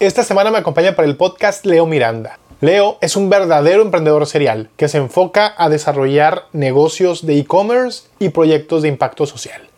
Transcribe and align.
Esta 0.00 0.24
semana 0.24 0.50
me 0.50 0.56
acompaña 0.56 0.96
para 0.96 1.06
el 1.06 1.18
podcast 1.18 1.66
Leo 1.66 1.84
Miranda. 1.84 2.38
Leo 2.62 2.96
es 3.02 3.16
un 3.16 3.28
verdadero 3.28 3.82
emprendedor 3.82 4.24
serial 4.26 4.70
que 4.78 4.88
se 4.88 4.96
enfoca 4.96 5.52
a 5.58 5.68
desarrollar 5.68 6.46
negocios 6.54 7.26
de 7.26 7.38
e-commerce 7.38 8.04
y 8.18 8.30
proyectos 8.30 8.80
de 8.80 8.88
impacto 8.88 9.26
social. 9.26 9.68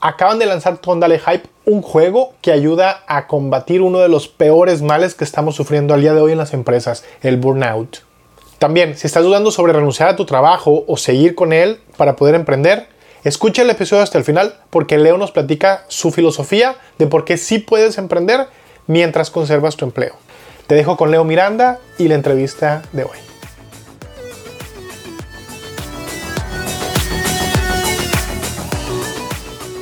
Acaban 0.00 0.38
de 0.38 0.46
lanzar 0.46 0.78
Tondale 0.78 1.18
Hype, 1.18 1.46
un 1.66 1.82
juego 1.82 2.32
que 2.40 2.52
ayuda 2.52 3.04
a 3.06 3.26
combatir 3.26 3.82
uno 3.82 3.98
de 3.98 4.08
los 4.08 4.28
peores 4.28 4.80
males 4.80 5.14
que 5.14 5.24
estamos 5.24 5.56
sufriendo 5.56 5.92
al 5.92 6.00
día 6.00 6.14
de 6.14 6.22
hoy 6.22 6.32
en 6.32 6.38
las 6.38 6.54
empresas, 6.54 7.04
el 7.20 7.36
burnout. 7.36 7.98
También, 8.58 8.96
si 8.96 9.08
estás 9.08 9.24
dudando 9.24 9.50
sobre 9.50 9.74
renunciar 9.74 10.08
a 10.08 10.16
tu 10.16 10.24
trabajo 10.24 10.84
o 10.86 10.96
seguir 10.96 11.34
con 11.34 11.52
él 11.52 11.80
para 11.98 12.16
poder 12.16 12.34
emprender, 12.34 12.88
escucha 13.24 13.60
el 13.60 13.68
episodio 13.68 14.02
hasta 14.02 14.16
el 14.16 14.24
final 14.24 14.54
porque 14.70 14.96
Leo 14.96 15.18
nos 15.18 15.32
platica 15.32 15.84
su 15.88 16.12
filosofía 16.12 16.76
de 16.96 17.06
por 17.06 17.26
qué 17.26 17.36
sí 17.36 17.58
puedes 17.58 17.98
emprender 17.98 18.46
mientras 18.86 19.30
conservas 19.30 19.76
tu 19.76 19.84
empleo. 19.84 20.16
Te 20.66 20.74
dejo 20.74 20.96
con 20.96 21.10
Leo 21.10 21.24
Miranda 21.24 21.78
y 21.98 22.08
la 22.08 22.14
entrevista 22.14 22.82
de 22.92 23.04
hoy. 23.04 23.18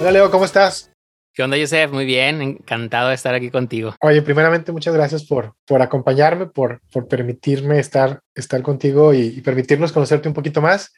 Hola 0.01 0.13
Leo, 0.13 0.31
¿cómo 0.31 0.45
estás? 0.45 0.93
¿Qué 1.35 1.43
onda, 1.43 1.57
Joseph? 1.57 1.93
Muy 1.93 2.05
bien, 2.05 2.43
encantado 2.43 3.11
de 3.11 3.15
estar 3.15 3.35
aquí 3.35 3.51
contigo. 3.51 3.95
Oye, 4.01 4.23
primeramente, 4.23 4.73
muchas 4.73 4.95
gracias 4.95 5.25
por, 5.25 5.55
por 5.65 5.83
acompañarme, 5.83 6.47
por, 6.47 6.81
por 6.93 7.07
permitirme 7.07 7.79
estar, 7.79 8.21
estar 8.35 8.61
contigo 8.63 9.15
y, 9.15 9.21
y, 9.21 9.41
permitirnos 9.41 9.93
conocerte 9.93 10.27
un 10.27 10.35
poquito 10.35 10.61
más 10.61 10.93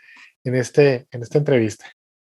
en, 0.45 0.55
este, 0.55 1.07
en 1.11 1.23
esta 1.23 1.37
entrevista. 1.37 1.87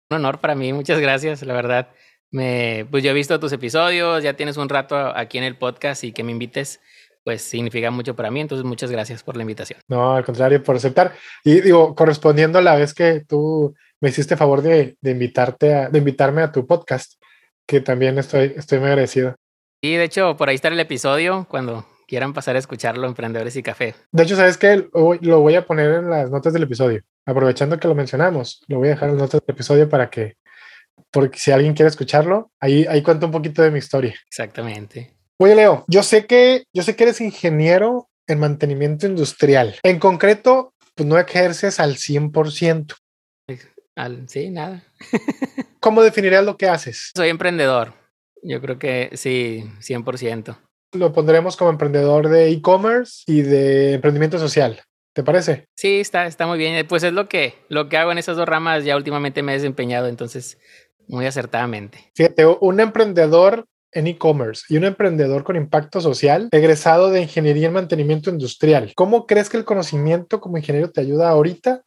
Un 0.10 0.18
honor 0.18 0.40
para 0.40 0.56
mí, 0.56 0.74
muchas 0.74 1.00
gracias, 1.00 1.42
la 1.44 1.54
verdad. 1.54 1.88
Me, 2.32 2.86
pues 2.90 3.04
yo 3.04 3.12
he 3.12 3.14
visto 3.14 3.40
tus 3.40 3.52
episodios, 3.52 4.24
ya 4.24 4.34
tienes 4.34 4.58
un 4.58 4.70
rato 4.70 4.96
aquí 4.96 5.38
en 5.38 5.44
el 5.44 5.58
podcast 5.58 6.04
y 6.04 6.14
que 6.14 6.24
me 6.24 6.32
invites, 6.32 6.80
pues 7.24 7.42
significa 7.42 7.92
mucho 7.92 8.16
para 8.16 8.32
mí. 8.32 8.40
Entonces, 8.40 8.66
muchas 8.66 8.90
gracias 8.90 9.22
por 9.22 9.36
la 9.36 9.44
invitación. 9.44 9.80
No, 9.88 10.16
al 10.16 10.24
contrario, 10.24 10.64
por 10.64 10.76
aceptar. 10.76 11.14
Y 11.44 11.62
digo, 11.62 11.94
correspondiendo 11.94 12.60
a 12.60 12.62
la 12.62 12.76
vez 12.76 12.94
que 12.94 13.24
tú 13.28 13.76
me 14.00 14.10
hiciste 14.10 14.38
favor 14.38 14.62
de, 14.62 14.96
de 15.02 15.12
invitarte 15.12 15.76
a, 15.76 15.90
de 15.90 16.00
invitarme 16.00 16.42
a 16.42 16.52
tu 16.52 16.66
podcast, 16.66 17.22
que 17.68 17.82
también 17.82 18.18
estoy, 18.18 18.54
estoy 18.56 18.80
muy 18.80 18.88
agradecido. 18.88 19.36
Sí, 19.84 19.96
de 19.96 20.04
hecho, 20.04 20.38
por 20.38 20.50
ahí 20.50 20.56
está 20.56 20.70
el 20.70 20.80
episodio 20.80 21.46
cuando 21.50 21.86
quieran 22.08 22.34
pasar 22.34 22.56
a 22.56 22.60
escucharlo, 22.60 23.08
Emprendedores 23.08 23.56
y 23.56 23.64
Café. 23.64 23.96
De 24.12 24.24
hecho, 24.24 24.36
¿sabes 24.36 24.58
qué? 24.58 24.88
Lo 24.94 25.40
voy 25.40 25.56
a 25.56 25.66
poner 25.66 25.92
en 25.92 26.10
las 26.10 26.30
notas 26.30 26.54
del 26.54 26.64
episodio. 26.64 27.02
Aprovechando 27.26 27.80
que 27.80 27.88
lo 27.88 27.96
mencionamos, 27.96 28.64
lo 28.68 28.80
voy 28.80 28.90
a 28.90 28.92
dejar 28.92 29.10
en 29.10 29.16
las 29.16 29.24
notas 29.24 29.42
del 29.42 29.56
episodio 29.56 29.88
para 29.88 30.10
que 30.10 30.36
porque 31.12 31.40
si 31.40 31.52
alguien 31.52 31.74
quiere 31.74 31.90
escucharlo, 31.90 32.52
ahí, 32.60 32.86
ahí 32.88 33.02
cuento 33.04 33.26
un 33.26 33.32
poquito 33.32 33.62
de 33.62 33.72
mi 33.72 33.80
historia. 33.80 34.16
Exactamente. 34.28 35.14
Oye, 35.38 35.56
Leo, 35.56 35.86
yo 35.88 36.04
sé 36.04 36.26
que, 36.26 36.66
yo 36.74 36.84
sé 36.84 36.96
que 36.96 37.04
eres 37.04 37.22
ingeniero 37.22 38.10
en 38.28 38.40
mantenimiento 38.40 39.08
industrial. 39.08 39.76
En 39.84 40.00
concreto, 40.00 40.74
pues 40.96 41.08
no 41.08 41.18
ejerces 41.18 41.80
al 41.80 41.96
100%. 41.96 42.96
Al, 43.96 44.30
sí, 44.30 44.50
nada. 44.50 44.84
¿Cómo 45.80 46.02
definirías 46.02 46.46
lo 46.46 46.58
que 46.58 46.68
haces? 46.68 47.12
Soy 47.16 47.30
emprendedor. 47.30 47.94
Yo 48.44 48.62
creo 48.62 48.80
que 48.80 49.10
sí, 49.14 49.64
100%. 49.80 50.58
Lo 50.94 51.14
pondremos 51.14 51.58
como 51.58 51.70
emprendedor 51.70 52.30
de 52.30 52.50
e-commerce 52.50 53.24
y 53.26 53.42
de 53.42 53.94
emprendimiento 53.94 54.40
social. 54.40 54.82
¿Te 55.14 55.24
parece? 55.24 55.66
Sí, 55.76 56.00
está, 56.00 56.26
está 56.26 56.48
muy 56.48 56.58
bien. 56.58 56.88
Pues 56.88 57.04
es 57.04 57.14
lo 57.14 57.28
que, 57.28 57.56
lo 57.70 57.90
que 57.90 57.98
hago 57.98 58.12
en 58.12 58.18
esas 58.18 58.38
dos 58.38 58.48
ramas. 58.48 58.86
Ya 58.86 58.96
últimamente 58.96 59.44
me 59.44 59.52
he 59.52 59.56
desempeñado, 59.56 60.08
entonces 60.08 60.58
muy 61.08 61.26
acertadamente. 61.26 62.12
Fíjate, 62.16 62.46
un 62.46 62.80
emprendedor 62.80 63.66
en 63.92 64.08
e-commerce 64.08 64.64
y 64.70 64.78
un 64.78 64.86
emprendedor 64.86 65.44
con 65.44 65.56
impacto 65.56 66.00
social, 66.00 66.50
egresado 66.52 67.10
de 67.10 67.24
ingeniería 67.24 67.68
en 67.68 67.74
mantenimiento 67.74 68.30
industrial. 68.30 68.94
¿Cómo 68.96 69.28
crees 69.28 69.50
que 69.50 69.58
el 69.58 69.66
conocimiento 69.66 70.40
como 70.40 70.58
ingeniero 70.58 70.92
te 70.92 71.02
ayuda 71.02 71.30
ahorita 71.30 71.84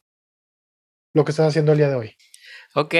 lo 1.13 1.25
que 1.25 1.31
estás 1.31 1.47
haciendo 1.47 1.71
el 1.71 1.79
día 1.79 1.89
de 1.89 1.95
hoy? 1.95 2.15
Ok, 2.75 2.93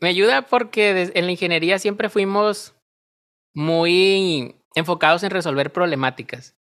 me 0.00 0.08
ayuda 0.08 0.46
porque 0.46 1.10
en 1.12 1.26
la 1.26 1.32
ingeniería 1.32 1.78
siempre 1.78 2.08
fuimos 2.08 2.74
muy 3.52 4.56
enfocados 4.74 5.22
en 5.24 5.30
resolver 5.30 5.72
problemáticas. 5.72 6.56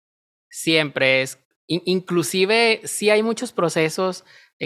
Siempre 0.49 1.21
es, 1.21 1.39
inclusive 1.67 2.81
sí 2.85 3.09
hay 3.09 3.23
muchos 3.23 3.51
procesos 3.51 4.23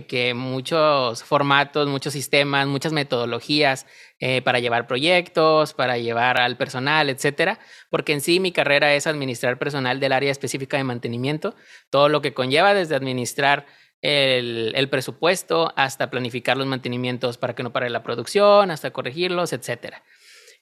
que 0.08 0.34
muchos 0.34 1.24
formatos, 1.24 1.88
muchos 1.88 2.14
sistemas, 2.14 2.66
muchas 2.66 2.94
metodologías 2.94 3.86
eh, 4.20 4.42
para 4.42 4.60
llevar 4.60 4.88
proyectos, 4.88 5.74
para 5.74 5.98
llevar 5.98 6.40
al 6.40 6.56
personal, 6.56 7.10
etcétera, 7.10 7.60
porque 7.90 8.14
en 8.14 8.22
sí 8.22 8.40
mi 8.40 8.54
carrera 8.54 8.96
es 8.96 9.06
administrar 9.06 9.60
personal 9.60 10.00
del 10.00 10.14
área 10.14 10.32
específica 10.32 10.78
de 10.78 10.86
mantenimiento, 10.86 11.56
todo 11.90 12.08
lo 12.08 12.22
que 12.22 12.34
conlleva 12.34 12.74
desde 12.74 12.96
administrar 12.96 13.66
el, 14.02 14.72
el 14.76 14.90
presupuesto 14.90 15.74
hasta 15.76 16.10
planificar 16.10 16.56
los 16.56 16.68
mantenimientos 16.68 17.38
para 17.38 17.54
que 17.54 17.64
no 17.64 17.74
pare 17.74 17.90
la 17.90 18.02
producción, 18.02 18.72
hasta 18.72 18.92
corregirlos, 18.92 19.52
etcétera. 19.52 20.04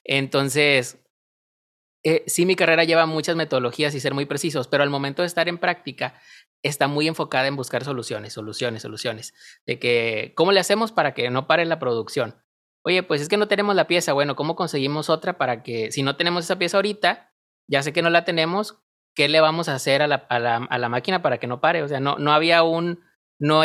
Entonces, 0.02 0.98
eh, 2.02 2.24
sí, 2.26 2.46
mi 2.46 2.56
carrera 2.56 2.84
lleva 2.84 3.06
muchas 3.06 3.36
metodologías 3.36 3.94
y 3.94 4.00
ser 4.00 4.14
muy 4.14 4.26
precisos, 4.26 4.68
pero 4.68 4.82
al 4.82 4.90
momento 4.90 5.22
de 5.22 5.26
estar 5.26 5.48
en 5.48 5.58
práctica, 5.58 6.14
está 6.62 6.88
muy 6.88 7.08
enfocada 7.08 7.46
en 7.46 7.56
buscar 7.56 7.84
soluciones, 7.84 8.32
soluciones, 8.32 8.82
soluciones. 8.82 9.34
De 9.66 9.78
que, 9.78 10.32
¿cómo 10.36 10.52
le 10.52 10.60
hacemos 10.60 10.92
para 10.92 11.14
que 11.14 11.30
no 11.30 11.46
pare 11.46 11.64
la 11.64 11.78
producción? 11.78 12.36
Oye, 12.82 13.02
pues 13.02 13.20
es 13.20 13.28
que 13.28 13.36
no 13.36 13.48
tenemos 13.48 13.74
la 13.74 13.86
pieza. 13.86 14.12
Bueno, 14.12 14.36
¿cómo 14.36 14.56
conseguimos 14.56 15.10
otra 15.10 15.36
para 15.36 15.62
que, 15.62 15.92
si 15.92 16.02
no 16.02 16.16
tenemos 16.16 16.44
esa 16.44 16.58
pieza 16.58 16.78
ahorita, 16.78 17.32
ya 17.68 17.82
sé 17.82 17.92
que 17.92 18.02
no 18.02 18.10
la 18.10 18.24
tenemos, 18.24 18.82
¿qué 19.14 19.28
le 19.28 19.40
vamos 19.40 19.68
a 19.68 19.74
hacer 19.74 20.02
a 20.02 20.06
la, 20.06 20.26
a 20.28 20.38
la, 20.38 20.56
a 20.56 20.78
la 20.78 20.88
máquina 20.88 21.22
para 21.22 21.38
que 21.38 21.46
no 21.46 21.60
pare? 21.60 21.82
O 21.82 21.88
sea, 21.88 22.00
no, 22.00 22.16
no 22.18 22.32
había 22.32 22.62
un 22.62 23.00
no, 23.38 23.62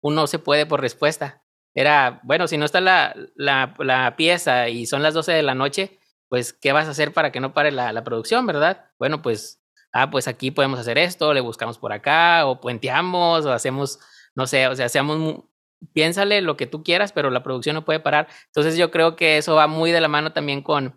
un 0.00 0.14
no 0.14 0.26
se 0.26 0.38
puede 0.38 0.66
por 0.66 0.80
respuesta. 0.80 1.44
Era, 1.74 2.20
bueno, 2.24 2.48
si 2.48 2.56
no 2.56 2.64
está 2.64 2.80
la, 2.80 3.14
la, 3.36 3.74
la 3.78 4.16
pieza 4.16 4.68
y 4.68 4.86
son 4.86 5.02
las 5.02 5.14
12 5.14 5.32
de 5.32 5.42
la 5.42 5.54
noche, 5.54 5.97
pues, 6.28 6.52
¿qué 6.52 6.72
vas 6.72 6.86
a 6.86 6.90
hacer 6.90 7.12
para 7.12 7.32
que 7.32 7.40
no 7.40 7.54
pare 7.54 7.72
la, 7.72 7.92
la 7.92 8.04
producción, 8.04 8.46
verdad? 8.46 8.86
Bueno, 8.98 9.22
pues 9.22 9.58
ah, 9.92 10.10
pues 10.10 10.28
aquí 10.28 10.50
podemos 10.50 10.78
hacer 10.78 10.98
esto, 10.98 11.32
le 11.34 11.40
buscamos 11.40 11.78
por 11.78 11.92
acá, 11.92 12.46
o 12.46 12.60
puenteamos, 12.60 13.46
o 13.46 13.52
hacemos, 13.52 13.98
no 14.34 14.46
sé, 14.46 14.66
o 14.68 14.76
sea, 14.76 14.86
hacemos, 14.86 15.44
piénsale 15.92 16.40
lo 16.40 16.56
que 16.56 16.66
tú 16.66 16.82
quieras, 16.82 17.12
pero 17.12 17.30
la 17.30 17.42
producción 17.42 17.74
no 17.74 17.84
puede 17.84 18.00
parar. 18.00 18.28
Entonces 18.46 18.76
yo 18.76 18.90
creo 18.90 19.16
que 19.16 19.38
eso 19.38 19.54
va 19.54 19.66
muy 19.66 19.92
de 19.92 20.00
la 20.00 20.08
mano 20.08 20.32
también 20.32 20.62
con, 20.62 20.94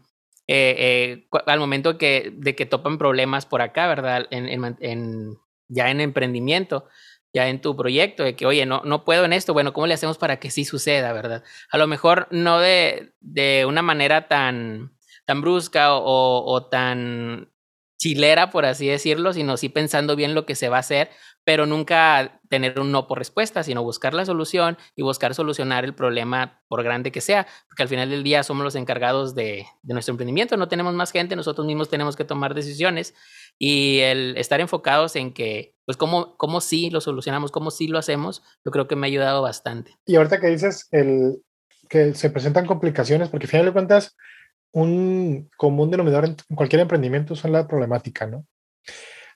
eh, 0.47 0.75
eh, 0.78 1.28
al 1.46 1.59
momento 1.59 1.97
que, 1.97 2.34
de 2.36 2.56
que 2.56 2.66
topan 2.66 2.97
problemas 2.97 3.46
por 3.46 3.62
acá, 3.62 3.88
¿verdad? 3.88 4.28
En, 4.31 4.47
en, 4.80 5.38
ya 5.68 5.90
en 5.90 6.02
emprendimiento, 6.02 6.88
ya 7.34 7.47
en 7.47 7.62
tu 7.62 7.78
proyecto, 7.78 8.24
de 8.24 8.36
que, 8.36 8.46
oye, 8.46 8.66
no, 8.66 8.81
no 8.84 9.06
puedo 9.06 9.24
en 9.24 9.34
esto, 9.34 9.53
bueno, 9.53 9.72
¿cómo 9.72 9.88
le 9.88 9.94
hacemos 9.94 10.18
para 10.18 10.38
que 10.40 10.52
sí 10.52 10.66
suceda, 10.66 11.14
¿verdad? 11.14 11.44
A 11.72 11.78
lo 11.78 11.88
mejor 11.88 12.28
no 12.31 12.59
de, 12.59 13.14
de 13.22 13.66
una 13.66 13.81
manera 13.81 14.28
tan, 14.28 14.91
tan 15.26 15.42
brusca 15.42 15.96
o, 15.96 16.46
o 16.46 16.66
tan 16.66 17.52
chilera, 18.02 18.50
por 18.50 18.66
así 18.66 18.88
decirlo, 18.88 19.32
sino 19.32 19.58
sí 19.58 19.70
pensando 19.70 20.16
bien 20.16 20.34
lo 20.34 20.48
que 20.48 20.56
se 20.56 20.70
va 20.70 20.78
a 20.78 20.80
hacer, 20.80 21.12
pero 21.44 21.68
nunca 21.68 22.42
tener 22.50 22.80
un 22.80 22.92
no 22.92 23.08
por 23.08 23.20
respuesta, 23.20 23.62
sino 23.62 23.84
buscar 23.84 24.16
la 24.16 24.26
solución 24.26 24.76
y 24.96 25.04
buscar 25.04 25.36
solucionar 25.36 25.86
el 25.86 25.94
problema 25.94 26.64
por 26.68 26.82
grande 26.82 27.12
que 27.12 27.22
sea, 27.22 27.46
porque 27.68 27.84
al 27.84 27.90
final 27.90 28.09
del 28.09 28.24
día 28.24 28.42
somos 28.42 28.64
los 28.64 28.74
encargados 28.74 29.36
de, 29.36 29.68
de 29.84 29.94
nuestro 29.94 30.14
emprendimiento, 30.14 30.58
no 30.58 30.68
tenemos 30.68 30.96
más 30.96 31.12
gente, 31.12 31.36
nosotros 31.36 31.68
mismos 31.68 31.90
tenemos 31.90 32.16
que 32.16 32.26
tomar 32.26 32.56
decisiones 32.56 33.14
y 33.59 34.00
el 34.00 34.36
estar 34.36 34.59
enfocados 34.62 35.16
en 35.16 35.32
que, 35.32 35.76
pues, 35.86 35.96
cómo, 35.96 36.36
cómo 36.38 36.59
sí 36.59 36.90
lo 36.90 37.02
solucionamos, 37.02 37.52
cómo 37.52 37.70
sí 37.70 37.88
lo 37.88 38.00
hacemos, 38.00 38.42
yo 38.66 38.72
creo 38.72 38.88
que 38.88 38.96
me 38.96 39.06
ha 39.06 39.09
ayudado 39.09 39.44
bastante. 39.44 39.96
Y 40.08 40.16
ahorita 40.16 40.40
que 40.40 40.48
dices 40.48 40.88
el, 40.90 41.44
que 41.88 42.16
se 42.16 42.32
presentan 42.32 42.66
complicaciones, 42.66 43.30
porque 43.30 43.46
al 43.46 43.52
final 43.52 43.66
de 43.68 43.74
cuentas, 43.74 44.16
un 44.74 45.50
común 45.58 45.92
denominador 45.92 46.26
en 46.26 46.56
cualquier 46.56 46.82
emprendimiento 46.82 47.36
son 47.36 47.52
la 47.52 47.68
problemática, 47.68 48.28
¿no? 48.28 48.46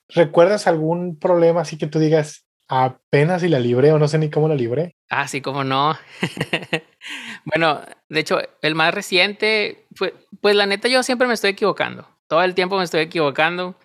¿Recuerdas 0.10 0.68
algún 0.68 1.18
problema 1.18 1.62
así 1.62 1.78
que 1.78 1.88
tú 1.88 2.00
digas, 2.00 2.46
apenas 2.68 3.42
si 3.42 3.50
la 3.50 3.60
libré 3.60 3.92
o 3.92 4.00
no 4.00 4.08
sé 4.08 4.18
ni 4.18 4.30
cómo 4.30 4.48
la 4.48 4.56
libré? 4.56 4.96
Ah, 5.10 5.28
sí, 5.28 5.42
cómo 5.42 5.64
no. 5.64 5.98
bueno, 7.46 7.82
de 8.10 8.20
hecho, 8.20 8.40
el 8.62 8.76
más 8.76 8.94
reciente, 8.94 9.86
fue, 9.96 10.14
pues 10.42 10.56
la 10.56 10.66
neta 10.66 10.88
yo 10.88 11.04
siempre 11.04 11.28
me 11.28 11.34
estoy 11.34 11.52
equivocando. 11.52 12.08
Todo 12.28 12.44
el 12.44 12.56
tiempo 12.56 12.78
me 12.78 12.84
estoy 12.84 13.02
equivocando. 13.02 13.76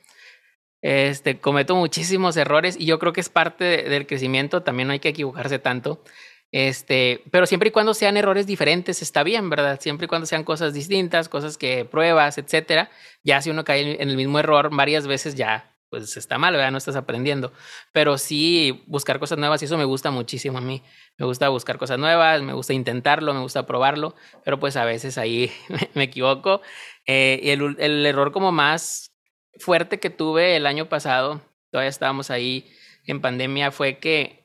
Este, 0.83 1.39
cometo 1.41 1.75
muchísimos 1.75 2.37
errores 2.39 2.77
y 2.79 2.87
yo 2.87 2.99
creo 2.99 3.13
que 3.13 3.21
es 3.21 3.29
parte 3.29 3.65
de, 3.65 3.83
del 3.83 4.07
crecimiento, 4.07 4.63
también 4.63 4.87
no 4.87 4.93
hay 4.93 5.01
que 5.01 5.11
equivocarse 5.11 5.59
tanto. 5.59 6.03
Este, 6.53 7.23
pero 7.31 7.47
siempre 7.47 7.69
y 7.69 7.73
cuando 7.73 7.95
sean 7.95 8.17
errores 8.17 8.47
diferentes 8.47 9.03
está 9.03 9.23
bien, 9.23 9.51
¿verdad? 9.51 9.81
Siempre 9.81 10.07
y 10.07 10.09
cuando 10.09 10.27
sean 10.27 10.45
cosas 10.45 10.75
distintas, 10.75 11.29
cosas 11.29 11.57
que 11.57 11.85
pruebas, 11.85 12.39
etcétera. 12.39 12.91
Ya 13.23 13.41
si 13.41 13.51
uno 13.51 13.65
cae 13.65 14.03
en 14.03 14.09
el 14.11 14.17
mismo 14.17 14.39
error 14.39 14.71
varias 14.75 15.07
veces 15.07 15.35
ya 15.37 15.71
pues 15.91 16.17
está 16.17 16.39
mal, 16.39 16.55
¿verdad? 16.55 16.71
No 16.71 16.79
estás 16.79 16.97
aprendiendo. 16.97 17.53
Pero 17.93 18.17
sí 18.17 18.85
buscar 18.87 19.19
cosas 19.19 19.39
nuevas 19.39 19.61
y 19.61 19.65
eso 19.65 19.77
me 19.77 19.85
gusta 19.85 20.11
muchísimo 20.11 20.59
a 20.59 20.61
mí. 20.61 20.83
Me 21.19 21.27
gusta 21.27 21.49
buscar 21.49 21.79
cosas 21.79 21.99
nuevas, 21.99 22.43
me 22.43 22.53
gusta 22.53 22.73
intentarlo, 22.73 23.35
me 23.35 23.41
gusta 23.41 23.67
probarlo, 23.67 24.15
pero 24.45 24.61
pues 24.61 24.77
a 24.77 24.85
veces 24.85 25.19
ahí 25.19 25.51
me 25.95 26.05
equivoco. 26.05 26.63
Eh, 27.07 27.41
y 27.43 27.51
el, 27.51 27.77
el 27.81 28.07
error 28.07 28.33
como 28.33 28.53
más 28.53 29.13
fuerte 29.59 29.99
que 29.99 30.11
tuve 30.11 30.57
el 30.57 30.67
año 30.67 30.89
pasado, 30.89 31.43
todavía 31.71 31.91
estábamos 31.91 32.31
ahí 32.31 32.71
en 33.05 33.21
pandemia, 33.21 33.73
fue 33.73 33.99
que 33.99 34.40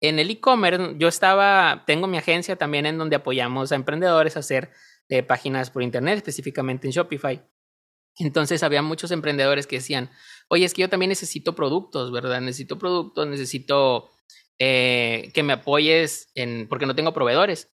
en 0.00 0.18
el 0.18 0.30
e-commerce 0.30 0.94
yo 0.98 1.08
estaba, 1.08 1.84
tengo 1.86 2.06
mi 2.06 2.18
agencia 2.18 2.56
también 2.56 2.86
en 2.86 2.98
donde 2.98 3.16
apoyamos 3.16 3.72
a 3.72 3.74
emprendedores 3.74 4.36
a 4.36 4.40
hacer 4.40 4.70
eh, 5.08 5.22
páginas 5.22 5.70
por 5.70 5.82
internet, 5.82 6.16
específicamente 6.16 6.86
en 6.86 6.92
Shopify. 6.92 7.42
Entonces 8.18 8.62
había 8.62 8.82
muchos 8.82 9.10
emprendedores 9.10 9.66
que 9.66 9.76
decían, 9.76 10.10
oye, 10.48 10.64
es 10.64 10.74
que 10.74 10.82
yo 10.82 10.88
también 10.88 11.08
necesito 11.08 11.54
productos, 11.54 12.12
¿verdad? 12.12 12.40
Necesito 12.40 12.78
productos, 12.78 13.26
necesito 13.26 14.10
eh, 14.58 15.30
que 15.34 15.42
me 15.42 15.54
apoyes 15.54 16.30
en, 16.34 16.68
porque 16.68 16.86
no 16.86 16.94
tengo 16.94 17.12
proveedores. 17.12 17.72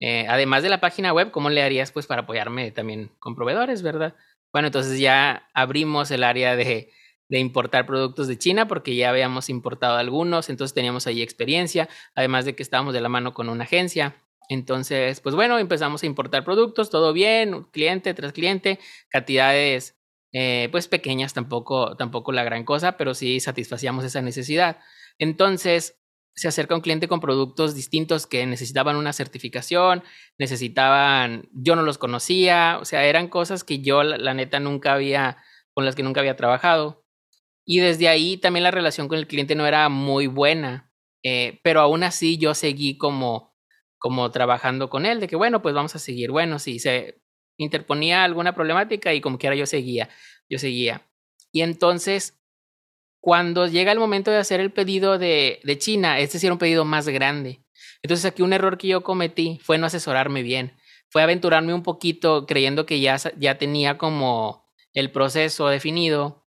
Eh, 0.00 0.26
además 0.28 0.62
de 0.62 0.68
la 0.68 0.80
página 0.80 1.12
web, 1.12 1.30
¿cómo 1.30 1.50
le 1.50 1.62
harías 1.62 1.92
pues 1.92 2.06
para 2.06 2.22
apoyarme 2.22 2.70
también 2.70 3.10
con 3.18 3.34
proveedores, 3.34 3.82
verdad? 3.82 4.14
Bueno, 4.52 4.68
entonces 4.68 4.98
ya 4.98 5.48
abrimos 5.54 6.10
el 6.10 6.22
área 6.22 6.56
de, 6.56 6.92
de 7.28 7.38
importar 7.38 7.86
productos 7.86 8.28
de 8.28 8.38
China 8.38 8.68
porque 8.68 8.96
ya 8.96 9.10
habíamos 9.10 9.48
importado 9.48 9.96
algunos, 9.96 10.50
entonces 10.50 10.74
teníamos 10.74 11.06
ahí 11.06 11.22
experiencia, 11.22 11.88
además 12.14 12.44
de 12.44 12.54
que 12.54 12.62
estábamos 12.62 12.94
de 12.94 13.00
la 13.00 13.08
mano 13.08 13.34
con 13.34 13.48
una 13.48 13.64
agencia. 13.64 14.16
Entonces, 14.48 15.20
pues 15.20 15.34
bueno, 15.34 15.58
empezamos 15.58 16.02
a 16.02 16.06
importar 16.06 16.44
productos, 16.44 16.90
todo 16.90 17.12
bien, 17.12 17.64
cliente 17.72 18.12
tras 18.14 18.32
cliente, 18.32 18.78
cantidades 19.08 19.96
eh, 20.32 20.68
pues 20.72 20.88
pequeñas, 20.88 21.32
tampoco, 21.32 21.96
tampoco 21.96 22.32
la 22.32 22.44
gran 22.44 22.64
cosa, 22.64 22.96
pero 22.96 23.14
sí 23.14 23.40
satisfacíamos 23.40 24.04
esa 24.04 24.20
necesidad. 24.20 24.78
Entonces, 25.18 25.98
se 26.34 26.48
acerca 26.48 26.74
un 26.74 26.80
cliente 26.80 27.08
con 27.08 27.20
productos 27.20 27.74
distintos 27.74 28.26
que 28.26 28.44
necesitaban 28.46 28.96
una 28.96 29.12
certificación, 29.12 30.02
necesitaban, 30.38 31.48
yo 31.52 31.76
no 31.76 31.82
los 31.82 31.98
conocía, 31.98 32.78
o 32.80 32.84
sea, 32.84 33.04
eran 33.04 33.28
cosas 33.28 33.62
que 33.62 33.80
yo 33.80 34.02
la, 34.02 34.34
neta 34.34 34.58
nunca 34.60 34.94
había, 34.94 35.38
con 35.72 35.84
las 35.84 35.94
que 35.94 36.02
nunca 36.02 36.20
había 36.20 36.36
trabajado. 36.36 37.03
Y 37.64 37.80
desde 37.80 38.08
ahí 38.08 38.36
también 38.36 38.64
la 38.64 38.70
relación 38.70 39.08
con 39.08 39.18
el 39.18 39.26
cliente 39.26 39.54
no 39.54 39.66
era 39.66 39.88
muy 39.88 40.26
buena, 40.26 40.92
eh, 41.22 41.60
pero 41.62 41.80
aún 41.80 42.02
así 42.02 42.36
yo 42.36 42.54
seguí 42.54 42.98
como, 42.98 43.54
como 43.98 44.30
trabajando 44.30 44.90
con 44.90 45.06
él, 45.06 45.20
de 45.20 45.28
que 45.28 45.36
bueno, 45.36 45.62
pues 45.62 45.74
vamos 45.74 45.94
a 45.94 45.98
seguir. 45.98 46.30
Bueno, 46.30 46.58
si 46.58 46.78
se 46.78 47.22
interponía 47.56 48.24
alguna 48.24 48.54
problemática 48.54 49.14
y 49.14 49.20
como 49.20 49.38
quiera 49.38 49.56
yo 49.56 49.66
seguía, 49.66 50.10
yo 50.48 50.58
seguía. 50.58 51.08
Y 51.52 51.62
entonces 51.62 52.38
cuando 53.20 53.66
llega 53.66 53.90
el 53.90 53.98
momento 53.98 54.30
de 54.30 54.36
hacer 54.36 54.60
el 54.60 54.70
pedido 54.70 55.18
de, 55.18 55.60
de 55.64 55.78
China, 55.78 56.18
este 56.18 56.38
sí 56.38 56.46
era 56.46 56.52
un 56.52 56.58
pedido 56.58 56.84
más 56.84 57.08
grande. 57.08 57.64
Entonces 58.02 58.26
aquí 58.26 58.42
un 58.42 58.52
error 58.52 58.76
que 58.76 58.88
yo 58.88 59.02
cometí 59.02 59.58
fue 59.62 59.78
no 59.78 59.86
asesorarme 59.86 60.42
bien. 60.42 60.76
Fue 61.08 61.22
aventurarme 61.22 61.72
un 61.72 61.82
poquito 61.82 62.44
creyendo 62.44 62.84
que 62.84 63.00
ya, 63.00 63.16
ya 63.38 63.56
tenía 63.56 63.96
como 63.96 64.68
el 64.92 65.10
proceso 65.10 65.68
definido, 65.68 66.43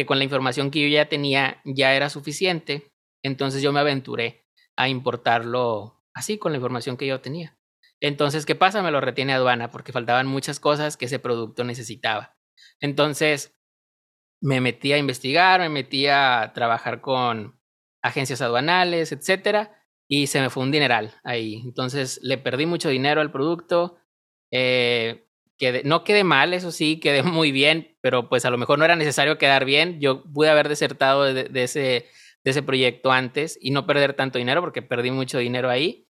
que 0.00 0.06
con 0.06 0.16
la 0.16 0.24
información 0.24 0.70
que 0.70 0.80
yo 0.80 0.88
ya 0.88 1.10
tenía 1.10 1.60
ya 1.66 1.94
era 1.94 2.08
suficiente. 2.08 2.90
Entonces 3.22 3.60
yo 3.60 3.70
me 3.70 3.80
aventuré 3.80 4.46
a 4.74 4.88
importarlo 4.88 6.02
así 6.14 6.38
con 6.38 6.52
la 6.52 6.56
información 6.56 6.96
que 6.96 7.06
yo 7.06 7.20
tenía. 7.20 7.58
Entonces, 8.00 8.46
¿qué 8.46 8.54
pasa? 8.54 8.82
Me 8.82 8.90
lo 8.90 9.02
retiene 9.02 9.34
aduana 9.34 9.70
porque 9.70 9.92
faltaban 9.92 10.26
muchas 10.26 10.58
cosas 10.58 10.96
que 10.96 11.04
ese 11.04 11.18
producto 11.18 11.64
necesitaba. 11.64 12.34
Entonces, 12.80 13.54
me 14.40 14.62
metí 14.62 14.94
a 14.94 14.96
investigar, 14.96 15.60
me 15.60 15.68
metí 15.68 16.06
a 16.06 16.52
trabajar 16.54 17.02
con 17.02 17.60
agencias 18.02 18.40
aduanales, 18.40 19.12
etcétera, 19.12 19.84
y 20.08 20.28
se 20.28 20.40
me 20.40 20.48
fue 20.48 20.62
un 20.62 20.70
dineral 20.70 21.14
ahí. 21.24 21.60
Entonces 21.62 22.20
le 22.22 22.38
perdí 22.38 22.64
mucho 22.64 22.88
dinero 22.88 23.20
al 23.20 23.32
producto. 23.32 23.98
Eh, 24.50 25.28
no 25.84 26.04
quedé 26.04 26.24
mal, 26.24 26.54
eso 26.54 26.72
sí, 26.72 27.00
quedé 27.00 27.22
muy 27.22 27.52
bien, 27.52 27.96
pero 28.00 28.28
pues 28.28 28.44
a 28.44 28.50
lo 28.50 28.58
mejor 28.58 28.78
no 28.78 28.84
era 28.84 28.96
necesario 28.96 29.38
quedar 29.38 29.64
bien. 29.64 30.00
Yo 30.00 30.22
pude 30.24 30.50
haber 30.50 30.68
desertado 30.68 31.24
de, 31.24 31.48
ese, 31.54 32.06
de 32.44 32.50
ese 32.50 32.62
proyecto 32.62 33.12
antes 33.12 33.58
y 33.60 33.70
no 33.70 33.86
perder 33.86 34.14
tanto 34.14 34.38
dinero 34.38 34.60
porque 34.60 34.82
perdí 34.82 35.10
mucho 35.10 35.38
dinero 35.38 35.70
ahí. 35.70 36.08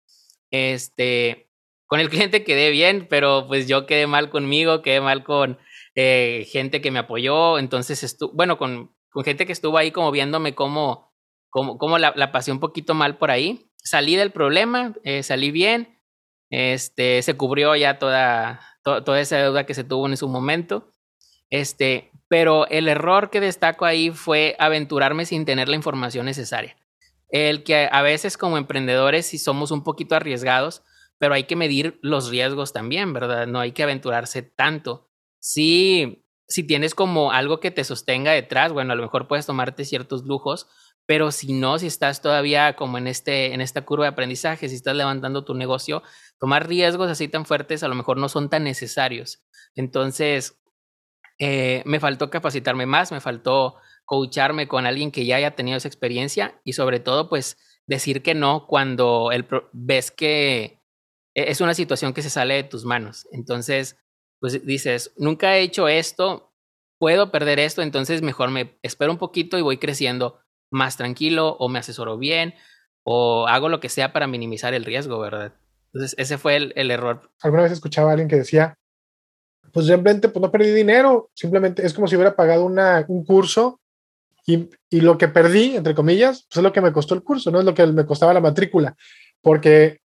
Este, 0.52 1.50
con 1.88 2.00
el 2.00 2.10
cliente 2.10 2.44
quedé 2.44 2.72
bien, 2.72 3.08
pero 3.10 3.46
pues 3.48 3.68
yo 3.68 3.86
quedé 3.86 4.08
mal 4.08 4.30
conmigo, 4.30 4.82
quedé 4.82 5.02
mal 5.02 5.24
con, 5.24 5.60
eh, 5.98 6.46
gente 6.52 6.82
que 6.82 6.92
me 6.92 7.00
apoyó, 7.00 7.58
entonces, 7.58 8.04
estuvo, 8.04 8.34
bueno, 8.34 8.58
con, 8.58 8.94
con, 9.10 9.24
gente 9.24 9.46
que 9.46 9.54
estuvo 9.54 9.78
ahí 9.78 9.92
como 9.92 10.12
viéndome 10.12 10.54
cómo, 10.54 11.14
cómo, 11.50 11.78
cómo 11.78 11.98
la, 11.98 12.12
la, 12.18 12.34
pasé 12.34 12.52
un 12.52 12.60
poquito 12.60 12.94
mal 12.94 13.18
por 13.18 13.32
ahí. 13.32 13.72
Salí 13.78 14.18
del 14.18 14.32
problema, 14.32 14.94
eh, 15.04 15.24
salí 15.24 15.52
bien, 15.52 16.02
este, 16.50 17.22
se 17.22 17.38
cubrió 17.38 17.76
ya 17.78 17.98
toda, 17.98 18.75
toda 18.86 19.20
esa 19.20 19.38
deuda 19.38 19.66
que 19.66 19.74
se 19.74 19.84
tuvo 19.84 20.08
en 20.08 20.16
su 20.16 20.30
momento. 20.30 20.94
Este, 21.50 22.12
pero 22.28 22.68
el 22.68 22.88
error 22.88 23.30
que 23.30 23.42
destaco 23.42 23.86
ahí 23.86 24.12
fue 24.12 24.56
aventurarme 24.60 25.26
sin 25.26 25.46
tener 25.46 25.68
la 25.68 25.76
información 25.76 26.26
necesaria. 26.26 26.78
El 27.30 27.64
que 27.64 27.90
a 27.92 28.02
veces 28.02 28.38
como 28.38 28.58
emprendedores 28.58 29.26
si 29.26 29.38
somos 29.38 29.72
un 29.72 29.84
poquito 29.84 30.16
arriesgados, 30.16 30.84
pero 31.18 31.34
hay 31.34 31.44
que 31.46 31.56
medir 31.56 32.00
los 32.02 32.30
riesgos 32.30 32.72
también, 32.72 33.14
¿verdad? 33.14 33.48
No 33.48 33.60
hay 33.60 33.72
que 33.72 33.84
aventurarse 33.84 34.42
tanto 34.42 35.10
sí, 35.46 36.26
si 36.48 36.64
tienes 36.64 36.96
como 36.96 37.32
algo 37.32 37.60
que 37.60 37.70
te 37.70 37.84
sostenga 37.84 38.32
detrás, 38.32 38.74
bueno, 38.74 38.94
a 38.94 38.96
lo 38.96 39.04
mejor 39.04 39.28
puedes 39.28 39.46
tomarte 39.46 39.86
ciertos 39.86 40.24
lujos, 40.26 40.68
pero 41.06 41.32
si 41.32 41.54
no, 41.54 41.78
si 41.78 41.88
estás 41.88 42.22
todavía 42.22 42.76
como 42.76 42.98
en, 42.98 43.08
este, 43.08 43.54
en 43.54 43.62
esta 43.62 43.84
curva 43.84 44.06
de 44.06 44.10
aprendizaje, 44.10 44.70
si 44.70 44.76
estás 44.76 44.96
levantando 44.96 45.46
tu 45.46 45.54
negocio, 45.54 46.02
tomar 46.40 46.68
riesgos 46.68 47.10
así 47.10 47.28
tan 47.28 47.46
fuertes 47.46 47.84
a 47.84 47.88
lo 47.88 47.96
mejor 47.96 48.18
no 48.18 48.30
son 48.30 48.50
tan 48.50 48.64
necesarios. 48.64 49.44
Entonces, 49.76 50.60
eh, 51.38 51.84
me 51.86 52.00
faltó 52.00 52.30
capacitarme 52.30 52.86
más, 52.86 53.12
me 53.12 53.22
faltó 53.22 53.76
coacharme 54.06 54.68
con 54.68 54.86
alguien 54.86 55.12
que 55.12 55.26
ya 55.26 55.36
haya 55.36 55.56
tenido 55.56 55.78
esa 55.78 55.88
experiencia 55.88 56.60
y 56.64 56.74
sobre 56.74 57.00
todo, 57.00 57.30
pues, 57.30 57.58
decir 57.88 58.24
que 58.24 58.34
no 58.34 58.66
cuando 58.68 59.32
el, 59.32 59.48
ves 59.74 60.12
que 60.12 60.82
e, 61.36 61.52
es 61.52 61.62
una 61.62 61.74
situación 61.74 62.14
que 62.14 62.22
se 62.22 62.30
sale 62.30 62.56
de 62.56 62.64
tus 62.64 62.86
manos. 62.86 63.28
Entonces, 63.32 63.98
pues 64.40 64.66
dices, 64.66 65.14
nunca 65.18 65.58
he 65.58 65.62
hecho 65.62 65.88
esto, 65.88 66.54
puedo 67.00 67.32
perder 67.32 67.60
esto, 67.60 67.82
entonces 67.82 68.22
mejor 68.22 68.52
me 68.52 68.78
espero 68.82 69.12
un 69.12 69.18
poquito 69.18 69.58
y 69.58 69.62
voy 69.62 69.78
creciendo 69.78 70.40
más 70.76 70.98
tranquilo 70.98 71.56
o 71.58 71.70
me 71.70 71.80
asesoro 71.80 72.18
bien 72.18 72.54
o 73.04 73.48
hago 73.48 73.70
lo 73.70 73.80
que 73.80 73.90
sea 73.90 74.14
para 74.14 74.28
minimizar 74.28 74.74
el 74.74 74.86
riesgo, 74.86 75.20
¿verdad? 75.20 75.54
Entonces 75.88 76.14
ese 76.18 76.38
fue 76.38 76.58
el, 76.58 76.92
error. 76.92 77.32
Alguna 77.42 77.64
vez 77.64 77.72
escuchaba 77.72 78.10
a 78.10 78.12
alguien 78.12 78.28
que 78.28 78.36
decía, 78.36 78.78
pues 79.72 79.86
simplemente 79.88 80.30
pues 80.30 80.42
no 80.42 80.52
perdí 80.52 80.72
dinero, 80.72 81.30
simplemente 81.34 81.86
es 81.86 81.94
como 81.94 82.08
si 82.08 82.16
hubiera 82.16 82.36
pagado 82.36 82.66
una, 82.66 83.06
un 83.08 83.24
curso 83.24 83.80
y, 84.46 84.70
y, 84.90 85.02
lo 85.02 85.18
que 85.18 85.28
perdí, 85.28 85.76
entre 85.76 85.96
comillas, 85.96 86.46
pues 86.48 86.58
es 86.58 86.64
lo 86.64 86.74
que 86.74 86.82
me 86.82 86.92
costó 86.92 87.16
el 87.16 87.24
curso, 87.24 87.50
no 87.50 87.60
es 87.60 87.66
lo 87.66 87.74
que 87.74 87.88
me 87.88 88.06
costaba 88.06 88.34
la 88.34 88.42
matrícula, 88.42 88.96
porque 89.42 90.02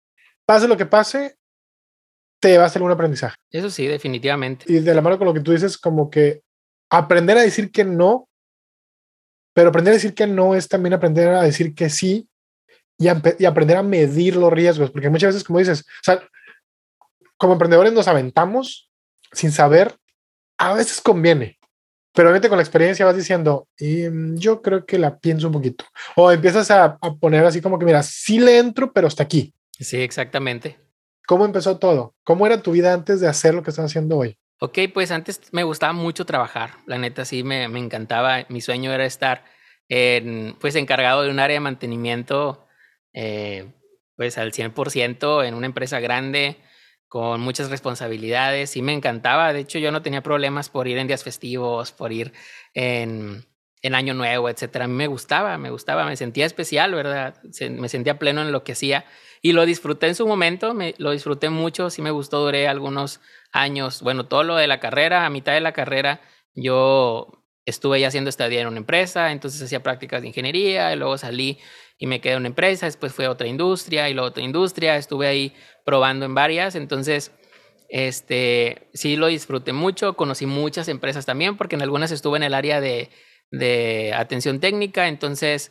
pase 0.44 0.68
lo 0.68 0.76
que 0.76 0.87
pase, 0.87 1.37
te 2.40 2.58
va 2.58 2.64
a 2.64 2.68
ser 2.68 2.82
un 2.82 2.90
aprendizaje. 2.90 3.37
Eso 3.50 3.70
sí, 3.70 3.87
definitivamente. 3.87 4.64
Y 4.68 4.80
de 4.80 4.94
la 4.94 5.00
mano 5.00 5.16
con 5.16 5.26
lo 5.26 5.35
que 5.35 5.40
tú 5.40 5.52
dices, 5.52 5.78
como 5.78 6.11
que 6.11 6.42
aprender 6.90 7.38
a 7.38 7.42
decir 7.42 7.70
que 7.70 7.85
no, 7.85 8.28
pero 9.56 9.70
aprender 9.70 9.92
a 9.92 9.94
decir 9.94 10.12
que 10.12 10.26
no 10.26 10.54
es 10.54 10.68
también 10.68 10.92
aprender 10.92 11.30
a 11.30 11.40
decir 11.40 11.75
que 11.75 11.88
sí 11.88 12.28
y, 12.98 13.06
y 13.38 13.44
aprender 13.46 13.78
a 13.78 13.82
medir 13.82 14.36
los 14.36 14.52
riesgos, 14.52 14.90
porque 14.90 15.08
muchas 15.08 15.28
veces, 15.28 15.44
como 15.44 15.58
dices, 15.58 15.80
o 15.80 16.04
sea, 16.04 16.22
como 17.38 17.54
emprendedores 17.54 17.94
nos 17.94 18.06
aventamos 18.06 18.90
sin 19.32 19.52
saber, 19.52 19.96
a 20.58 20.75
veces 20.75 21.00
conviene, 21.00 21.58
pero 22.12 22.28
obviamente 22.28 22.50
con 22.50 22.58
la 22.58 22.64
experiencia 22.64 23.06
vas 23.06 23.16
diciendo, 23.16 23.66
mm, 23.80 24.34
yo 24.36 24.60
creo 24.60 24.84
que 24.84 24.98
la 24.98 25.18
pienso 25.18 25.46
un 25.46 25.54
poquito, 25.54 25.86
o 26.16 26.30
empiezas 26.30 26.70
a, 26.70 26.98
a 27.00 27.14
poner 27.14 27.46
así 27.46 27.62
como 27.62 27.78
que, 27.78 27.86
mira, 27.86 28.02
sí 28.02 28.38
le 28.38 28.58
entro, 28.58 28.92
pero 28.92 29.06
hasta 29.06 29.22
aquí. 29.22 29.54
Sí, 29.80 29.96
exactamente. 29.96 30.78
¿Cómo 31.26 31.46
empezó 31.46 31.78
todo? 31.78 32.14
¿Cómo 32.25 32.46
era 32.46 32.60
tu 32.60 32.72
vida 32.72 32.92
antes 32.92 33.22
de 33.22 33.28
hacer 33.28 33.54
lo 33.54 33.62
que 33.62 33.70
estás 33.70 33.86
haciendo 33.86 34.18
hoy? 34.18 34.38
Ok, 34.58 34.78
pues 34.94 35.10
antes 35.10 35.52
me 35.52 35.64
gustaba 35.64 35.92
mucho 35.92 36.25
trabajar. 36.25 36.78
La 36.86 36.96
neta 36.98 37.25
sí 37.25 37.42
me, 37.42 37.68
me 37.68 37.78
encantaba. 37.78 38.46
Mi 38.48 38.60
sueño 38.62 38.92
era 38.92 39.04
estar 39.04 39.44
en, 39.88 40.56
pues 40.60 40.76
encargado 40.76 41.22
de 41.22 41.30
un 41.30 41.38
área 41.38 41.56
de 41.56 41.60
mantenimiento 41.60 42.66
eh, 43.12 43.72
pues 44.16 44.38
al 44.38 44.52
100% 44.52 45.46
en 45.46 45.54
una 45.54 45.66
empresa 45.66 46.00
grande 46.00 46.56
con 47.08 47.40
muchas 47.42 47.68
responsabilidades. 47.70 48.70
Sí 48.70 48.80
me 48.80 48.94
encantaba. 48.94 49.52
De 49.52 49.60
hecho, 49.60 49.78
yo 49.78 49.92
no 49.92 50.02
tenía 50.02 50.22
problemas 50.22 50.70
por 50.70 50.88
ir 50.88 50.96
en 50.96 51.06
días 51.06 51.22
festivos, 51.22 51.92
por 51.92 52.12
ir 52.12 52.32
en, 52.72 53.44
en 53.82 53.94
Año 53.94 54.14
Nuevo, 54.14 54.48
etcétera. 54.48 54.86
A 54.86 54.88
mí 54.88 54.94
me 54.94 55.06
gustaba, 55.06 55.58
me 55.58 55.70
gustaba, 55.70 56.06
me 56.06 56.16
sentía 56.16 56.46
especial, 56.46 56.94
¿verdad? 56.94 57.34
me 57.70 57.88
sentía 57.90 58.18
pleno 58.18 58.40
en 58.40 58.52
lo 58.52 58.64
que 58.64 58.72
hacía 58.72 59.04
y 59.42 59.52
lo 59.52 59.66
disfruté 59.66 60.08
en 60.08 60.14
su 60.14 60.26
momento, 60.26 60.75
me, 60.75 60.94
lo 60.98 61.12
disfruté 61.12 61.50
mucho, 61.50 61.90
sí 61.90 62.02
me 62.02 62.10
gustó, 62.10 62.40
duré 62.40 62.68
algunos 62.68 63.20
años, 63.53 64.03
bueno, 64.03 64.26
todo 64.26 64.43
lo 64.45 64.57
de 64.57 64.67
la 64.67 64.81
carrera, 64.81 65.26
a 65.26 65.31
mitad 65.31 65.53
de 65.53 65.61
la 65.61 65.73
carrera, 65.73 66.21
yo 66.55 67.45
estuve 67.65 68.00
ya 68.00 68.09
haciendo 68.09 68.31
estadía 68.31 68.61
en 68.61 68.69
una 68.69 68.79
empresa, 68.79 69.33
entonces 69.33 69.62
hacía 69.62 69.83
prácticas 69.83 70.23
de 70.23 70.29
ingeniería, 70.29 70.93
y 70.93 70.97
luego 70.97 71.19
salí 71.19 71.59
y 71.99 72.07
me 72.07 72.21
quedé 72.21 72.35
en 72.35 72.41
una 72.41 72.49
empresa, 72.49 72.87
después 72.87 73.12
fue 73.12 73.26
a 73.26 73.31
otra 73.31 73.47
industria 73.47 74.09
y 74.09 74.15
luego 74.15 74.29
otra 74.29 74.43
industria, 74.43 74.97
estuve 74.97 75.26
ahí 75.26 75.55
probando 75.85 76.26
en 76.26 76.35
varias, 76.35 76.75
entonces 76.75 77.33
Este, 77.88 78.88
sí 78.95 79.17
lo 79.17 79.29
disfruté 79.29 79.73
mucho, 79.73 80.15
conocí 80.17 80.45
muchas 80.47 80.88
empresas 80.88 81.25
también, 81.25 81.57
porque 81.57 81.76
en 81.76 81.83
algunas 81.83 82.11
estuve 82.11 82.37
en 82.37 82.43
el 82.43 82.55
área 82.55 82.81
de, 82.81 83.11
de 83.53 84.12
atención 84.12 84.59
técnica, 84.59 85.07
entonces 85.07 85.71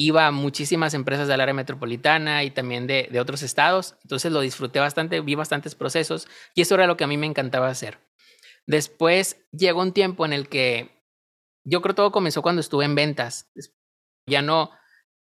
iba 0.00 0.28
a 0.28 0.30
muchísimas 0.30 0.94
empresas 0.94 1.26
del 1.26 1.40
área 1.40 1.52
metropolitana 1.52 2.44
y 2.44 2.52
también 2.52 2.86
de, 2.86 3.08
de, 3.10 3.18
otros 3.18 3.42
estados, 3.42 3.96
entonces 4.04 4.30
lo 4.30 4.40
disfruté 4.40 4.78
bastante, 4.78 5.20
vi 5.20 5.34
bastantes 5.34 5.74
procesos 5.74 6.28
y 6.54 6.62
eso 6.62 6.76
era 6.76 6.86
lo 6.86 6.96
que 6.96 7.02
a 7.02 7.08
mí 7.08 7.16
me 7.16 7.26
encantaba 7.26 7.68
hacer. 7.68 7.98
Después 8.64 9.44
llegó 9.50 9.82
un 9.82 9.92
tiempo 9.92 10.24
en 10.24 10.32
el 10.32 10.48
que 10.48 11.02
yo 11.64 11.82
creo 11.82 11.96
todo 11.96 12.12
comenzó 12.12 12.42
cuando 12.42 12.60
estuve 12.60 12.84
en 12.84 12.94
ventas. 12.94 13.50
Ya 14.26 14.40
no, 14.40 14.70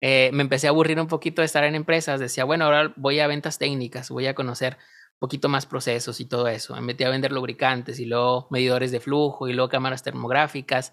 eh, 0.00 0.30
me 0.32 0.42
empecé 0.42 0.66
a 0.66 0.70
aburrir 0.70 0.98
un 0.98 1.06
poquito 1.06 1.40
de 1.42 1.46
estar 1.46 1.62
en 1.62 1.76
empresas. 1.76 2.18
Decía, 2.18 2.44
bueno, 2.44 2.64
ahora 2.64 2.92
voy 2.96 3.20
a 3.20 3.28
ventas 3.28 3.58
técnicas, 3.58 4.10
voy 4.10 4.26
a 4.26 4.34
conocer 4.34 4.74
un 5.14 5.18
poquito 5.20 5.48
más 5.48 5.66
procesos 5.66 6.20
y 6.20 6.24
todo 6.24 6.48
eso. 6.48 6.74
Me 6.74 6.80
metí 6.80 7.04
a 7.04 7.10
vender 7.10 7.30
lubricantes 7.32 8.00
y 8.00 8.06
luego 8.06 8.48
medidores 8.50 8.90
de 8.90 9.00
flujo 9.00 9.46
y 9.46 9.52
luego 9.52 9.68
cámaras 9.68 10.02
termográficas. 10.02 10.92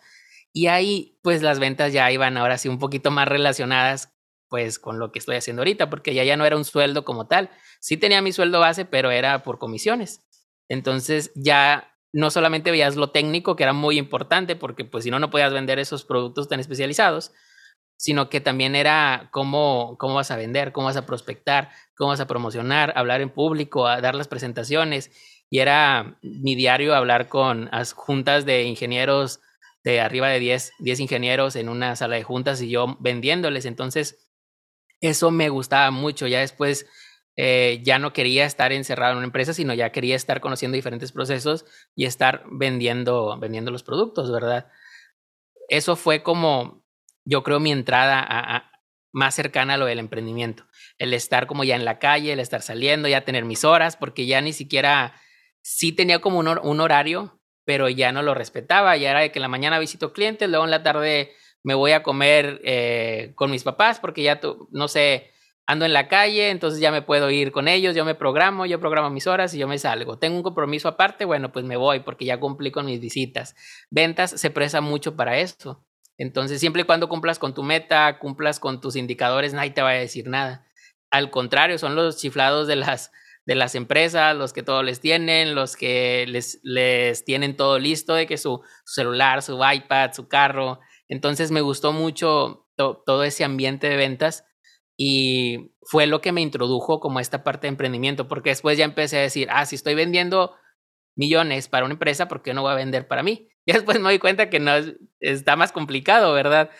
Y 0.53 0.67
ahí, 0.67 1.17
pues 1.21 1.41
las 1.41 1.59
ventas 1.59 1.93
ya 1.93 2.11
iban 2.11 2.37
ahora 2.37 2.57
sí 2.57 2.69
un 2.69 2.79
poquito 2.79 3.11
más 3.11 3.27
relacionadas 3.27 4.13
pues 4.49 4.79
con 4.79 4.99
lo 4.99 5.13
que 5.13 5.19
estoy 5.19 5.37
haciendo 5.37 5.61
ahorita, 5.61 5.89
porque 5.89 6.13
ya 6.13 6.25
ya 6.25 6.35
no 6.35 6.45
era 6.45 6.57
un 6.57 6.65
sueldo 6.65 7.05
como 7.05 7.25
tal. 7.25 7.49
Sí 7.79 7.95
tenía 7.95 8.21
mi 8.21 8.33
sueldo 8.33 8.59
base, 8.59 8.83
pero 8.83 9.09
era 9.09 9.43
por 9.43 9.59
comisiones. 9.59 10.25
Entonces 10.67 11.31
ya 11.35 11.95
no 12.11 12.29
solamente 12.31 12.69
veías 12.69 12.97
lo 12.97 13.11
técnico, 13.11 13.55
que 13.55 13.63
era 13.63 13.71
muy 13.71 13.97
importante, 13.97 14.57
porque 14.57 14.83
pues 14.83 15.05
si 15.05 15.09
no, 15.09 15.19
no 15.19 15.29
podías 15.29 15.53
vender 15.53 15.79
esos 15.79 16.03
productos 16.03 16.49
tan 16.49 16.59
especializados, 16.59 17.31
sino 17.97 18.29
que 18.29 18.41
también 18.41 18.75
era 18.75 19.29
cómo, 19.31 19.95
cómo 19.97 20.15
vas 20.15 20.31
a 20.31 20.35
vender, 20.35 20.73
cómo 20.73 20.87
vas 20.87 20.97
a 20.97 21.05
prospectar, 21.05 21.69
cómo 21.95 22.09
vas 22.09 22.19
a 22.19 22.27
promocionar, 22.27 22.91
hablar 22.97 23.21
en 23.21 23.29
público, 23.29 23.87
a 23.87 24.01
dar 24.01 24.15
las 24.15 24.27
presentaciones. 24.27 25.11
Y 25.49 25.59
era 25.59 26.17
mi 26.21 26.55
diario 26.55 26.93
hablar 26.93 27.29
con 27.29 27.69
las 27.71 27.93
juntas 27.93 28.45
de 28.45 28.63
ingenieros 28.63 29.39
de 29.83 29.99
arriba 29.99 30.29
de 30.29 30.39
10, 30.39 30.73
10 30.79 30.99
ingenieros 30.99 31.55
en 31.55 31.69
una 31.69 31.95
sala 31.95 32.15
de 32.15 32.23
juntas 32.23 32.61
y 32.61 32.69
yo 32.69 32.97
vendiéndoles. 32.99 33.65
Entonces, 33.65 34.29
eso 35.01 35.31
me 35.31 35.49
gustaba 35.49 35.91
mucho. 35.91 36.27
Ya 36.27 36.39
después 36.39 36.85
eh, 37.35 37.81
ya 37.83 37.97
no 37.97 38.13
quería 38.13 38.45
estar 38.45 38.71
encerrado 38.71 39.13
en 39.13 39.17
una 39.17 39.27
empresa, 39.27 39.53
sino 39.53 39.73
ya 39.73 39.91
quería 39.91 40.15
estar 40.15 40.41
conociendo 40.41 40.75
diferentes 40.75 41.11
procesos 41.11 41.65
y 41.95 42.05
estar 42.05 42.43
vendiendo, 42.51 43.37
vendiendo 43.39 43.71
los 43.71 43.83
productos, 43.83 44.31
¿verdad? 44.31 44.69
Eso 45.69 45.95
fue 45.95 46.21
como, 46.21 46.85
yo 47.25 47.43
creo, 47.43 47.59
mi 47.59 47.71
entrada 47.71 48.23
a, 48.27 48.71
más 49.13 49.33
cercana 49.33 49.75
a 49.75 49.77
lo 49.77 49.85
del 49.85 49.99
emprendimiento. 49.99 50.65
El 50.97 51.13
estar 51.13 51.47
como 51.47 51.63
ya 51.63 51.75
en 51.75 51.85
la 51.85 51.99
calle, 51.99 52.33
el 52.33 52.39
estar 52.39 52.61
saliendo, 52.61 53.07
ya 53.07 53.25
tener 53.25 53.45
mis 53.45 53.63
horas, 53.63 53.97
porque 53.97 54.25
ya 54.25 54.41
ni 54.41 54.53
siquiera, 54.53 55.15
sí 55.61 55.91
tenía 55.93 56.19
como 56.19 56.39
un, 56.39 56.47
un 56.47 56.79
horario, 56.81 57.40
pero 57.65 57.89
ya 57.89 58.11
no 58.11 58.21
lo 58.21 58.33
respetaba. 58.33 58.97
Ya 58.97 59.11
era 59.11 59.21
de 59.21 59.31
que 59.31 59.39
en 59.39 59.43
la 59.43 59.47
mañana 59.47 59.79
visito 59.79 60.13
clientes, 60.13 60.49
luego 60.49 60.65
en 60.65 60.71
la 60.71 60.83
tarde 60.83 61.31
me 61.63 61.73
voy 61.73 61.91
a 61.91 62.03
comer 62.03 62.59
eh, 62.63 63.33
con 63.35 63.51
mis 63.51 63.63
papás, 63.63 63.99
porque 63.99 64.23
ya, 64.23 64.39
no 64.71 64.87
sé, 64.87 65.31
ando 65.67 65.85
en 65.85 65.93
la 65.93 66.07
calle, 66.07 66.49
entonces 66.49 66.79
ya 66.79 66.91
me 66.91 67.01
puedo 67.01 67.29
ir 67.29 67.51
con 67.51 67.67
ellos, 67.67 67.95
yo 67.95 68.03
me 68.03 68.15
programo, 68.15 68.65
yo 68.65 68.79
programo 68.79 69.09
mis 69.09 69.27
horas 69.27 69.53
y 69.53 69.59
yo 69.59 69.67
me 69.67 69.77
salgo. 69.77 70.17
Tengo 70.17 70.37
un 70.37 70.43
compromiso 70.43 70.87
aparte, 70.87 71.25
bueno, 71.25 71.51
pues 71.51 71.65
me 71.65 71.77
voy 71.77 72.01
porque 72.01 72.25
ya 72.25 72.39
cumplí 72.39 72.71
con 72.71 72.85
mis 72.85 72.99
visitas. 72.99 73.55
Ventas 73.89 74.31
se 74.31 74.49
presta 74.49 74.81
mucho 74.81 75.15
para 75.15 75.37
eso. 75.37 75.85
Entonces, 76.17 76.59
siempre 76.59 76.83
y 76.83 76.85
cuando 76.85 77.09
cumplas 77.09 77.39
con 77.39 77.53
tu 77.53 77.63
meta, 77.63 78.19
cumplas 78.19 78.59
con 78.59 78.81
tus 78.81 78.95
indicadores, 78.95 79.53
nadie 79.53 79.71
te 79.71 79.81
va 79.81 79.89
a 79.89 79.93
decir 79.93 80.27
nada. 80.27 80.67
Al 81.09 81.31
contrario, 81.31 81.77
son 81.77 81.95
los 81.95 82.17
chiflados 82.17 82.67
de 82.67 82.75
las, 82.75 83.11
de 83.45 83.55
las 83.55 83.75
empresas, 83.75 84.35
los 84.35 84.53
que 84.53 84.63
todo 84.63 84.83
les 84.83 84.99
tienen, 84.99 85.55
los 85.55 85.75
que 85.75 86.25
les, 86.27 86.59
les 86.63 87.25
tienen 87.25 87.55
todo 87.55 87.79
listo, 87.79 88.13
de 88.13 88.27
que 88.27 88.37
su, 88.37 88.61
celular, 88.85 89.41
su 89.41 89.59
iPad, 89.63 90.11
su 90.13 90.27
carro. 90.27 90.79
Entonces, 91.07 91.51
me 91.51 91.61
gustó 91.61 91.91
mucho 91.93 92.67
todo 92.75 93.23
ese 93.23 93.43
ambiente 93.43 93.89
de 93.89 93.97
ventas 93.97 94.45
y 94.97 95.73
fue 95.83 96.07
lo 96.07 96.21
que 96.21 96.31
me 96.31 96.41
introdujo 96.41 96.99
como 96.99 97.19
esta 97.19 97.43
parte 97.43 97.67
de 97.67 97.69
emprendimiento, 97.69 98.27
porque 98.27 98.51
después 98.51 98.77
ya 98.77 98.85
empecé 98.85 99.17
a 99.17 99.21
decir, 99.21 99.47
ah, 99.51 99.65
si 99.65 99.75
estoy 99.75 99.95
vendiendo 99.95 100.55
millones 101.15 101.67
para 101.67 101.85
una 101.85 101.93
empresa, 101.93 102.27
¿por 102.27 102.41
qué 102.41 102.53
no 102.53 102.61
voy 102.61 102.71
a 102.71 102.75
vender 102.75 103.07
para 103.07 103.23
mí? 103.23 103.47
Y 103.63 103.73
después 103.73 103.97
me 103.99 104.05
doy 104.05 104.17
cuenta 104.17 104.49
que 104.49 104.59
no 104.59 104.71
está 105.19 105.55
más 105.55 105.71
complicado, 105.71 106.33
¿verdad? 106.33 106.71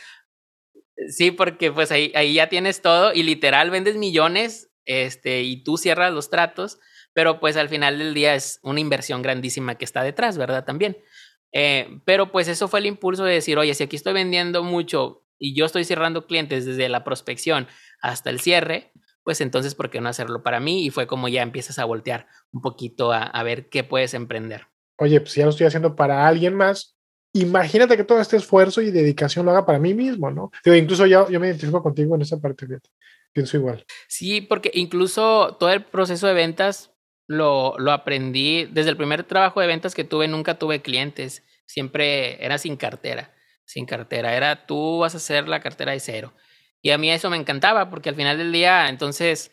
Sí, 1.09 1.29
porque 1.29 1.71
pues 1.71 1.91
ahí, 1.91 2.11
ahí 2.15 2.33
ya 2.33 2.49
tienes 2.49 2.81
todo 2.81 3.13
y 3.13 3.21
literal 3.21 3.69
vendes 3.69 3.97
millones 3.97 4.70
este, 4.91 5.41
y 5.41 5.63
tú 5.63 5.77
cierras 5.77 6.13
los 6.13 6.29
tratos, 6.29 6.79
pero 7.13 7.39
pues 7.39 7.57
al 7.57 7.69
final 7.69 7.97
del 7.97 8.13
día 8.13 8.35
es 8.35 8.59
una 8.63 8.79
inversión 8.79 9.21
grandísima 9.21 9.75
que 9.75 9.85
está 9.85 10.03
detrás, 10.03 10.37
¿verdad? 10.37 10.65
También. 10.65 10.97
Eh, 11.53 11.99
pero 12.05 12.31
pues 12.31 12.47
eso 12.47 12.67
fue 12.67 12.79
el 12.79 12.85
impulso 12.85 13.23
de 13.23 13.33
decir, 13.33 13.57
oye, 13.57 13.73
si 13.73 13.83
aquí 13.83 13.95
estoy 13.95 14.13
vendiendo 14.13 14.63
mucho 14.63 15.23
y 15.37 15.55
yo 15.55 15.65
estoy 15.65 15.83
cerrando 15.83 16.25
clientes 16.25 16.65
desde 16.65 16.87
la 16.89 17.03
prospección 17.03 17.67
hasta 18.01 18.29
el 18.29 18.39
cierre, 18.39 18.91
pues 19.23 19.41
entonces, 19.41 19.75
¿por 19.75 19.89
qué 19.89 20.01
no 20.01 20.09
hacerlo 20.09 20.43
para 20.43 20.59
mí? 20.59 20.85
Y 20.85 20.89
fue 20.89 21.07
como 21.07 21.27
ya 21.27 21.41
empiezas 21.41 21.79
a 21.79 21.85
voltear 21.85 22.27
un 22.51 22.61
poquito 22.61 23.11
a, 23.13 23.43
ver 23.43 23.69
qué 23.69 23.83
puedes 23.83 24.13
emprender. 24.13 24.67
Oye, 24.97 25.19
pues 25.21 25.35
ya 25.35 25.45
lo 25.45 25.51
estoy 25.51 25.67
haciendo 25.67 25.95
para 25.95 26.27
alguien 26.27 26.55
más. 26.55 26.95
Imagínate 27.33 27.95
que 27.95 28.03
todo 28.03 28.19
este 28.19 28.37
esfuerzo 28.37 28.81
y 28.81 28.91
dedicación 28.91 29.45
lo 29.45 29.51
haga 29.51 29.65
para 29.65 29.79
mí 29.79 29.93
mismo, 29.93 30.31
¿no? 30.31 30.51
incluso 30.65 31.05
yo, 31.05 31.29
yo 31.29 31.39
me 31.39 31.47
identifico 31.47 31.81
contigo 31.81 32.15
en 32.15 32.23
esa 32.23 32.39
parte, 32.39 32.67
pienso 33.33 33.57
igual. 33.57 33.85
Sí, 34.07 34.41
porque 34.41 34.71
incluso 34.73 35.57
todo 35.59 35.71
el 35.71 35.83
proceso 35.83 36.27
de 36.27 36.33
ventas 36.33 36.91
lo, 37.27 37.75
lo 37.77 37.91
aprendí 37.91 38.65
desde 38.65 38.89
el 38.89 38.97
primer 38.97 39.23
trabajo 39.23 39.61
de 39.61 39.67
ventas 39.67 39.95
que 39.95 40.03
tuve, 40.03 40.27
nunca 40.27 40.59
tuve 40.59 40.81
clientes, 40.81 41.43
siempre 41.65 42.43
era 42.43 42.57
sin 42.57 42.75
cartera, 42.75 43.33
sin 43.65 43.85
cartera, 43.85 44.35
era 44.35 44.65
tú 44.65 44.99
vas 44.99 45.13
a 45.13 45.17
hacer 45.17 45.47
la 45.47 45.61
cartera 45.61 45.93
de 45.93 45.99
cero 45.99 46.33
y 46.81 46.91
a 46.91 46.97
mí 46.97 47.11
eso 47.11 47.29
me 47.29 47.37
encantaba 47.37 47.89
porque 47.89 48.09
al 48.09 48.15
final 48.15 48.37
del 48.37 48.51
día, 48.51 48.89
entonces, 48.89 49.51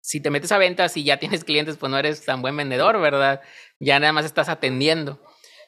si 0.00 0.20
te 0.20 0.30
metes 0.30 0.50
a 0.52 0.58
ventas 0.58 0.96
y 0.96 1.04
ya 1.04 1.18
tienes 1.18 1.44
clientes, 1.44 1.76
pues 1.76 1.90
no 1.90 1.98
eres 1.98 2.24
tan 2.24 2.42
buen 2.42 2.56
vendedor, 2.56 3.00
¿verdad? 3.00 3.40
Ya 3.78 3.98
nada 4.00 4.12
más 4.12 4.24
estás 4.24 4.48
atendiendo. 4.48 5.22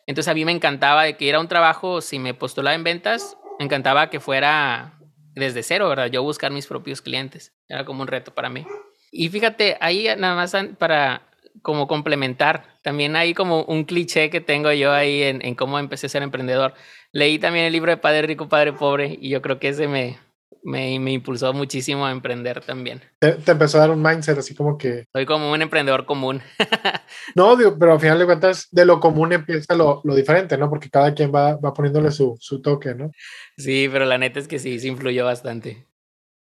Entonces 0.06 0.30
a 0.30 0.34
mí 0.34 0.44
me 0.44 0.52
encantaba 0.52 1.04
de 1.04 1.16
que 1.16 1.24
ir 1.26 1.34
a 1.34 1.40
un 1.40 1.48
trabajo, 1.48 2.00
si 2.00 2.18
me 2.18 2.34
postulaba 2.34 2.74
en 2.74 2.84
ventas, 2.84 3.36
me 3.58 3.64
encantaba 3.64 4.10
que 4.10 4.20
fuera 4.20 4.98
desde 5.36 5.62
cero, 5.62 5.88
¿verdad? 5.88 6.06
Yo 6.06 6.22
buscar 6.22 6.50
mis 6.50 6.66
propios 6.66 7.00
clientes. 7.00 7.52
Era 7.68 7.84
como 7.84 8.02
un 8.02 8.08
reto 8.08 8.34
para 8.34 8.48
mí. 8.48 8.66
Y 9.12 9.28
fíjate, 9.28 9.76
ahí 9.80 10.08
nada 10.18 10.34
más 10.34 10.56
para 10.78 11.22
como 11.62 11.86
complementar, 11.86 12.64
también 12.82 13.16
hay 13.16 13.32
como 13.32 13.62
un 13.62 13.84
cliché 13.84 14.30
que 14.30 14.40
tengo 14.40 14.70
yo 14.72 14.92
ahí 14.92 15.22
en, 15.22 15.44
en 15.44 15.54
cómo 15.54 15.78
empecé 15.78 16.06
a 16.06 16.10
ser 16.10 16.22
emprendedor. 16.22 16.74
Leí 17.12 17.38
también 17.38 17.64
el 17.64 17.72
libro 17.72 17.90
de 17.90 17.96
Padre 17.96 18.22
Rico, 18.22 18.48
Padre 18.48 18.72
Pobre 18.72 19.16
y 19.20 19.30
yo 19.30 19.40
creo 19.42 19.58
que 19.58 19.68
ese 19.68 19.88
me, 19.88 20.18
me, 20.62 20.98
me, 20.98 21.12
impulsó 21.12 21.52
muchísimo 21.52 22.04
a 22.06 22.10
emprender 22.10 22.60
también. 22.60 23.00
Te, 23.20 23.38
empezó 23.46 23.78
a 23.78 23.82
dar 23.82 23.90
un 23.90 24.02
mindset 24.02 24.38
así 24.38 24.54
como 24.54 24.76
que... 24.76 25.04
Soy 25.12 25.24
como 25.24 25.52
un 25.52 25.62
emprendedor 25.62 26.04
común. 26.06 26.42
no, 27.34 27.56
pero 27.78 27.92
al 27.92 28.00
final 28.00 28.18
de 28.18 28.26
cuentas, 28.26 28.68
de 28.72 28.84
lo 28.84 28.98
común 28.98 29.32
empieza 29.32 29.74
lo, 29.74 30.00
lo 30.04 30.14
diferente, 30.14 30.58
¿no? 30.58 30.68
Porque 30.68 30.90
cada 30.90 31.14
quien 31.14 31.32
va, 31.32 31.56
va 31.56 31.72
poniéndole 31.72 32.10
su, 32.10 32.36
su, 32.40 32.60
toque, 32.60 32.94
¿no? 32.94 33.12
Sí, 33.56 33.88
pero 33.90 34.06
la 34.06 34.18
neta 34.18 34.40
es 34.40 34.48
que 34.48 34.58
sí, 34.58 34.78
sí 34.80 34.88
influyó 34.88 35.24
bastante. 35.24 35.86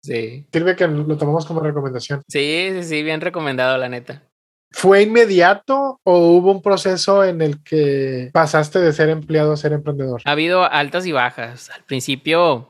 Sí. 0.02 0.46
Sirve 0.52 0.76
que 0.76 0.86
lo 0.86 1.16
tomamos 1.16 1.44
como 1.44 1.60
recomendación. 1.60 2.22
Sí, 2.28 2.70
sí, 2.72 2.82
sí, 2.84 3.02
bien 3.02 3.20
recomendado, 3.20 3.76
la 3.76 3.88
neta. 3.88 4.22
¿Fue 4.70 5.02
inmediato 5.02 6.00
o 6.04 6.18
hubo 6.30 6.52
un 6.52 6.62
proceso 6.62 7.24
en 7.24 7.40
el 7.40 7.62
que 7.62 8.30
pasaste 8.32 8.78
de 8.78 8.92
ser 8.92 9.08
empleado 9.08 9.52
a 9.52 9.56
ser 9.56 9.72
emprendedor? 9.72 10.22
Ha 10.24 10.32
habido 10.32 10.64
altas 10.64 11.06
y 11.06 11.12
bajas. 11.12 11.70
Al 11.70 11.84
principio 11.84 12.68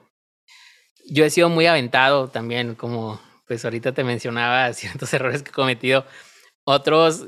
yo 1.07 1.25
he 1.25 1.31
sido 1.31 1.49
muy 1.49 1.67
aventado 1.67 2.29
también, 2.29 2.75
como 2.75 3.21
pues 3.47 3.65
ahorita 3.65 3.93
te 3.93 4.05
mencionaba 4.05 4.73
ciertos 4.75 5.13
errores 5.15 5.43
que 5.43 5.51
he 5.51 5.55
cometido. 5.55 6.05
Otros, 6.65 7.27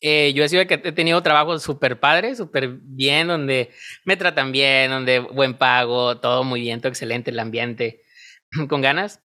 eh, 0.00 0.32
yo 0.34 0.44
he 0.44 0.48
sido 0.48 0.66
que 0.66 0.74
he 0.74 0.92
tenido 0.92 1.22
trabajos 1.22 1.62
súper 1.62 2.00
padres, 2.00 2.38
súper 2.38 2.68
bien, 2.68 3.28
donde 3.28 3.70
me 4.04 4.16
tratan 4.16 4.52
bien, 4.52 4.90
donde 4.90 5.20
buen 5.20 5.56
pago, 5.56 6.18
todo 6.18 6.44
muy 6.44 6.60
bien, 6.60 6.80
todo 6.80 6.88
excelente, 6.88 7.30
el 7.30 7.38
ambiente, 7.38 8.02
con 8.68 8.80
ganas. 8.80 9.22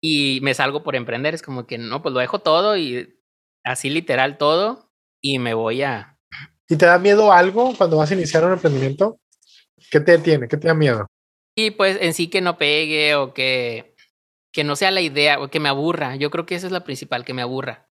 Y 0.00 0.40
me 0.42 0.54
salgo 0.54 0.82
por 0.82 0.94
emprender, 0.94 1.34
es 1.34 1.42
como 1.42 1.66
que 1.66 1.78
no, 1.78 2.02
pues 2.02 2.12
lo 2.12 2.20
dejo 2.20 2.40
todo 2.40 2.76
y 2.76 3.18
así 3.64 3.90
literal 3.90 4.38
todo 4.38 4.92
y 5.20 5.38
me 5.38 5.54
voy 5.54 5.82
a... 5.82 6.18
¿Y 6.68 6.76
te 6.76 6.86
da 6.86 6.98
miedo 6.98 7.32
algo 7.32 7.74
cuando 7.76 7.96
vas 7.96 8.10
a 8.10 8.14
iniciar 8.14 8.44
un 8.44 8.52
emprendimiento? 8.52 9.18
¿Qué 9.90 10.00
te 10.00 10.18
tiene? 10.18 10.48
¿Qué 10.48 10.56
te 10.56 10.68
da 10.68 10.74
miedo? 10.74 11.06
Y 11.56 11.70
pues 11.72 11.98
en 12.00 12.14
sí 12.14 12.28
que 12.28 12.42
no 12.42 12.58
pegue 12.58 13.14
o 13.14 13.32
que, 13.32 13.96
que 14.52 14.62
no 14.62 14.76
sea 14.76 14.90
la 14.90 15.00
idea 15.00 15.40
o 15.40 15.48
que 15.48 15.58
me 15.58 15.70
aburra. 15.70 16.16
Yo 16.16 16.30
creo 16.30 16.46
que 16.46 16.54
esa 16.54 16.66
es 16.66 16.72
la 16.72 16.84
principal, 16.84 17.24
que 17.24 17.34
me 17.34 17.42
aburra. 17.42 17.88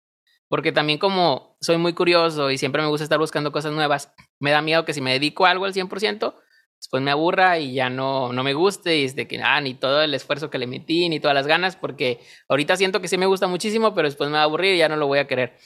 Porque 0.49 0.73
también 0.73 0.99
como 0.99 1.57
soy 1.61 1.77
muy 1.77 1.93
curioso 1.93 2.51
y 2.51 2.59
siempre 2.59 2.83
me 2.83 2.89
gusta 2.89 3.05
estar 3.05 3.19
buscando 3.19 3.53
cosas 3.53 3.73
nuevas, 3.73 4.13
me 4.41 4.51
da 4.51 4.63
miedo 4.63 4.85
que 4.85 4.95
si 4.95 5.01
me 5.01 5.13
dedico 5.13 5.47
a 5.47 5.51
algo 5.51 5.67
al 5.67 5.75
100%, 5.75 6.35
después 6.81 7.03
me 7.03 7.11
aburra 7.11 7.59
y 7.59 7.75
ya 7.75 7.91
no, 7.91 8.33
no 8.33 8.43
me 8.43 8.55
guste 8.55 8.97
y 8.99 9.05
es 9.05 9.15
de 9.15 9.29
que, 9.29 9.41
ah, 9.43 9.61
ni 9.61 9.75
todo 9.75 10.03
el 10.03 10.15
esfuerzo 10.15 10.51
que 10.51 10.59
le 10.59 10.67
metí, 10.67 11.09
ni 11.09 11.21
todas 11.21 11.35
las 11.35 11.47
ganas, 11.47 11.77
porque 11.77 12.21
ahorita 12.49 12.77
siento 12.77 13.01
que 13.01 13.09
sí 13.09 13.19
me 13.19 13.27
gusta 13.27 13.47
muchísimo, 13.47 13.95
pero 13.95 14.09
después 14.09 14.31
me 14.31 14.37
va 14.37 14.41
a 14.41 14.45
aburrir 14.45 14.75
y 14.75 14.79
ya 14.79 14.89
no 14.89 14.97
lo 14.97 15.07
voy 15.07 15.19
a 15.19 15.27
querer. 15.27 15.57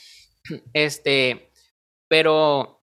Este, 0.75 1.51
pero, 2.09 2.84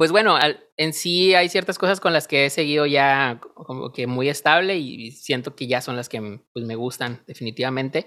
pues 0.00 0.12
bueno, 0.12 0.38
en 0.78 0.94
sí 0.94 1.34
hay 1.34 1.50
ciertas 1.50 1.76
cosas 1.76 2.00
con 2.00 2.14
las 2.14 2.26
que 2.26 2.46
he 2.46 2.48
seguido 2.48 2.86
ya 2.86 3.38
como 3.52 3.92
que 3.92 4.06
muy 4.06 4.30
estable 4.30 4.78
y 4.78 5.10
siento 5.10 5.54
que 5.54 5.66
ya 5.66 5.82
son 5.82 5.94
las 5.94 6.08
que 6.08 6.40
pues, 6.54 6.64
me 6.64 6.74
gustan 6.74 7.22
definitivamente. 7.26 8.06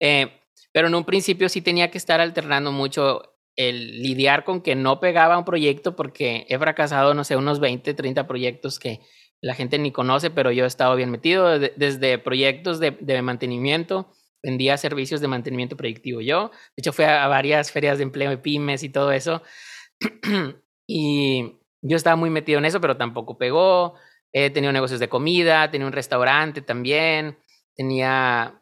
Eh, 0.00 0.40
pero 0.72 0.88
en 0.88 0.94
un 0.94 1.04
principio 1.04 1.50
sí 1.50 1.60
tenía 1.60 1.90
que 1.90 1.98
estar 1.98 2.22
alternando 2.22 2.72
mucho 2.72 3.36
el 3.56 4.00
lidiar 4.00 4.44
con 4.44 4.62
que 4.62 4.74
no 4.74 5.00
pegaba 5.00 5.36
un 5.36 5.44
proyecto 5.44 5.94
porque 5.94 6.46
he 6.48 6.58
fracasado, 6.58 7.12
no 7.12 7.24
sé, 7.24 7.36
unos 7.36 7.60
20, 7.60 7.92
30 7.92 8.26
proyectos 8.26 8.78
que 8.78 9.00
la 9.42 9.52
gente 9.52 9.78
ni 9.78 9.92
conoce, 9.92 10.30
pero 10.30 10.50
yo 10.50 10.64
he 10.64 10.66
estado 10.66 10.96
bien 10.96 11.10
metido, 11.10 11.58
desde 11.58 12.16
proyectos 12.16 12.80
de, 12.80 13.20
mantenimiento, 13.20 14.10
vendía 14.42 14.78
servicios 14.78 15.20
de 15.20 15.28
mantenimiento 15.28 15.76
proyectivo 15.76 16.22
yo, 16.22 16.52
de 16.74 16.80
hecho 16.80 16.94
fui 16.94 17.04
a, 17.04 17.26
varias 17.28 17.70
ferias 17.70 17.98
de 17.98 18.04
empleo 18.04 18.30
de 18.30 18.38
pymes 18.38 18.82
y 18.82 18.88
todo 18.88 19.12
eso, 19.12 19.42
y 20.86 21.58
yo 21.82 21.96
estaba 21.96 22.16
muy 22.16 22.30
metido 22.30 22.58
en 22.58 22.64
eso, 22.64 22.80
pero 22.80 22.96
tampoco 22.96 23.38
pegó, 23.38 23.94
he 24.32 24.50
tenido 24.50 24.72
negocios 24.72 25.00
de 25.00 25.08
comida, 25.08 25.70
tenía 25.70 25.86
un 25.86 25.92
restaurante 25.92 26.62
también, 26.62 27.38
tenía 27.76 28.60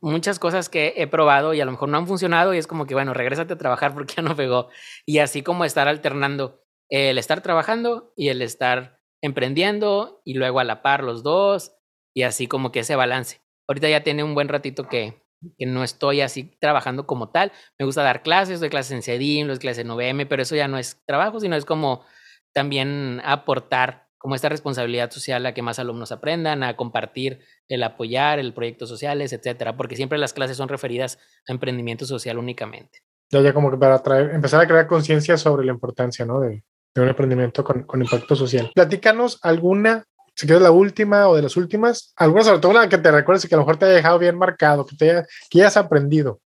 muchas 0.00 0.38
cosas 0.38 0.68
que 0.68 0.94
he 0.96 1.06
probado 1.06 1.54
y 1.54 1.60
a 1.60 1.64
lo 1.64 1.72
mejor 1.72 1.88
no 1.88 1.98
han 1.98 2.06
funcionado 2.06 2.54
y 2.54 2.58
es 2.58 2.66
como 2.66 2.86
que, 2.86 2.94
bueno, 2.94 3.14
regrésate 3.14 3.54
a 3.54 3.58
trabajar 3.58 3.94
porque 3.94 4.14
ya 4.16 4.22
no 4.22 4.36
pegó. 4.36 4.68
Y 5.06 5.18
así 5.18 5.42
como 5.42 5.64
estar 5.64 5.88
alternando 5.88 6.62
el 6.92 7.16
estar 7.16 7.40
trabajando 7.40 8.12
y 8.16 8.28
el 8.28 8.42
estar 8.42 9.00
emprendiendo 9.22 10.20
y 10.26 10.34
luego 10.34 10.60
a 10.60 10.64
la 10.64 10.82
par 10.82 11.02
los 11.02 11.22
dos 11.22 11.72
y 12.12 12.22
así 12.22 12.46
como 12.46 12.70
que 12.70 12.80
ese 12.80 12.96
balance. 12.96 13.40
Ahorita 13.66 13.88
ya 13.88 14.02
tiene 14.02 14.22
un 14.22 14.34
buen 14.34 14.48
ratito 14.48 14.88
que, 14.88 15.21
que 15.58 15.66
no 15.66 15.84
estoy 15.84 16.20
así 16.20 16.56
trabajando 16.60 17.06
como 17.06 17.30
tal. 17.30 17.52
Me 17.78 17.86
gusta 17.86 18.02
dar 18.02 18.22
clases, 18.22 18.60
doy 18.60 18.70
clases 18.70 18.92
en 18.92 19.02
CEDIM, 19.02 19.48
doy 19.48 19.58
clases 19.58 19.84
en 19.84 19.90
OVM, 19.90 20.26
pero 20.28 20.42
eso 20.42 20.56
ya 20.56 20.68
no 20.68 20.78
es 20.78 21.02
trabajo, 21.06 21.40
sino 21.40 21.56
es 21.56 21.64
como 21.64 22.04
también 22.52 23.20
aportar 23.24 24.08
como 24.22 24.36
esta 24.36 24.48
responsabilidad 24.48 25.10
social 25.10 25.44
a 25.46 25.52
que 25.52 25.62
más 25.62 25.80
alumnos 25.80 26.12
aprendan, 26.12 26.62
a 26.62 26.76
compartir, 26.76 27.40
el 27.68 27.82
apoyar, 27.82 28.38
el 28.38 28.54
proyectos 28.54 28.88
sociales, 28.88 29.32
etcétera, 29.32 29.76
porque 29.76 29.96
siempre 29.96 30.16
las 30.16 30.32
clases 30.32 30.56
son 30.56 30.68
referidas 30.68 31.18
a 31.48 31.52
emprendimiento 31.52 32.06
social 32.06 32.38
únicamente. 32.38 33.00
Ya, 33.32 33.40
ya 33.40 33.52
como 33.52 33.72
que 33.72 33.78
para 33.78 34.00
traer, 34.00 34.30
empezar 34.30 34.60
a 34.60 34.68
crear 34.68 34.86
conciencia 34.86 35.36
sobre 35.36 35.66
la 35.66 35.72
importancia, 35.72 36.24
¿no? 36.24 36.38
De, 36.40 36.62
un 36.94 37.08
emprendimiento 37.08 37.64
con, 37.64 37.82
con, 37.82 38.00
impacto 38.00 38.36
social. 38.36 38.70
Platícanos 38.74 39.40
alguna, 39.42 40.04
si 40.34 40.46
quieres 40.46 40.62
la 40.62 40.70
última 40.70 41.28
o 41.28 41.36
de 41.36 41.42
las 41.42 41.56
últimas, 41.56 42.12
alguna 42.16 42.44
sobre 42.44 42.60
todo 42.60 42.72
la 42.72 42.88
que 42.88 42.98
te 42.98 43.10
recuerdes 43.10 43.44
y 43.44 43.48
que 43.48 43.54
a 43.54 43.58
lo 43.58 43.64
mejor 43.64 43.76
te 43.76 43.86
haya 43.86 43.94
dejado 43.94 44.18
bien 44.18 44.36
marcado, 44.36 44.86
que, 44.86 44.96
te 44.96 45.10
haya, 45.10 45.26
que 45.50 45.60
hayas 45.60 45.76
aprendido. 45.76 46.40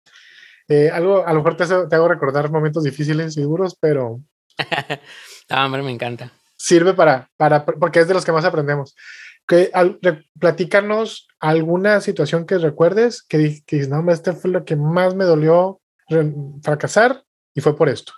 Eh, 0.67 0.89
algo, 0.89 1.25
a 1.25 1.33
lo 1.33 1.39
mejor 1.39 1.57
te, 1.57 1.65
te, 1.65 1.95
hago 1.95 2.07
recordar 2.07 2.49
momentos 2.49 2.83
difíciles 2.83 3.35
y 3.37 3.41
duros, 3.41 3.77
pero... 3.79 4.21
ah, 5.49 5.65
hombre, 5.65 5.81
me 5.81 5.91
encanta 5.91 6.31
sirve 6.63 6.93
para, 6.93 7.29
para, 7.35 7.65
porque 7.65 7.99
es 7.99 8.07
de 8.07 8.13
los 8.13 8.23
que 8.23 8.31
más 8.31 8.45
aprendemos. 8.45 8.95
Que, 9.45 9.69
al, 9.73 9.99
platícanos 10.39 11.27
alguna 11.41 11.99
situación 11.99 12.45
que 12.45 12.57
recuerdes 12.57 13.21
que, 13.21 13.61
que 13.65 13.75
dices, 13.75 13.89
no, 13.89 14.09
este 14.09 14.31
fue 14.31 14.49
lo 14.49 14.63
que 14.63 14.77
más 14.77 15.13
me 15.13 15.25
dolió 15.25 15.81
fracasar 16.61 17.25
y 17.53 17.59
fue 17.59 17.75
por 17.75 17.89
esto. 17.89 18.13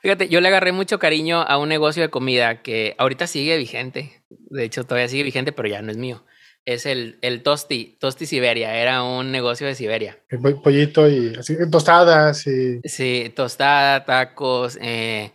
Fíjate, 0.00 0.28
yo 0.28 0.40
le 0.40 0.48
agarré 0.48 0.72
mucho 0.72 0.98
cariño 0.98 1.42
a 1.42 1.58
un 1.58 1.68
negocio 1.68 2.02
de 2.02 2.08
comida 2.08 2.62
que 2.62 2.94
ahorita 2.98 3.26
sigue 3.26 3.56
vigente. 3.58 4.22
De 4.28 4.64
hecho, 4.64 4.84
todavía 4.84 5.08
sigue 5.08 5.24
vigente, 5.24 5.52
pero 5.52 5.68
ya 5.68 5.82
no 5.82 5.90
es 5.90 5.98
mío. 5.98 6.24
Es 6.64 6.86
el, 6.86 7.18
el 7.22 7.42
Tosti, 7.42 7.96
Tosti 8.00 8.26
Siberia. 8.26 8.74
Era 8.76 9.02
un 9.02 9.30
negocio 9.30 9.66
de 9.66 9.74
Siberia. 9.74 10.18
El 10.28 10.40
pollito 10.60 11.08
y 11.08 11.34
así, 11.34 11.56
tostadas 11.70 12.46
y... 12.46 12.80
Sí, 12.84 13.32
tostada, 13.34 14.04
tacos, 14.04 14.78
eh, 14.80 15.32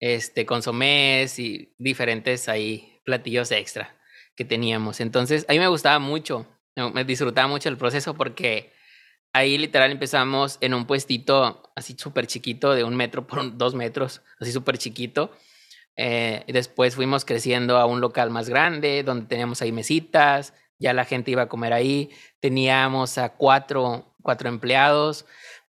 este, 0.00 0.46
consomés 0.46 1.38
y 1.38 1.74
diferentes 1.78 2.48
ahí 2.48 3.00
platillos 3.04 3.52
extra 3.52 3.94
que 4.34 4.44
teníamos. 4.44 5.00
Entonces, 5.00 5.44
a 5.48 5.52
mí 5.52 5.58
me 5.58 5.68
gustaba 5.68 6.00
mucho, 6.00 6.46
me 6.92 7.04
disfrutaba 7.04 7.46
mucho 7.46 7.68
el 7.68 7.76
proceso 7.76 8.14
porque 8.14 8.71
ahí 9.32 9.58
literal 9.58 9.90
empezamos 9.90 10.58
en 10.60 10.74
un 10.74 10.86
puestito 10.86 11.72
así 11.74 11.94
súper 11.98 12.26
chiquito, 12.26 12.72
de 12.72 12.84
un 12.84 12.96
metro 12.96 13.26
por 13.26 13.56
dos 13.56 13.74
metros, 13.74 14.22
así 14.40 14.52
súper 14.52 14.78
chiquito. 14.78 15.32
Eh, 15.96 16.44
y 16.46 16.52
después 16.52 16.94
fuimos 16.94 17.24
creciendo 17.24 17.76
a 17.76 17.86
un 17.86 18.00
local 18.00 18.30
más 18.30 18.48
grande, 18.48 19.02
donde 19.02 19.26
teníamos 19.26 19.60
ahí 19.62 19.72
mesitas, 19.72 20.54
ya 20.78 20.92
la 20.92 21.04
gente 21.04 21.30
iba 21.30 21.42
a 21.42 21.48
comer 21.48 21.72
ahí. 21.72 22.10
Teníamos 22.40 23.18
a 23.18 23.30
cuatro, 23.30 24.14
cuatro 24.22 24.48
empleados, 24.48 25.26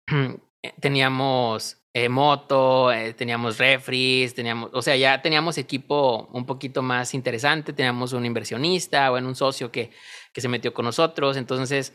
teníamos 0.81 1.77
eh, 1.93 2.09
moto, 2.09 2.91
eh, 2.91 3.13
teníamos 3.13 3.57
refries, 3.57 4.35
teníamos, 4.35 4.69
o 4.73 4.81
sea, 4.81 4.95
ya 4.95 5.21
teníamos 5.21 5.57
equipo 5.57 6.29
un 6.31 6.45
poquito 6.45 6.81
más 6.81 7.13
interesante, 7.13 7.73
teníamos 7.73 8.13
un 8.13 8.25
inversionista, 8.25 9.09
bueno, 9.09 9.27
un 9.27 9.35
socio 9.35 9.71
que, 9.71 9.89
que 10.31 10.41
se 10.41 10.47
metió 10.47 10.73
con 10.73 10.85
nosotros, 10.85 11.35
entonces 11.35 11.93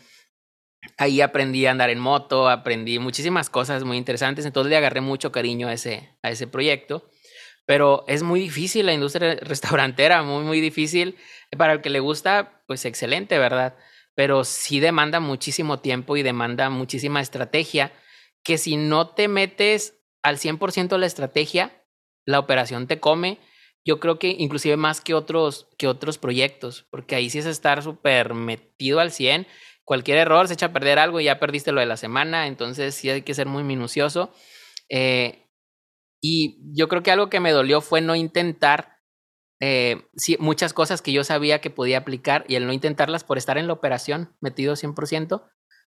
ahí 0.98 1.20
aprendí 1.20 1.66
a 1.66 1.70
andar 1.70 1.90
en 1.90 1.98
moto, 1.98 2.48
aprendí 2.48 2.98
muchísimas 2.98 3.50
cosas 3.50 3.84
muy 3.84 3.96
interesantes, 3.96 4.44
entonces 4.44 4.70
le 4.70 4.76
agarré 4.76 5.00
mucho 5.00 5.32
cariño 5.32 5.68
a 5.68 5.72
ese, 5.72 6.10
a 6.22 6.30
ese 6.30 6.46
proyecto, 6.46 7.08
pero 7.66 8.04
es 8.08 8.22
muy 8.22 8.40
difícil 8.40 8.86
la 8.86 8.92
industria 8.92 9.34
restaurantera, 9.40 10.22
muy, 10.22 10.44
muy 10.44 10.60
difícil. 10.60 11.16
Para 11.56 11.72
el 11.72 11.80
que 11.80 11.90
le 11.90 12.00
gusta, 12.00 12.62
pues 12.66 12.84
excelente, 12.84 13.38
¿verdad? 13.38 13.76
Pero 14.14 14.44
sí 14.44 14.80
demanda 14.80 15.20
muchísimo 15.20 15.80
tiempo 15.80 16.16
y 16.16 16.22
demanda 16.22 16.70
muchísima 16.70 17.20
estrategia 17.20 17.92
que 18.44 18.58
si 18.58 18.76
no 18.76 19.08
te 19.08 19.26
metes 19.26 19.98
al 20.22 20.38
100% 20.38 20.98
la 20.98 21.06
estrategia, 21.06 21.84
la 22.26 22.38
operación 22.38 22.86
te 22.86 23.00
come. 23.00 23.38
Yo 23.84 24.00
creo 24.00 24.18
que 24.18 24.28
inclusive 24.38 24.76
más 24.76 25.00
que 25.00 25.14
otros, 25.14 25.68
que 25.78 25.88
otros 25.88 26.18
proyectos, 26.18 26.86
porque 26.90 27.14
ahí 27.14 27.28
sí 27.28 27.38
es 27.38 27.46
estar 27.46 27.82
súper 27.82 28.34
metido 28.34 29.00
al 29.00 29.10
100. 29.10 29.46
Cualquier 29.84 30.18
error 30.18 30.48
se 30.48 30.54
echa 30.54 30.66
a 30.66 30.72
perder 30.72 30.98
algo 30.98 31.20
y 31.20 31.24
ya 31.24 31.38
perdiste 31.38 31.72
lo 31.72 31.80
de 31.80 31.86
la 31.86 31.96
semana, 31.96 32.46
entonces 32.46 32.94
sí 32.94 33.10
hay 33.10 33.22
que 33.22 33.34
ser 33.34 33.46
muy 33.46 33.62
minucioso. 33.62 34.32
Eh, 34.88 35.48
y 36.22 36.58
yo 36.74 36.88
creo 36.88 37.02
que 37.02 37.10
algo 37.10 37.28
que 37.28 37.40
me 37.40 37.52
dolió 37.52 37.80
fue 37.80 38.00
no 38.00 38.16
intentar 38.16 39.00
eh, 39.60 40.06
muchas 40.38 40.72
cosas 40.72 41.02
que 41.02 41.12
yo 41.12 41.22
sabía 41.22 41.60
que 41.60 41.70
podía 41.70 41.98
aplicar 41.98 42.44
y 42.48 42.56
el 42.56 42.66
no 42.66 42.72
intentarlas 42.72 43.24
por 43.24 43.38
estar 43.38 43.58
en 43.58 43.66
la 43.66 43.74
operación 43.74 44.34
metido 44.40 44.74
100%, 44.74 45.44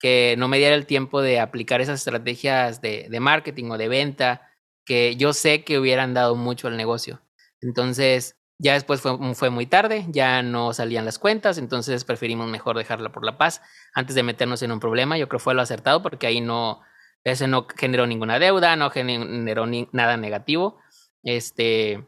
que 0.01 0.35
no 0.39 0.49
me 0.49 0.59
diera 0.59 0.75
el 0.75 0.87
tiempo 0.87 1.23
de 1.23 1.41
aplicar 1.41 1.81
esas 1.81 2.01
estrategias 2.01 2.81
de, 2.81 3.07
de 3.11 3.21
marketing 3.21 3.71
o 3.71 3.79
de 3.79 3.89
venta 3.89 4.51
que 4.87 5.17
yo 5.17 5.33
sé 5.33 5.65
que 5.65 5.79
hubieran 5.79 6.15
dado 6.15 6.37
mucho 6.37 6.69
al 6.69 6.77
negocio. 6.77 7.23
Entonces, 7.61 8.37
ya 8.59 8.75
después 8.75 9.01
fue, 9.01 9.35
fue, 9.35 9.51
muy 9.51 9.67
tarde, 9.67 10.07
ya 10.09 10.43
no 10.43 10.73
salían 10.73 11.05
las 11.05 11.19
cuentas, 11.19 11.59
entonces 11.59 12.05
preferimos 12.05 12.49
mejor 12.49 12.79
dejarla 12.79 13.11
por 13.11 13.25
la 13.25 13.37
paz 13.37 13.63
antes 13.95 14.15
de 14.15 14.23
meternos 14.23 14.63
en 14.63 14.73
un 14.73 14.81
problema. 14.81 15.19
Yo 15.19 15.29
creo 15.29 15.39
que 15.39 15.45
fue 15.45 15.55
lo 15.55 15.63
acertado 15.63 16.03
porque 16.03 16.27
ahí 16.27 16.41
no, 16.41 16.81
ese 17.25 17.49
no 17.49 17.67
generó 17.77 18.07
ninguna 18.07 18.39
deuda, 18.39 18.77
no 18.77 18.91
generó 18.91 19.67
nada 19.93 20.17
negativo. 20.17 20.79
Este, 21.23 22.07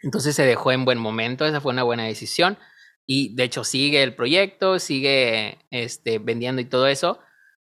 entonces 0.00 0.34
se 0.36 0.44
dejó 0.44 0.72
en 0.72 0.84
buen 0.84 0.98
momento, 0.98 1.44
esa 1.44 1.60
fue 1.60 1.72
una 1.72 1.82
buena 1.82 2.04
decisión 2.04 2.58
y 3.06 3.34
de 3.34 3.44
hecho 3.44 3.64
sigue 3.64 4.02
el 4.02 4.14
proyecto, 4.14 4.78
sigue 4.78 5.58
este, 5.70 6.18
vendiendo 6.18 6.62
y 6.62 6.66
todo 6.66 6.86
eso, 6.86 7.18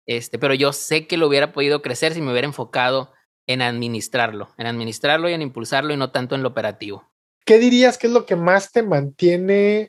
este, 0.07 0.38
pero 0.38 0.55
yo 0.55 0.73
sé 0.73 1.07
que 1.07 1.18
lo 1.18 1.27
hubiera 1.27 1.53
podido 1.53 1.83
crecer 1.83 2.14
si 2.14 2.23
me 2.23 2.31
hubiera 2.31 2.47
enfocado 2.47 3.12
en 3.47 3.62
administrarlo, 3.62 4.55
en 4.57 4.66
administrarlo 4.66 5.29
y 5.29 5.35
en 5.35 5.42
impulsarlo 5.42 5.92
y 5.92 5.97
no 5.97 6.11
tanto 6.11 6.35
en 6.35 6.42
lo 6.42 6.49
operativo. 6.49 7.11
¿Qué 7.49 7.59
dirías 7.59 7.97
que 7.97 8.09
es 8.09 8.13
lo 8.13 8.27
que 8.27 8.37
más 8.37 8.73
te 8.73 8.83
mantiene 8.83 9.89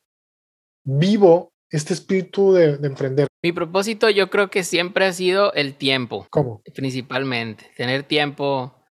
vivo 0.85 1.51
este 1.69 1.93
espíritu 1.93 2.53
de, 2.53 2.79
emprender? 2.83 3.27
Mi 3.43 3.51
propósito 3.51 4.09
yo 4.09 4.29
creo 4.29 4.49
que 4.49 4.63
siempre 4.63 5.03
ha 5.03 5.11
sido 5.11 5.51
el 5.51 5.75
tiempo. 5.75 6.25
¿Cómo? 6.29 6.61
Principalmente, 6.73 7.69
tener 7.75 8.03
tiempo 8.03 8.81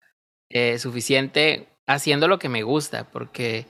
eh, 0.51 0.79
suficiente 0.79 1.71
haciendo 1.87 2.29
lo 2.29 2.39
que 2.39 2.51
me 2.51 2.63
gusta, 2.63 3.09
porque 3.11 3.65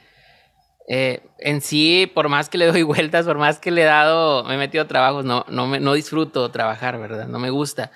eh, 0.88 1.20
en 1.38 1.60
sí, 1.60 2.10
por 2.12 2.28
más 2.28 2.48
que 2.48 2.58
le 2.58 2.66
doy 2.66 2.82
vueltas, 2.82 3.24
por 3.24 3.38
más 3.38 3.60
que 3.60 3.70
le 3.70 3.82
he 3.82 3.84
dado, 3.84 4.42
me 4.42 4.56
he 4.56 4.58
metido 4.58 4.82
a 4.82 4.88
trabajos, 4.88 5.24
no, 5.24 5.44
no, 5.48 5.68
me, 5.68 5.78
no 5.78 5.94
disfruto 5.94 6.50
trabajar, 6.50 6.98
¿verdad? 6.98 7.28
No 7.28 7.38
me 7.38 7.50
gusta. 7.50 7.92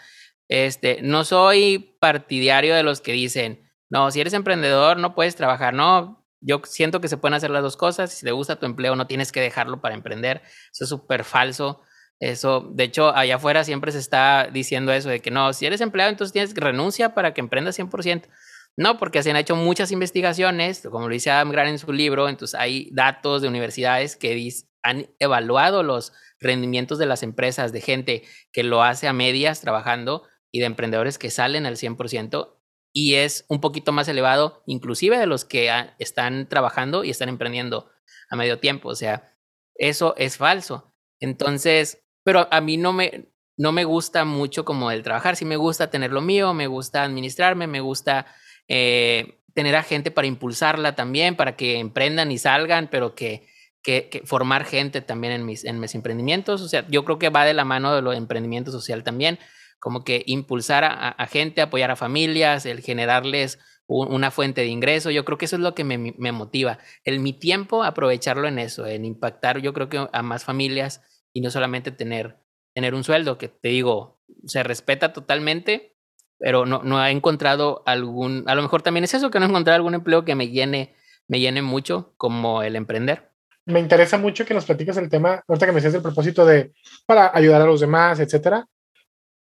Este, 0.46 1.02
no 1.02 1.24
soy 1.24 1.96
partidario 1.98 2.76
de 2.76 2.84
los 2.84 3.00
que 3.00 3.10
dicen, 3.10 3.68
no, 3.90 4.08
si 4.12 4.20
eres 4.20 4.34
emprendedor 4.34 4.98
no 4.98 5.16
puedes 5.16 5.34
trabajar, 5.34 5.74
no. 5.74 6.21
Yo 6.42 6.60
siento 6.64 7.00
que 7.00 7.08
se 7.08 7.16
pueden 7.16 7.34
hacer 7.34 7.50
las 7.50 7.62
dos 7.62 7.76
cosas. 7.76 8.12
Si 8.12 8.26
te 8.26 8.32
gusta 8.32 8.56
tu 8.56 8.66
empleo, 8.66 8.96
no 8.96 9.06
tienes 9.06 9.32
que 9.32 9.40
dejarlo 9.40 9.80
para 9.80 9.94
emprender. 9.94 10.42
Eso 10.72 10.84
es 10.84 10.90
súper 10.90 11.24
falso. 11.24 11.80
Eso, 12.20 12.68
de 12.72 12.84
hecho, 12.84 13.14
allá 13.16 13.36
afuera 13.36 13.64
siempre 13.64 13.90
se 13.90 13.98
está 13.98 14.48
diciendo 14.52 14.92
eso 14.92 15.08
de 15.08 15.20
que 15.20 15.30
no, 15.30 15.52
si 15.52 15.66
eres 15.66 15.80
empleado, 15.80 16.10
entonces 16.10 16.32
tienes 16.32 16.54
que 16.54 16.60
renuncia 16.60 17.14
para 17.14 17.34
que 17.34 17.40
emprendas 17.40 17.78
100%. 17.78 18.28
No, 18.76 18.96
porque 18.98 19.22
se 19.22 19.30
han 19.30 19.36
hecho 19.36 19.56
muchas 19.56 19.90
investigaciones, 19.90 20.86
como 20.90 21.08
lo 21.08 21.12
dice 21.12 21.30
Adam 21.30 21.50
Grant 21.50 21.70
en 21.70 21.78
su 21.78 21.92
libro, 21.92 22.28
entonces 22.28 22.58
hay 22.58 22.90
datos 22.92 23.42
de 23.42 23.48
universidades 23.48 24.16
que 24.16 24.50
han 24.82 25.08
evaluado 25.18 25.82
los 25.82 26.12
rendimientos 26.38 26.98
de 26.98 27.06
las 27.06 27.22
empresas, 27.22 27.72
de 27.72 27.80
gente 27.80 28.22
que 28.52 28.62
lo 28.62 28.82
hace 28.82 29.08
a 29.08 29.12
medias 29.12 29.60
trabajando 29.60 30.22
y 30.50 30.60
de 30.60 30.66
emprendedores 30.66 31.18
que 31.18 31.30
salen 31.30 31.66
al 31.66 31.76
100%. 31.76 32.54
Y 32.92 33.14
es 33.14 33.46
un 33.48 33.60
poquito 33.60 33.92
más 33.92 34.06
elevado, 34.08 34.62
inclusive 34.66 35.18
de 35.18 35.26
los 35.26 35.44
que 35.44 35.70
están 35.98 36.48
trabajando 36.48 37.04
y 37.04 37.10
están 37.10 37.28
emprendiendo 37.28 37.90
a 38.28 38.36
medio 38.36 38.58
tiempo. 38.58 38.90
O 38.90 38.94
sea, 38.94 39.34
eso 39.74 40.14
es 40.18 40.36
falso. 40.36 40.94
Entonces, 41.18 42.04
pero 42.22 42.48
a 42.50 42.60
mí 42.60 42.76
no 42.76 42.92
me, 42.92 43.32
no 43.56 43.72
me 43.72 43.84
gusta 43.84 44.24
mucho 44.24 44.64
como 44.64 44.90
el 44.90 45.02
trabajar, 45.02 45.36
sí 45.36 45.44
me 45.44 45.56
gusta 45.56 45.90
tener 45.90 46.12
lo 46.12 46.20
mío, 46.20 46.52
me 46.52 46.66
gusta 46.66 47.02
administrarme, 47.02 47.66
me 47.66 47.80
gusta 47.80 48.26
eh, 48.68 49.38
tener 49.54 49.74
a 49.76 49.82
gente 49.82 50.10
para 50.10 50.26
impulsarla 50.26 50.94
también, 50.94 51.34
para 51.34 51.56
que 51.56 51.78
emprendan 51.78 52.30
y 52.30 52.38
salgan, 52.38 52.88
pero 52.90 53.14
que, 53.14 53.46
que, 53.82 54.22
formar 54.26 54.64
gente 54.64 55.00
también 55.00 55.32
en 55.32 55.46
mis, 55.46 55.64
en 55.64 55.80
mis 55.80 55.94
emprendimientos. 55.94 56.60
O 56.60 56.68
sea, 56.68 56.86
yo 56.88 57.04
creo 57.04 57.18
que 57.18 57.30
va 57.30 57.44
de 57.44 57.54
la 57.54 57.64
mano 57.64 57.94
de 57.94 58.02
lo 58.02 58.12
emprendimiento 58.12 58.70
social 58.70 59.02
también 59.02 59.38
como 59.82 60.04
que 60.04 60.22
impulsar 60.26 60.84
a, 60.84 61.26
gente, 61.26 61.60
apoyar 61.60 61.90
a 61.90 61.96
familias, 61.96 62.66
el 62.66 62.82
generarles 62.82 63.58
una 63.88 64.30
fuente 64.30 64.60
de 64.60 64.68
ingreso. 64.68 65.10
Yo 65.10 65.24
creo 65.24 65.38
que 65.38 65.46
eso 65.46 65.56
es 65.56 65.62
lo 65.62 65.74
que 65.74 65.82
me, 65.82 66.30
motiva. 66.30 66.78
El 67.02 67.18
mi 67.18 67.32
tiempo, 67.32 67.82
aprovecharlo 67.82 68.46
en 68.46 68.60
eso, 68.60 68.86
en 68.86 69.04
impactar, 69.04 69.58
yo 69.58 69.72
creo 69.72 69.88
que 69.88 70.06
a 70.12 70.22
más 70.22 70.44
familias 70.44 71.02
y 71.32 71.40
no 71.40 71.50
solamente 71.50 71.90
tener, 71.90 72.36
tener 72.74 72.94
un 72.94 73.02
sueldo, 73.02 73.38
que 73.38 73.48
te 73.48 73.70
digo, 73.70 74.20
se 74.46 74.62
respeta 74.62 75.12
totalmente, 75.12 75.96
pero 76.38 76.64
no, 76.64 76.84
no 76.84 76.98
ha 76.98 77.10
encontrado 77.10 77.82
algún, 77.84 78.44
a 78.46 78.54
lo 78.54 78.62
mejor 78.62 78.82
también 78.82 79.02
es 79.02 79.14
eso, 79.14 79.32
que 79.32 79.40
no 79.40 79.46
he 79.46 79.48
encontrado 79.48 79.74
algún 79.74 79.94
empleo 79.94 80.24
que 80.24 80.36
me 80.36 80.50
llene, 80.50 80.94
me 81.26 81.40
llene 81.40 81.60
mucho 81.60 82.14
como 82.18 82.62
el 82.62 82.76
emprender. 82.76 83.32
Me 83.66 83.80
interesa 83.80 84.16
mucho 84.16 84.46
que 84.46 84.54
nos 84.54 84.64
platiques 84.64 84.96
el 84.96 85.10
tema, 85.10 85.42
ahorita 85.48 85.66
que 85.66 85.72
me 85.72 85.76
decías 85.76 85.94
el 85.94 86.02
propósito 86.02 86.46
de 86.46 86.72
para 87.04 87.36
ayudar 87.36 87.62
a 87.62 87.66
los 87.66 87.80
demás, 87.80 88.20
etcétera. 88.20 88.68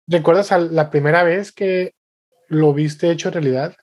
¿Recuerdas 0.08 0.50
la 0.70 0.90
primera 0.90 1.22
vez 1.22 1.52
que 1.52 1.92
lo 2.48 2.72
viste 2.72 3.10
hecho 3.10 3.30
realidad? 3.30 3.76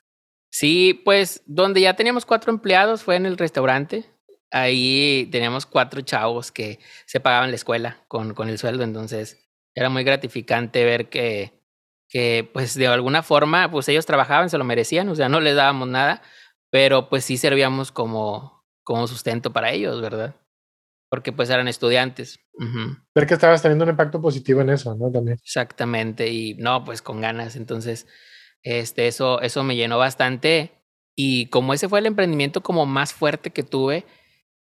Sí, 0.52 1.00
pues 1.06 1.44
donde 1.46 1.82
ya 1.82 1.96
teníamos 1.96 2.26
cuatro 2.26 2.52
empleados 2.52 3.04
fue 3.04 3.16
en 3.16 3.28
el 3.28 3.38
restaurante. 3.38 4.06
Ahí 4.52 5.30
teníamos 5.32 5.66
cuatro 5.66 6.02
chavos 6.02 6.52
que 6.52 6.80
se 7.06 7.20
pagaban 7.20 7.52
la 7.52 7.56
escuela 7.56 8.04
con, 8.08 8.34
con 8.34 8.50
el 8.50 8.58
sueldo, 8.58 8.84
entonces 8.84 9.50
era 9.76 9.90
muy 9.90 10.04
gratificante 10.04 10.84
ver 10.84 11.10
que, 11.10 11.62
que, 12.10 12.50
pues 12.54 12.74
de 12.76 12.88
alguna 12.88 13.22
forma, 13.22 13.70
pues 13.70 13.88
ellos 13.90 14.06
trabajaban, 14.06 14.50
se 14.50 14.58
lo 14.58 14.64
merecían, 14.64 15.10
o 15.10 15.16
sea, 15.16 15.30
no 15.30 15.42
les 15.42 15.56
dábamos 15.56 15.90
nada, 15.90 16.22
pero 16.72 17.10
pues 17.10 17.26
sí 17.26 17.38
servíamos 17.38 17.92
como, 17.92 18.66
como 18.84 19.08
sustento 19.08 19.52
para 19.52 19.72
ellos, 19.72 20.02
¿verdad? 20.02 20.36
Porque 21.16 21.32
pues 21.32 21.50
eran 21.50 21.70
estudiantes. 21.70 22.42
Ver 23.16 23.26
que 23.26 23.36
estabas 23.36 23.62
teniendo 23.62 23.86
un 23.86 23.92
impacto 23.92 24.22
positivo 24.22 24.60
en 24.60 24.70
eso, 24.70 24.96
¿no? 24.96 25.10
También. 25.10 25.38
Exactamente, 25.42 26.30
y 26.30 26.56
no, 26.56 26.84
pues 26.84 27.02
con 27.02 27.22
ganas. 27.22 27.56
Entonces, 27.56 28.06
este, 28.64 29.08
eso, 29.08 29.40
eso 29.40 29.64
me 29.64 29.78
llenó 29.78 29.98
bastante. 29.98 30.74
Y 31.16 31.46
como 31.46 31.74
ese 31.74 31.88
fue 31.88 32.00
el 32.00 32.06
emprendimiento 32.06 32.62
como 32.62 32.86
más 32.86 33.14
fuerte 33.14 33.52
que 33.52 33.64
tuve, 33.64 34.04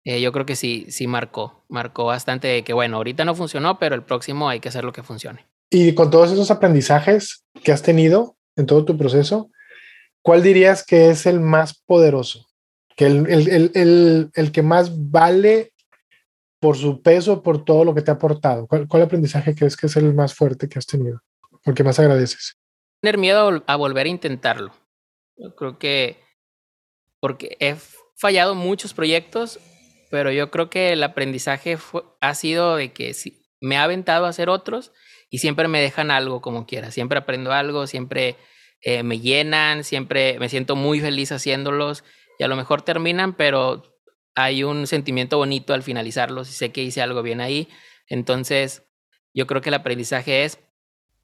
eh, 0.04 0.20
yo 0.20 0.30
creo 0.30 0.46
que 0.46 0.54
sí, 0.54 0.86
sí 0.90 1.08
marcó, 1.08 1.64
marcó 1.68 2.04
bastante 2.04 2.46
de 2.46 2.62
que, 2.62 2.72
bueno, 2.72 2.98
ahorita 2.98 3.24
no 3.24 3.34
funcionó, 3.34 3.80
pero 3.80 3.96
el 3.96 4.04
próximo 4.04 4.48
hay 4.48 4.60
que 4.60 4.68
hacer 4.68 4.84
lo 4.84 4.92
que 4.92 5.02
funcione. 5.02 5.44
Y 5.70 5.92
con 5.94 6.08
todos 6.12 6.30
esos 6.30 6.52
aprendizajes 6.52 7.46
que 7.64 7.72
has 7.72 7.82
tenido 7.82 8.36
en 8.54 8.66
todo 8.66 8.84
tu 8.84 8.96
proceso, 8.96 9.50
¿cuál 10.22 10.44
dirías 10.44 10.86
que 10.86 11.10
es 11.10 11.26
el 11.26 11.40
más 11.40 11.82
poderoso? 11.84 12.46
Que 12.94 13.06
el, 13.06 13.26
el, 13.28 13.72
el, 13.74 14.30
el 14.32 14.52
que 14.52 14.62
más 14.62 15.10
vale 15.10 15.72
por 16.60 16.76
su 16.76 17.02
peso, 17.02 17.42
por 17.42 17.64
todo 17.64 17.84
lo 17.84 17.94
que 17.94 18.02
te 18.02 18.10
ha 18.10 18.14
aportado? 18.14 18.66
¿Cuál, 18.66 19.02
aprendizaje 19.02 19.54
crees 19.54 19.76
que 19.76 19.86
es 19.86 19.96
el 19.96 20.14
más 20.14 20.34
fuerte 20.34 20.68
que 20.68 20.78
has 20.78 20.86
tenido? 20.86 21.22
Porque 21.64 21.84
más 21.84 21.98
agradeces? 21.98 22.56
Tener 23.00 23.18
miedo 23.18 23.62
a 23.66 23.76
volver 23.76 24.06
a 24.06 24.10
intentarlo. 24.10 24.72
Yo 25.36 25.54
creo 25.54 25.78
que 25.78 26.16
porque 27.20 27.56
he 27.60 27.76
fallado 28.16 28.54
muchos 28.54 28.94
proyectos, 28.94 29.60
pero 30.10 30.32
yo 30.32 30.50
creo 30.50 30.70
que 30.70 30.92
el 30.92 31.02
aprendizaje 31.02 31.78
ha 32.20 32.34
sido 32.34 32.76
de 32.76 32.92
que 32.92 33.14
me 33.60 33.76
ha 33.76 33.84
aventado 33.84 34.26
a 34.26 34.30
hacer 34.30 34.48
otros 34.48 34.92
y 35.30 35.38
siempre 35.38 35.68
me 35.68 35.80
dejan 35.80 36.10
algo 36.10 36.40
como 36.40 36.66
quiera. 36.66 36.90
Siempre 36.90 37.18
aprendo 37.18 37.52
algo, 37.52 37.86
siempre 37.86 38.36
eh, 38.80 39.02
me 39.02 39.20
llenan, 39.20 39.84
siempre 39.84 40.38
me 40.38 40.48
siento 40.48 40.76
muy 40.76 41.00
feliz 41.00 41.32
haciéndolos 41.32 42.04
y 42.38 42.44
a 42.44 42.48
lo 42.48 42.56
mejor 42.56 42.82
terminan, 42.82 43.34
pero 43.34 43.82
hay 44.38 44.62
un 44.62 44.86
sentimiento 44.86 45.36
bonito 45.36 45.74
al 45.74 45.82
finalizarlos 45.82 46.48
y 46.48 46.52
sé 46.52 46.70
que 46.70 46.82
hice 46.82 47.02
algo 47.02 47.22
bien 47.22 47.40
ahí. 47.40 47.68
Entonces, 48.06 48.84
yo 49.34 49.48
creo 49.48 49.60
que 49.60 49.70
el 49.70 49.74
aprendizaje 49.74 50.44
es, 50.44 50.60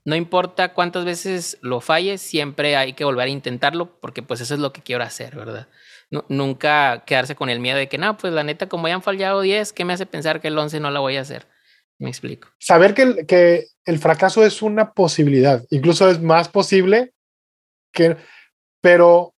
no 0.04 0.16
importa 0.16 0.74
cuántas 0.74 1.04
veces 1.04 1.58
lo 1.62 1.80
falles, 1.80 2.20
siempre 2.20 2.76
hay 2.76 2.94
que 2.94 3.04
volver 3.04 3.26
a 3.28 3.30
intentarlo 3.30 4.00
porque 4.00 4.22
pues 4.22 4.40
eso 4.40 4.54
es 4.54 4.60
lo 4.60 4.72
que 4.72 4.82
quiero 4.82 5.04
hacer, 5.04 5.36
¿verdad? 5.36 5.68
nunca 6.28 7.02
quedarse 7.06 7.34
con 7.34 7.50
el 7.50 7.58
miedo 7.58 7.76
de 7.76 7.88
que, 7.88 7.98
no, 7.98 8.16
pues 8.16 8.32
la 8.32 8.44
neta, 8.44 8.68
como 8.68 8.86
ya 8.86 8.94
han 8.94 9.02
fallado 9.02 9.40
10, 9.40 9.72
¿qué 9.72 9.84
me 9.84 9.94
hace 9.94 10.06
pensar 10.06 10.40
que 10.40 10.46
el 10.46 10.56
11 10.56 10.78
no 10.78 10.92
la 10.92 11.00
voy 11.00 11.16
a 11.16 11.22
hacer? 11.22 11.48
Me 11.98 12.08
explico. 12.08 12.48
Saber 12.60 12.94
que 12.94 13.26
que 13.26 13.66
el 13.84 13.98
fracaso 13.98 14.44
es 14.44 14.62
una 14.62 14.92
posibilidad, 14.92 15.64
incluso 15.70 16.08
es 16.08 16.20
más 16.20 16.48
posible 16.48 17.14
que, 17.92 18.16
pero 18.80 19.34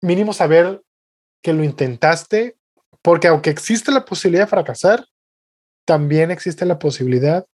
mínimo 0.00 0.32
saber 0.32 0.80
que 1.42 1.52
lo 1.52 1.64
intentaste 1.64 2.55
porque 3.06 3.28
aunque 3.28 3.50
existe 3.50 3.92
la 3.92 4.04
posibilidad 4.04 4.46
de 4.46 4.50
fracasar, 4.50 5.06
también 5.86 6.32
existe 6.32 6.66
la 6.66 6.80
posibilidad 6.80 7.46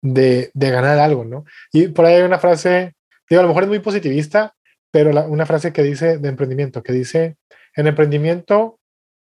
de, 0.00 0.50
ganar 0.54 0.98
algo, 0.98 1.26
¿no? 1.26 1.44
Y 1.70 1.88
por 1.88 2.06
ahí 2.06 2.14
hay 2.14 2.22
una 2.22 2.38
frase, 2.38 2.94
digo, 3.28 3.40
a 3.40 3.42
lo 3.42 3.48
mejor 3.48 3.64
es 3.64 3.68
muy 3.68 3.80
positivista, 3.80 4.54
pero 4.90 5.10
una 5.26 5.44
frase 5.44 5.74
que 5.74 5.82
dice 5.82 6.16
de 6.16 6.30
emprendimiento, 6.30 6.82
que 6.82 6.94
dice, 6.94 7.36
en 7.76 7.86
emprendimiento 7.86 8.80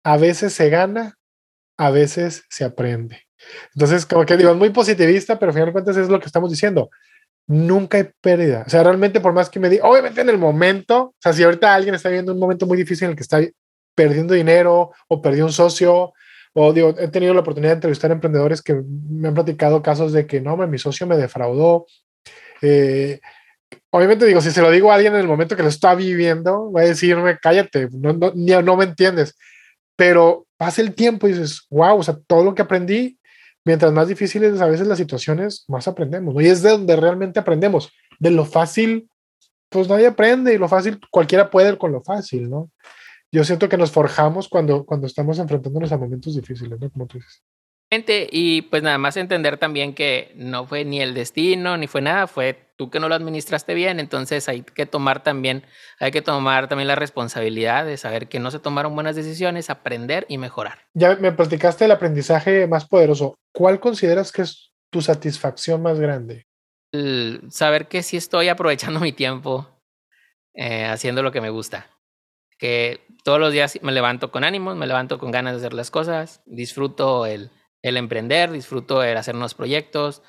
a 0.04 0.18
veces 0.18 0.52
se 0.52 0.70
gana, 0.70 1.16
a 1.78 1.90
veces 1.90 2.44
se 2.50 2.66
aprende. 2.66 3.22
Entonces, 3.76 4.06
como 4.06 4.26
que 4.26 4.36
digo, 4.36 4.52
es 4.52 4.58
muy 4.58 4.72
positivista, 4.72 5.40
pero 5.40 5.52
al 5.52 5.54
final 5.54 5.68
de 5.68 5.72
cuentas 5.72 5.96
es 5.96 6.10
lo 6.10 6.20
que 6.20 6.26
estamos 6.26 6.52
diciendo. 6.52 6.90
Nunca 7.48 7.98
hay 7.98 8.10
pérdida. 8.20 8.66
O 8.68 8.70
sea, 8.70 8.84
realmente 8.84 9.22
por 9.22 9.32
más 9.32 9.50
que 9.50 9.62
me 9.62 9.70
diga, 9.70 9.88
obviamente 9.88 10.20
en 10.20 10.28
el 10.28 10.38
momento, 10.38 11.02
o 11.02 11.16
sea, 11.18 11.32
si 11.32 11.44
ahorita 11.44 11.74
alguien 11.74 11.96
está 11.96 12.10
viendo 12.10 12.34
un 12.34 12.40
momento 12.40 12.66
muy 12.66 12.78
difícil 12.78 13.06
en 13.06 13.12
el 13.12 13.16
que 13.16 13.24
está 13.24 13.40
perdiendo 13.96 14.34
dinero 14.34 14.92
o 15.08 15.22
perdió 15.22 15.46
un 15.46 15.52
socio. 15.52 16.14
O 16.54 16.74
digo, 16.74 16.96
he 16.98 17.08
tenido 17.08 17.34
la 17.34 17.42
oportunidad 17.42 17.72
de 17.72 17.76
entrevistar 17.76 18.12
a 18.12 18.14
emprendedores 18.14 18.62
que 18.62 18.82
me 19.10 19.28
han 19.28 19.34
platicado 19.34 19.82
casos 19.82 20.14
de 20.14 20.28
que 20.28 20.40
no, 20.40 20.56
mi 20.56 20.78
socio 20.78 21.08
me 21.08 21.18
defraudó. 21.18 21.86
Eh, 22.62 23.20
obviamente 23.90 24.26
digo, 24.26 24.42
si 24.42 24.52
se 24.52 24.62
lo 24.62 24.72
digo 24.72 24.92
a 24.92 24.96
alguien 24.96 25.14
en 25.14 25.22
el 25.22 25.28
momento 25.28 25.56
que 25.56 25.64
lo 25.64 25.70
está 25.70 25.96
viviendo, 25.96 26.72
va 26.72 26.82
a 26.82 26.86
decirme, 26.86 27.38
cállate, 27.42 27.90
no, 27.92 28.14
no, 28.14 28.62
no 28.62 28.78
me 28.78 28.86
entiendes. 28.86 29.36
Pero 29.96 30.46
pasa 30.58 30.82
el 30.82 30.94
tiempo 30.94 31.28
y 31.28 31.32
dices, 31.32 31.66
wow, 31.70 31.98
o 31.98 32.04
sea, 32.04 32.18
todo 32.28 32.44
lo 32.44 32.56
que 32.56 32.62
aprendí, 32.62 33.18
mientras 33.66 33.92
más 33.92 34.08
difíciles 34.08 34.62
a 34.62 34.68
veces 34.68 34.88
las 34.88 34.98
situaciones, 34.98 35.66
más 35.68 35.88
aprendemos. 35.88 36.42
Y 36.42 36.48
es 36.48 36.62
de 36.62 36.72
donde 36.72 36.96
realmente 36.96 37.40
aprendemos. 37.40 37.92
De 38.20 38.32
lo 38.32 38.46
fácil, 38.46 39.10
pues 39.70 39.90
nadie 39.90 40.08
aprende 40.08 40.54
y 40.54 40.58
lo 40.58 40.70
fácil, 40.70 41.00
cualquiera 41.12 41.50
puede 41.50 41.78
con 41.78 41.92
lo 41.92 42.02
fácil, 42.02 42.50
¿no? 42.50 42.72
Yo 43.36 43.44
siento 43.44 43.68
que 43.68 43.78
nos 43.78 43.92
forjamos 43.92 44.48
cuando, 44.48 44.86
cuando 44.86 45.08
estamos 45.08 45.40
enfrentándonos 45.40 45.92
a 45.92 45.98
momentos 45.98 46.36
difíciles, 46.36 46.80
¿no? 46.80 46.90
Como 46.90 47.06
tú 47.06 47.18
dices. 47.18 47.44
Y 48.32 48.64
pues 48.64 48.82
nada 48.82 48.98
más 48.98 49.18
entender 49.18 49.58
también 49.58 49.94
que 49.94 50.32
no 50.36 50.66
fue 50.66 50.86
ni 50.86 51.02
el 51.02 51.14
destino, 51.14 51.78
ni 51.78 51.88
fue 51.88 52.02
nada, 52.02 52.28
fue 52.28 52.72
tú 52.78 52.90
que 52.90 53.00
no 53.00 53.10
lo 53.10 53.16
administraste 53.16 53.74
bien, 53.74 54.00
entonces 54.00 54.48
hay 54.48 54.64
que 54.64 54.86
tomar 54.86 55.22
también, 55.24 55.64
hay 56.00 56.12
que 56.12 56.22
tomar 56.22 56.68
también 56.70 56.88
la 56.88 56.96
responsabilidad 56.96 57.86
de 57.86 57.98
saber 57.98 58.28
que 58.28 58.40
no 58.40 58.52
se 58.52 58.60
tomaron 58.60 58.96
buenas 58.96 59.18
decisiones, 59.18 59.70
aprender 59.70 60.26
y 60.30 60.38
mejorar. 60.38 60.80
Ya 60.94 61.16
me 61.18 61.32
platicaste 61.32 61.86
el 61.86 61.92
aprendizaje 61.92 62.68
más 62.68 62.86
poderoso. 62.86 63.36
¿Cuál 63.54 63.80
consideras 63.82 64.32
que 64.32 64.44
es 64.44 64.72
tu 64.90 65.02
satisfacción 65.02 65.82
más 65.82 66.00
grande? 66.00 66.46
saber 67.50 67.90
que 67.90 68.02
sí 68.04 68.16
estoy 68.16 68.48
aprovechando 68.48 69.00
mi 69.02 69.12
tiempo 69.12 69.68
eh, 70.54 70.86
haciendo 70.86 71.22
lo 71.22 71.34
que 71.34 71.42
me 71.42 71.50
gusta 71.50 71.95
que 72.58 73.06
todos 73.24 73.40
los 73.40 73.52
días 73.52 73.80
me 73.82 73.92
levanto 73.92 74.32
con 74.32 74.44
ánimos, 74.44 74.76
me 74.76 74.88
levanto 74.88 75.18
con 75.18 75.32
ganas 75.32 75.54
de 75.54 75.60
hacer 75.60 75.74
las 75.74 75.92
cosas, 75.92 76.42
disfruto 76.46 77.26
el, 77.26 77.52
el 77.82 77.98
emprender, 77.98 78.52
disfruto 78.52 79.04
el 79.04 79.18
hacer 79.18 79.36
nuevos 79.36 79.54
proyectos. 79.54 80.22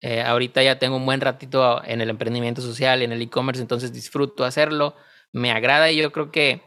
Eh, 0.00 0.22
ahorita 0.22 0.62
ya 0.62 0.78
tengo 0.78 0.96
un 0.96 1.06
buen 1.06 1.20
ratito 1.20 1.82
en 1.84 2.00
el 2.00 2.10
emprendimiento 2.10 2.60
social, 2.60 3.02
en 3.02 3.12
el 3.12 3.22
e-commerce, 3.22 3.62
entonces 3.62 3.92
disfruto 3.92 4.44
hacerlo, 4.44 4.96
me 5.32 5.50
agrada 5.50 5.90
y 5.90 5.96
yo 5.96 6.12
creo 6.12 6.30
que 6.30 6.62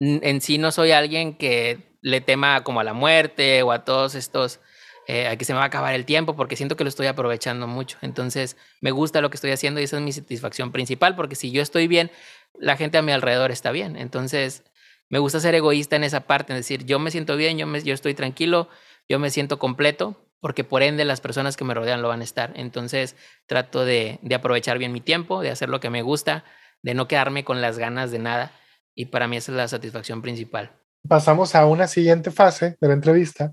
en 0.00 0.40
sí 0.40 0.58
no 0.58 0.70
soy 0.70 0.90
alguien 0.90 1.36
que 1.38 1.96
le 2.02 2.20
tema 2.20 2.62
como 2.64 2.80
a 2.80 2.84
la 2.84 2.92
muerte 2.92 3.62
o 3.62 3.72
a 3.72 3.84
todos 3.84 4.14
estos, 4.14 4.60
eh, 5.08 5.26
a 5.26 5.36
que 5.36 5.46
se 5.46 5.54
me 5.54 5.58
va 5.58 5.64
a 5.64 5.68
acabar 5.68 5.94
el 5.94 6.04
tiempo, 6.04 6.36
porque 6.36 6.54
siento 6.54 6.76
que 6.76 6.84
lo 6.84 6.88
estoy 6.88 7.06
aprovechando 7.06 7.66
mucho. 7.66 7.96
Entonces 8.02 8.58
me 8.82 8.90
gusta 8.90 9.22
lo 9.22 9.30
que 9.30 9.36
estoy 9.36 9.52
haciendo 9.52 9.80
y 9.80 9.84
esa 9.84 9.96
es 9.96 10.02
mi 10.02 10.12
satisfacción 10.12 10.70
principal, 10.70 11.16
porque 11.16 11.34
si 11.34 11.50
yo 11.50 11.62
estoy 11.62 11.88
bien, 11.88 12.10
la 12.58 12.76
gente 12.76 12.98
a 12.98 13.02
mi 13.02 13.12
alrededor 13.12 13.50
está 13.50 13.70
bien. 13.70 13.96
Entonces, 13.96 14.62
me 15.08 15.18
gusta 15.18 15.40
ser 15.40 15.54
egoísta 15.54 15.96
en 15.96 16.04
esa 16.04 16.20
parte, 16.20 16.52
es 16.52 16.58
decir, 16.58 16.84
yo 16.84 16.98
me 16.98 17.10
siento 17.10 17.36
bien, 17.36 17.58
yo, 17.58 17.66
me, 17.66 17.82
yo 17.82 17.94
estoy 17.94 18.14
tranquilo, 18.14 18.68
yo 19.08 19.18
me 19.18 19.30
siento 19.30 19.58
completo, 19.58 20.16
porque 20.40 20.64
por 20.64 20.82
ende 20.82 21.04
las 21.04 21.20
personas 21.20 21.56
que 21.56 21.64
me 21.64 21.74
rodean 21.74 22.02
lo 22.02 22.08
van 22.08 22.20
a 22.20 22.24
estar. 22.24 22.52
Entonces, 22.56 23.16
trato 23.46 23.84
de, 23.84 24.18
de 24.22 24.34
aprovechar 24.34 24.78
bien 24.78 24.92
mi 24.92 25.00
tiempo, 25.00 25.40
de 25.40 25.50
hacer 25.50 25.68
lo 25.68 25.80
que 25.80 25.90
me 25.90 26.02
gusta, 26.02 26.44
de 26.82 26.94
no 26.94 27.08
quedarme 27.08 27.44
con 27.44 27.60
las 27.60 27.78
ganas 27.78 28.10
de 28.10 28.18
nada. 28.18 28.52
Y 28.94 29.06
para 29.06 29.26
mí 29.26 29.36
esa 29.36 29.52
es 29.52 29.56
la 29.56 29.68
satisfacción 29.68 30.22
principal. 30.22 30.70
Pasamos 31.08 31.54
a 31.54 31.66
una 31.66 31.86
siguiente 31.86 32.30
fase 32.30 32.76
de 32.80 32.88
la 32.88 32.94
entrevista, 32.94 33.52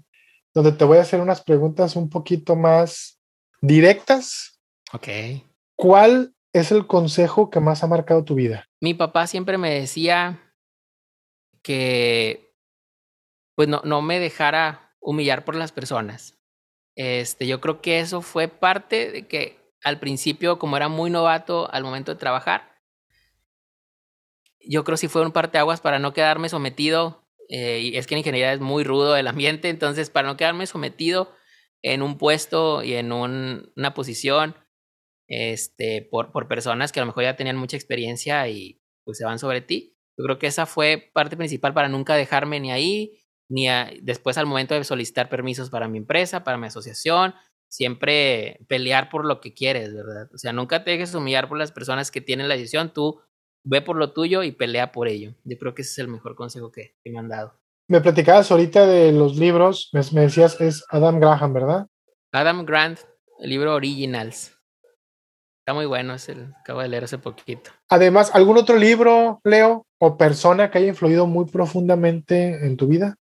donde 0.54 0.72
te 0.72 0.86
voy 0.86 0.98
a 0.98 1.02
hacer 1.02 1.20
unas 1.22 1.42
preguntas 1.42 1.96
un 1.96 2.10
poquito 2.10 2.56
más 2.56 3.20
directas. 3.62 4.60
Ok. 4.94 5.08
¿Cuál 5.76 6.34
es 6.54 6.72
el 6.72 6.88
consejo 6.88 7.50
que 7.50 7.60
más 7.60 7.84
ha 7.84 7.88
marcado 7.88 8.24
tu 8.24 8.36
vida? 8.36 8.66
Mi 8.82 8.94
papá 8.94 9.28
siempre 9.28 9.58
me 9.58 9.74
decía 9.74 10.54
que 11.62 12.52
pues 13.56 13.68
no, 13.68 14.02
me 14.02 14.20
dejara 14.20 14.96
humillar 15.00 15.46
por 15.46 15.56
las 15.56 15.72
personas. 15.72 16.40
Este, 16.96 17.46
yo 17.48 17.62
creo 17.62 17.82
que 17.82 18.00
eso 18.00 18.22
fue 18.22 18.48
parte 18.48 19.12
de 19.12 19.28
que 19.28 19.60
al 19.84 20.00
principio, 20.00 20.58
como 20.58 20.78
era 20.78 20.90
muy 20.90 21.10
novato 21.10 21.72
al 21.72 21.84
momento 21.84 22.12
de 22.12 22.20
trabajar, 22.20 22.82
yo 24.60 24.84
creo 24.84 24.96
que 24.96 25.02
sí 25.02 25.08
fue 25.08 25.24
un 25.24 25.32
parteaguas 25.32 25.82
para 25.82 26.00
no 26.00 26.14
quedarme 26.14 26.50
sometido. 26.50 27.28
Eh, 27.50 27.80
y 27.82 27.98
es 27.98 28.08
que 28.08 28.16
en 28.16 28.20
ingeniería 28.20 28.54
es 28.54 28.62
muy 28.62 28.84
rudo 28.84 29.16
el 29.18 29.28
ambiente, 29.28 29.70
entonces 29.70 30.10
para 30.10 30.28
no 30.28 30.38
quedarme 30.38 30.66
sometido 30.68 31.36
en 31.82 32.02
un 32.02 32.18
puesto 32.18 32.82
y 32.82 32.94
en 32.94 33.12
un, 33.12 33.74
una 33.76 33.94
posición 33.94 34.56
este, 35.32 36.02
por, 36.02 36.34
por 36.34 36.50
personas 36.50 36.92
que 36.92 37.00
a 37.00 37.04
lo 37.04 37.08
mejor 37.08 37.24
ya 37.24 37.38
tenían 37.38 37.56
mucha 37.56 37.78
experiencia 37.78 38.48
y 38.50 38.82
pues 39.06 39.18
se 39.18 39.26
van 39.26 39.40
sobre 39.40 39.62
ti. 39.62 39.96
Yo 40.18 40.26
creo 40.26 40.38
que 40.38 40.48
esa 40.48 40.66
fue 40.66 41.10
parte 41.14 41.38
principal 41.38 41.74
para 41.74 41.88
nunca 41.88 42.16
dejarme 42.16 42.60
ni 42.60 42.70
ahí, 42.70 43.18
ni 43.50 43.68
después 44.02 44.38
al 44.38 44.46
momento 44.46 44.76
de 44.76 44.84
solicitar 44.84 45.30
permisos 45.30 45.70
para 45.70 45.88
mi 45.88 46.00
empresa, 46.00 46.44
para 46.44 46.58
mi 46.58 46.68
asociación, 46.68 47.34
siempre 47.70 48.60
pelear 48.68 49.10
por 49.10 49.24
lo 49.26 49.40
que 49.40 49.54
quieres, 49.54 49.94
¿verdad? 49.94 50.30
O 50.34 50.38
sea, 50.38 50.52
nunca 50.52 50.84
te 50.84 50.92
dejes 50.92 51.16
humillar 51.16 51.48
por 51.48 51.58
las 51.58 51.72
personas 51.72 52.12
que 52.12 52.20
tienen 52.20 52.50
la 52.50 52.58
decisión, 52.58 52.92
tú 52.94 53.22
ve 53.64 53.82
por 53.82 53.96
lo 53.96 54.12
tuyo 54.12 54.44
y 54.44 54.52
pelea 54.52 54.92
por 54.92 55.08
ello. 55.08 55.34
Yo 55.46 55.58
creo 55.58 55.74
que 55.74 55.84
ese 55.84 55.92
es 55.92 56.00
el 56.00 56.10
mejor 56.10 56.36
consejo 56.36 56.74
que, 56.74 56.98
me 57.06 57.20
han 57.20 57.30
dado. 57.30 57.54
Me 57.88 58.02
platicabas 58.02 58.52
ahorita 58.52 58.86
de 58.86 59.14
los 59.14 59.38
libros, 59.38 59.90
me, 59.94 60.02
me, 60.12 60.22
decías 60.22 60.60
es 60.60 60.84
Adam 60.90 61.22
Graham, 61.22 61.54
¿verdad? 61.54 61.88
Adam 62.34 62.66
Grant, 62.66 63.00
el 63.40 63.50
libro 63.50 63.74
Originals. 63.76 64.61
Está 65.62 65.74
muy 65.74 65.86
bueno, 65.86 66.16
es 66.16 66.28
el 66.28 66.54
acabo 66.60 66.82
de 66.82 66.88
leer 66.88 67.04
hace 67.04 67.18
poquito. 67.18 67.72
Además, 67.88 68.32
¿algún 68.34 68.58
otro 68.58 68.78
libro, 68.78 69.40
Leo, 69.44 69.86
o 70.00 70.18
persona 70.18 70.72
que 70.72 70.80
haya 70.80 70.88
influido 70.88 71.28
muy 71.28 71.46
profundamente 71.46 72.66
en 72.66 72.78
tu 72.78 72.88
vida? 72.88 73.16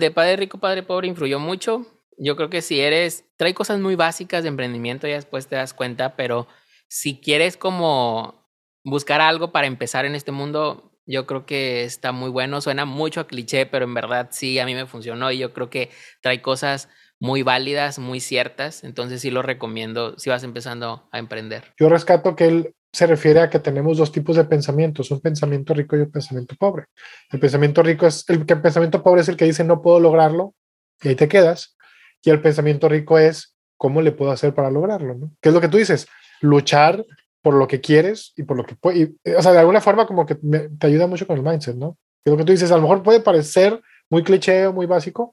de 0.00 0.10
Padre 0.10 0.36
Rico, 0.36 0.58
Padre 0.58 0.82
Pobre 0.82 1.06
influyó 1.06 1.38
mucho. 1.38 1.86
Yo 2.18 2.36
creo 2.36 2.50
que 2.50 2.62
si 2.62 2.80
eres, 2.80 3.24
trae 3.36 3.54
cosas 3.54 3.78
muy 3.78 3.94
básicas 3.94 4.42
de 4.42 4.48
emprendimiento 4.48 5.06
y 5.06 5.12
después 5.12 5.46
te 5.46 5.56
das 5.56 5.72
cuenta, 5.72 6.16
pero 6.16 6.48
si 6.88 7.20
quieres 7.20 7.56
como 7.56 8.50
buscar 8.82 9.20
algo 9.20 9.52
para 9.52 9.66
empezar 9.66 10.04
en 10.04 10.14
este 10.14 10.32
mundo, 10.32 10.98
yo 11.06 11.26
creo 11.26 11.46
que 11.46 11.84
está 11.84 12.12
muy 12.12 12.30
bueno. 12.30 12.60
Suena 12.60 12.84
mucho 12.84 13.20
a 13.20 13.26
cliché, 13.26 13.66
pero 13.66 13.84
en 13.84 13.94
verdad 13.94 14.28
sí, 14.32 14.58
a 14.58 14.66
mí 14.66 14.74
me 14.74 14.86
funcionó 14.86 15.30
y 15.30 15.38
yo 15.38 15.52
creo 15.52 15.70
que 15.70 15.90
trae 16.20 16.42
cosas 16.42 16.88
muy 17.20 17.42
válidas, 17.42 17.98
muy 17.98 18.18
ciertas. 18.18 18.82
Entonces 18.82 19.20
sí 19.20 19.30
lo 19.30 19.42
recomiendo 19.42 20.18
si 20.18 20.30
vas 20.30 20.42
empezando 20.42 21.08
a 21.12 21.18
emprender. 21.18 21.74
Yo 21.78 21.88
rescato 21.88 22.34
que 22.34 22.46
él 22.46 22.74
se 22.92 23.06
refiere 23.06 23.40
a 23.40 23.50
que 23.50 23.60
tenemos 23.60 23.98
dos 23.98 24.10
tipos 24.10 24.34
de 24.36 24.44
pensamientos, 24.44 25.10
un 25.10 25.20
pensamiento 25.20 25.74
rico 25.74 25.96
y 25.96 26.00
un 26.00 26.10
pensamiento 26.10 26.56
pobre. 26.58 26.86
El 27.30 27.38
pensamiento 27.38 27.82
rico 27.82 28.06
es 28.06 28.28
el, 28.28 28.44
que 28.44 28.54
el 28.54 28.62
pensamiento 28.62 29.02
pobre 29.02 29.20
es 29.20 29.28
el 29.28 29.36
que 29.36 29.44
dice 29.44 29.62
no 29.62 29.80
puedo 29.80 30.00
lograrlo 30.00 30.54
y 31.02 31.08
ahí 31.08 31.14
te 31.14 31.28
quedas. 31.28 31.76
Y 32.22 32.30
el 32.30 32.40
pensamiento 32.42 32.88
rico 32.88 33.18
es 33.18 33.54
cómo 33.76 34.02
le 34.02 34.12
puedo 34.12 34.32
hacer 34.32 34.54
para 34.54 34.70
lograrlo, 34.70 35.14
¿no? 35.14 35.30
¿Qué 35.40 35.50
es 35.50 35.54
lo 35.54 35.60
que 35.60 35.68
tú 35.68 35.76
dices? 35.76 36.08
Luchar 36.40 37.04
por 37.42 37.54
lo 37.54 37.68
que 37.68 37.80
quieres 37.80 38.32
y 38.36 38.42
por 38.42 38.56
lo 38.56 38.64
que 38.64 38.74
puedes. 38.74 39.10
O 39.36 39.42
sea, 39.42 39.52
de 39.52 39.58
alguna 39.58 39.80
forma 39.80 40.06
como 40.06 40.26
que 40.26 40.34
te 40.34 40.86
ayuda 40.86 41.06
mucho 41.06 41.26
con 41.26 41.36
el 41.36 41.42
mindset, 41.42 41.76
¿no? 41.76 41.96
Que 42.24 42.30
lo 42.30 42.36
que 42.36 42.44
tú 42.44 42.52
dices, 42.52 42.70
a 42.72 42.76
lo 42.76 42.82
mejor 42.82 43.02
puede 43.02 43.20
parecer 43.20 43.80
muy 44.10 44.22
cliché 44.22 44.66
o 44.66 44.72
muy 44.72 44.86
básico, 44.86 45.32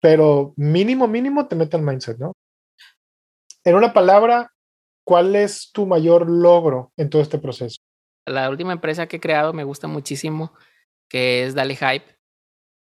pero 0.00 0.54
mínimo, 0.56 1.06
mínimo 1.06 1.46
te 1.46 1.56
mete 1.56 1.76
el 1.76 1.82
mindset, 1.82 2.18
¿no? 2.18 2.32
En 3.64 3.74
una 3.74 3.92
palabra, 3.92 4.50
¿Cuál 5.10 5.34
es 5.34 5.72
tu 5.72 5.86
mayor 5.86 6.30
logro 6.30 6.92
en 6.96 7.10
todo 7.10 7.20
este 7.20 7.38
proceso? 7.38 7.78
La 8.26 8.48
última 8.48 8.72
empresa 8.72 9.08
que 9.08 9.16
he 9.16 9.20
creado 9.20 9.52
me 9.52 9.64
gusta 9.64 9.88
muchísimo, 9.88 10.52
que 11.08 11.42
es 11.42 11.56
Dale 11.56 11.74
Hype. 11.74 12.16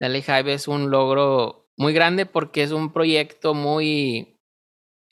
Dale 0.02 0.22
Hype 0.22 0.54
es 0.54 0.68
un 0.68 0.92
logro 0.92 1.70
muy 1.78 1.94
grande 1.94 2.26
porque 2.26 2.64
es 2.64 2.72
un 2.72 2.92
proyecto 2.92 3.54
muy... 3.54 4.42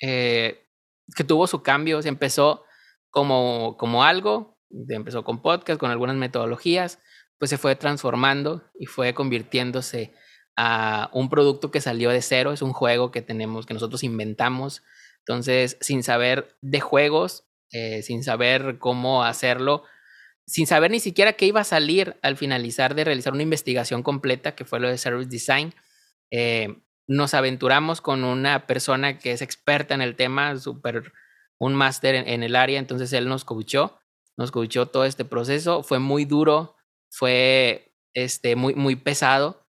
Eh, 0.01 0.67
que 1.15 1.23
tuvo 1.23 1.47
su 1.47 1.63
cambio. 1.63 2.01
Se 2.01 2.09
empezó 2.09 2.65
como, 3.11 3.77
como 3.77 4.03
algo, 4.03 4.57
empezó 4.89 5.23
con 5.23 5.41
podcast, 5.41 5.79
con 5.79 5.91
algunas 5.91 6.17
metodologías, 6.17 6.99
pues 7.37 7.49
se 7.49 7.57
fue 7.57 7.77
transformando 7.77 8.63
y 8.77 8.87
fue 8.87 9.13
convirtiéndose 9.13 10.13
a 10.57 11.09
un 11.13 11.29
producto 11.29 11.71
que 11.71 11.81
salió 11.81 12.09
de 12.09 12.21
cero. 12.21 12.51
Es 12.51 12.61
un 12.61 12.73
juego 12.73 13.11
que 13.11 13.21
tenemos, 13.21 13.65
que 13.65 13.73
nosotros 13.73 14.03
inventamos 14.03 14.83
entonces, 15.27 15.77
sin 15.81 16.03
saber 16.03 16.55
de 16.61 16.79
juegos, 16.79 17.45
eh, 17.71 18.03
sin 18.03 18.23
saber 18.23 18.77
cómo 18.77 19.23
hacerlo, 19.23 19.83
sin 20.45 20.67
saber 20.67 20.91
ni 20.91 20.99
siquiera 20.99 21.33
qué 21.33 21.47
iba 21.47 21.61
a 21.61 21.65
salir 21.65 22.17
al 22.21 22.37
finalizar 22.37 22.93
de 22.93 23.03
realizar 23.03 23.33
una 23.33 23.41
investigación 23.41 24.03
completa, 24.03 24.53
que 24.53 24.65
fue 24.65 24.79
lo 24.79 24.87
de 24.87 24.99
Service 24.99 25.29
Design, 25.29 25.73
eh, 26.29 26.77
nos 27.07 27.33
aventuramos 27.33 28.01
con 28.01 28.23
una 28.23 28.67
persona 28.67 29.17
que 29.17 29.31
es 29.31 29.41
experta 29.41 29.95
en 29.95 30.01
el 30.01 30.15
tema, 30.15 30.55
super, 30.57 31.11
un 31.57 31.73
máster 31.73 32.13
en, 32.13 32.43
el 32.43 32.55
área, 32.55 32.77
entonces 32.77 33.11
él 33.13 33.27
nos 33.27 33.45
coachó, 33.45 33.99
nos 34.37 34.51
coachó 34.51 34.87
todo 34.87 35.05
este 35.05 35.25
proceso, 35.25 35.81
fue 35.81 35.97
muy 35.97 36.25
duro, 36.25 36.75
fue 37.09 37.95
este, 38.13 38.55
muy, 38.55 38.75
muy 38.75 38.95
pesado, 38.95 39.64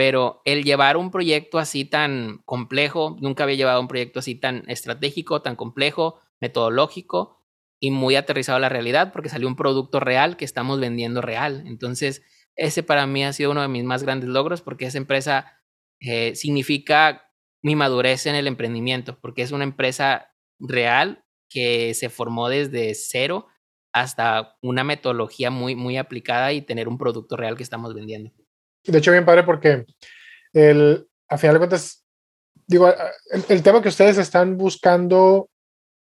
pero 0.00 0.40
el 0.46 0.64
llevar 0.64 0.96
un 0.96 1.10
proyecto 1.10 1.58
así 1.58 1.84
tan 1.84 2.38
complejo, 2.46 3.18
nunca 3.20 3.42
había 3.42 3.56
llevado 3.56 3.82
un 3.82 3.86
proyecto 3.86 4.20
así 4.20 4.34
tan 4.34 4.64
estratégico, 4.66 5.42
tan 5.42 5.56
complejo, 5.56 6.22
metodológico 6.40 7.36
y 7.78 7.90
muy 7.90 8.16
aterrizado 8.16 8.56
a 8.56 8.60
la 8.60 8.70
realidad 8.70 9.12
porque 9.12 9.28
salió 9.28 9.46
un 9.46 9.56
producto 9.56 10.00
real 10.00 10.38
que 10.38 10.46
estamos 10.46 10.80
vendiendo 10.80 11.20
real. 11.20 11.64
Entonces, 11.66 12.22
ese 12.56 12.82
para 12.82 13.06
mí 13.06 13.24
ha 13.24 13.34
sido 13.34 13.50
uno 13.50 13.60
de 13.60 13.68
mis 13.68 13.84
más 13.84 14.02
grandes 14.02 14.30
logros 14.30 14.62
porque 14.62 14.86
esa 14.86 14.96
empresa 14.96 15.60
eh, 16.00 16.34
significa 16.34 17.30
mi 17.62 17.76
madurez 17.76 18.24
en 18.24 18.36
el 18.36 18.46
emprendimiento, 18.46 19.20
porque 19.20 19.42
es 19.42 19.52
una 19.52 19.64
empresa 19.64 20.34
real 20.58 21.26
que 21.50 21.92
se 21.92 22.08
formó 22.08 22.48
desde 22.48 22.94
cero 22.94 23.48
hasta 23.92 24.56
una 24.62 24.82
metodología 24.82 25.50
muy, 25.50 25.74
muy 25.74 25.98
aplicada 25.98 26.54
y 26.54 26.62
tener 26.62 26.88
un 26.88 26.96
producto 26.96 27.36
real 27.36 27.58
que 27.58 27.64
estamos 27.64 27.92
vendiendo. 27.92 28.32
De 28.84 28.98
hecho, 28.98 29.12
bien 29.12 29.24
padre 29.24 29.44
porque 29.44 29.84
el, 30.52 31.06
a 31.28 31.38
final 31.38 31.54
de 31.54 31.60
cuentas, 31.60 32.04
digo, 32.66 32.92
el, 33.48 33.62
tema 33.62 33.82
que 33.82 33.88
ustedes 33.88 34.18
están 34.18 34.56
buscando 34.56 35.48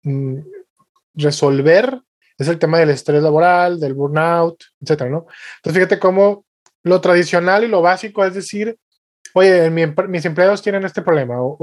mm, 0.03 0.39
resolver 1.15 2.01
es 2.39 2.49
el 2.49 2.59
tema 2.59 2.79
del 2.79 2.91
estrés 2.91 3.23
laboral, 3.23 3.79
del 3.79 3.95
burnout, 3.95 4.63
etcétera, 4.81 5.11
¿no? 5.11 5.27
Entonces, 5.57 5.75
fíjate 5.75 5.99
cómo 5.99 6.47
lo 6.83 7.01
tradicional 7.01 7.65
y 7.65 7.69
lo 7.69 7.83
básico 7.83 8.25
es 8.25 8.33
decir, 8.33 8.79
oye, 9.35 9.69
mis 9.71 10.25
empleados 10.25 10.63
tienen 10.63 10.85
este 10.85 11.03
problema, 11.03 11.41
o, 11.41 11.59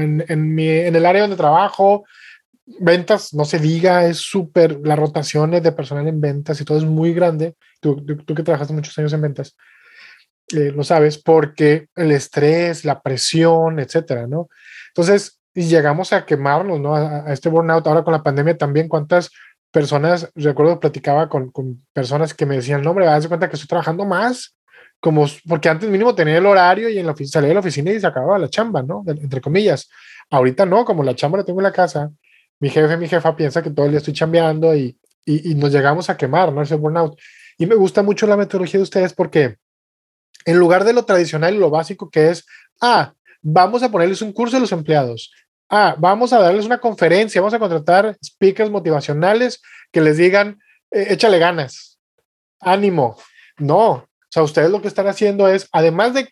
en, 0.00 0.24
en, 0.28 0.96
el 0.96 1.06
área 1.06 1.22
donde 1.22 1.36
trabajo, 1.36 2.04
ventas, 2.80 3.32
no 3.32 3.44
se 3.44 3.58
diga, 3.58 4.06
es 4.06 4.18
súper, 4.18 4.80
las 4.84 4.98
rotaciones 4.98 5.62
de 5.62 5.72
personal 5.72 6.06
en 6.08 6.20
ventas 6.20 6.60
y 6.60 6.64
todo 6.64 6.78
es 6.78 6.84
muy 6.84 7.14
grande. 7.14 7.54
Tú, 7.80 8.04
tú, 8.04 8.16
tú 8.16 8.34
que 8.34 8.42
trabajaste 8.42 8.74
muchos 8.74 8.98
años 8.98 9.12
en 9.12 9.22
ventas, 9.22 9.56
eh, 10.54 10.72
lo 10.74 10.84
sabes, 10.84 11.18
porque 11.18 11.88
el 11.94 12.12
estrés, 12.12 12.84
la 12.84 13.00
presión, 13.02 13.78
etcétera, 13.78 14.26
¿no? 14.26 14.48
Entonces, 14.88 15.38
llegamos 15.54 16.12
a 16.12 16.24
quemarnos, 16.24 16.80
¿no? 16.80 16.94
A, 16.94 17.32
este 17.32 17.48
burnout. 17.48 17.86
Ahora 17.86 18.04
con 18.04 18.12
la 18.12 18.22
pandemia 18.22 18.56
también, 18.56 18.88
¿cuántas 18.88 19.30
personas, 19.70 20.30
recuerdo, 20.34 20.80
platicaba 20.80 21.28
con, 21.28 21.50
con 21.50 21.84
personas 21.92 22.32
que 22.34 22.46
me 22.46 22.56
decían, 22.56 22.82
no, 22.82 22.90
hombre, 22.90 23.06
haz 23.08 23.24
de 23.24 23.28
cuenta 23.28 23.48
que 23.48 23.56
estoy 23.56 23.68
trabajando 23.68 24.04
más, 24.04 24.56
como, 25.00 25.26
porque 25.46 25.68
antes 25.68 25.88
mínimo 25.88 26.14
tenía 26.14 26.38
el 26.38 26.46
horario 26.46 26.88
y 26.88 26.98
en 26.98 27.06
la 27.06 27.14
salía 27.24 27.48
de 27.48 27.54
la 27.54 27.60
oficina 27.60 27.92
y 27.92 28.00
se 28.00 28.06
acababa 28.06 28.38
la 28.38 28.48
chamba, 28.48 28.82
¿no? 28.82 29.04
Entre 29.06 29.40
comillas. 29.40 29.88
Ahorita 30.30 30.66
no, 30.66 30.84
como 30.84 31.02
la 31.02 31.14
chamba 31.14 31.38
la 31.38 31.44
tengo 31.44 31.60
en 31.60 31.64
la 31.64 31.72
casa, 31.72 32.10
mi 32.60 32.70
jefe, 32.70 32.96
mi 32.96 33.08
jefa 33.08 33.36
piensa 33.36 33.62
que 33.62 33.70
todo 33.70 33.86
el 33.86 33.92
día 33.92 33.98
estoy 33.98 34.14
chambeando 34.14 34.74
y, 34.74 34.98
y, 35.24 35.52
y 35.52 35.54
nos 35.54 35.70
llegamos 35.72 36.10
a 36.10 36.16
quemar, 36.16 36.52
¿no? 36.52 36.62
Ese 36.62 36.74
burnout. 36.74 37.18
Y 37.56 37.66
me 37.66 37.74
gusta 37.74 38.02
mucho 38.02 38.26
la 38.26 38.36
metodología 38.36 38.78
de 38.78 38.84
ustedes 38.84 39.12
porque 39.12 39.58
en 40.48 40.58
lugar 40.58 40.84
de 40.84 40.94
lo 40.94 41.04
tradicional 41.04 41.54
y 41.54 41.58
lo 41.58 41.68
básico 41.68 42.08
que 42.08 42.30
es, 42.30 42.46
ah, 42.80 43.12
vamos 43.42 43.82
a 43.82 43.90
ponerles 43.90 44.22
un 44.22 44.32
curso 44.32 44.56
a 44.56 44.60
los 44.60 44.72
empleados, 44.72 45.30
ah, 45.68 45.94
vamos 45.98 46.32
a 46.32 46.40
darles 46.40 46.64
una 46.64 46.80
conferencia, 46.80 47.42
vamos 47.42 47.52
a 47.52 47.58
contratar 47.58 48.16
speakers 48.24 48.70
motivacionales 48.70 49.60
que 49.92 50.00
les 50.00 50.16
digan, 50.16 50.58
eh, 50.90 51.08
échale 51.10 51.38
ganas, 51.38 51.98
ánimo. 52.60 53.18
No, 53.58 53.90
o 53.90 54.08
sea, 54.30 54.42
ustedes 54.42 54.70
lo 54.70 54.80
que 54.80 54.88
están 54.88 55.06
haciendo 55.06 55.48
es, 55.48 55.68
además 55.70 56.14
de 56.14 56.30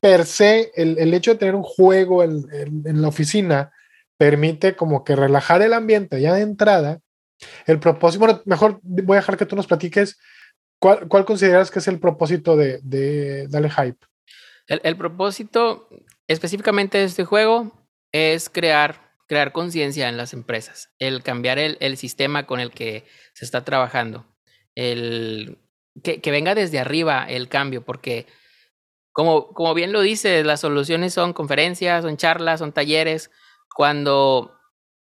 per 0.00 0.26
se, 0.26 0.72
el, 0.74 1.14
hecho 1.14 1.30
de 1.30 1.38
tener 1.38 1.54
un 1.54 1.62
juego 1.62 2.24
en, 2.24 2.48
en, 2.52 3.00
la 3.00 3.06
oficina 3.06 3.70
permite 4.18 4.74
como 4.74 5.04
que 5.04 5.14
relajar 5.14 5.62
el 5.62 5.72
ambiente 5.72 6.20
ya 6.20 6.34
de 6.34 6.42
entrada 6.42 6.98
El 7.64 7.78
propósito, 7.78 8.24
bueno, 8.24 8.42
mejor 8.44 8.80
voy 8.82 9.16
a 9.16 9.20
dejar 9.20 9.36
que 9.36 9.46
tú 9.46 9.54
nos 9.54 9.68
platiques 9.68 10.18
cuál, 10.78 11.24
consideras 11.24 11.70
que 11.70 11.78
es 11.78 11.88
el 11.88 11.98
propósito 12.00 12.56
de, 12.56 13.46
Dale 13.48 13.70
Hype. 13.70 14.06
El, 14.68 14.96
propósito 14.96 15.88
específicamente 16.26 16.98
de 16.98 17.04
este 17.04 17.24
juego 17.24 17.72
es 18.12 18.48
crear, 18.50 19.12
crear 19.28 19.52
conciencia 19.52 20.08
en 20.08 20.16
las 20.16 20.32
empresas, 20.32 20.90
el 20.98 21.22
cambiar 21.22 21.58
el, 21.58 21.76
el, 21.80 21.96
sistema 21.96 22.46
con 22.46 22.60
el 22.60 22.72
que 22.72 23.04
se 23.32 23.44
está 23.44 23.64
trabajando, 23.64 24.26
el 24.74 25.58
que, 26.02 26.20
que 26.20 26.30
venga 26.30 26.54
desde 26.54 26.80
arriba 26.80 27.24
el 27.28 27.48
cambio, 27.48 27.84
porque 27.84 28.26
como, 29.16 29.54
como 29.54 29.72
bien 29.72 29.94
lo 29.94 30.02
dice, 30.02 30.44
las 30.44 30.60
soluciones 30.60 31.14
son 31.14 31.32
conferencias, 31.32 32.04
son 32.04 32.18
charlas, 32.18 32.58
son 32.58 32.72
talleres. 32.72 33.30
Cuando 33.74 34.55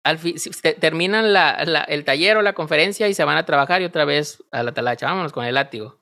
al 0.05 0.19
fin, 0.19 0.35
terminan 0.81 1.33
la, 1.33 1.65
la, 1.65 1.83
el 1.83 2.05
taller 2.05 2.37
o 2.37 2.43
la 2.43 2.55
conferencia 2.55 3.09
y 3.09 3.15
se 3.15 3.25
van 3.25 3.37
a 3.37 3.45
trabajar 3.45 3.83
y 3.83 3.85
otra 3.85 4.05
vez 4.05 4.43
a 4.51 4.63
la 4.63 4.73
talacha, 4.73 5.07
vámonos 5.07 5.33
con 5.33 5.45
el 5.45 5.55
látigo. 5.55 6.01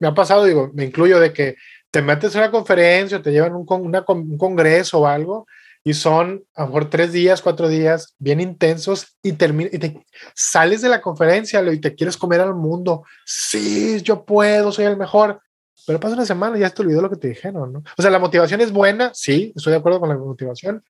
Me 0.00 0.08
ha 0.08 0.14
pasado, 0.14 0.44
digo, 0.44 0.70
me 0.74 0.84
incluyo 0.84 1.20
de 1.20 1.32
que 1.32 1.56
te 1.90 2.02
metes 2.02 2.34
en 2.34 2.40
una 2.40 2.50
conferencia 2.50 3.22
te 3.22 3.30
llevan 3.30 3.54
un, 3.54 3.66
una, 3.68 4.04
un 4.08 4.36
congreso 4.36 5.00
o 5.00 5.06
algo 5.06 5.46
y 5.84 5.92
son 5.94 6.42
a 6.54 6.62
lo 6.62 6.68
mejor 6.68 6.90
tres 6.90 7.12
días, 7.12 7.42
cuatro 7.42 7.68
días 7.68 8.14
bien 8.18 8.40
intensos 8.40 9.16
y, 9.22 9.34
termina, 9.34 9.68
y 9.70 9.78
te 9.78 10.04
sales 10.34 10.80
de 10.80 10.88
la 10.88 11.02
conferencia 11.02 11.62
y 11.70 11.78
te 11.78 11.94
quieres 11.94 12.16
comer 12.16 12.40
al 12.40 12.54
mundo. 12.54 13.04
Sí, 13.26 14.00
yo 14.02 14.24
puedo, 14.24 14.72
soy 14.72 14.86
el 14.86 14.96
mejor. 14.96 15.40
Pero 15.86 16.00
pasa 16.00 16.14
una 16.14 16.24
semana 16.24 16.56
y 16.56 16.60
ya 16.60 16.70
te 16.70 16.80
olvidó 16.80 17.02
lo 17.02 17.10
que 17.10 17.16
te 17.16 17.28
dijeron, 17.28 17.74
¿no? 17.74 17.82
O 17.98 18.00
sea, 18.00 18.10
la 18.10 18.18
motivación 18.18 18.62
es 18.62 18.72
buena, 18.72 19.12
sí, 19.12 19.52
estoy 19.54 19.72
de 19.72 19.78
acuerdo 19.78 20.00
con 20.00 20.08
la 20.08 20.16
motivación. 20.16 20.82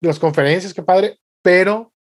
Las 0.00 0.18
conferencias, 0.18 0.74
qué 0.74 0.82
padre, 0.82 1.18
pero 1.40 1.93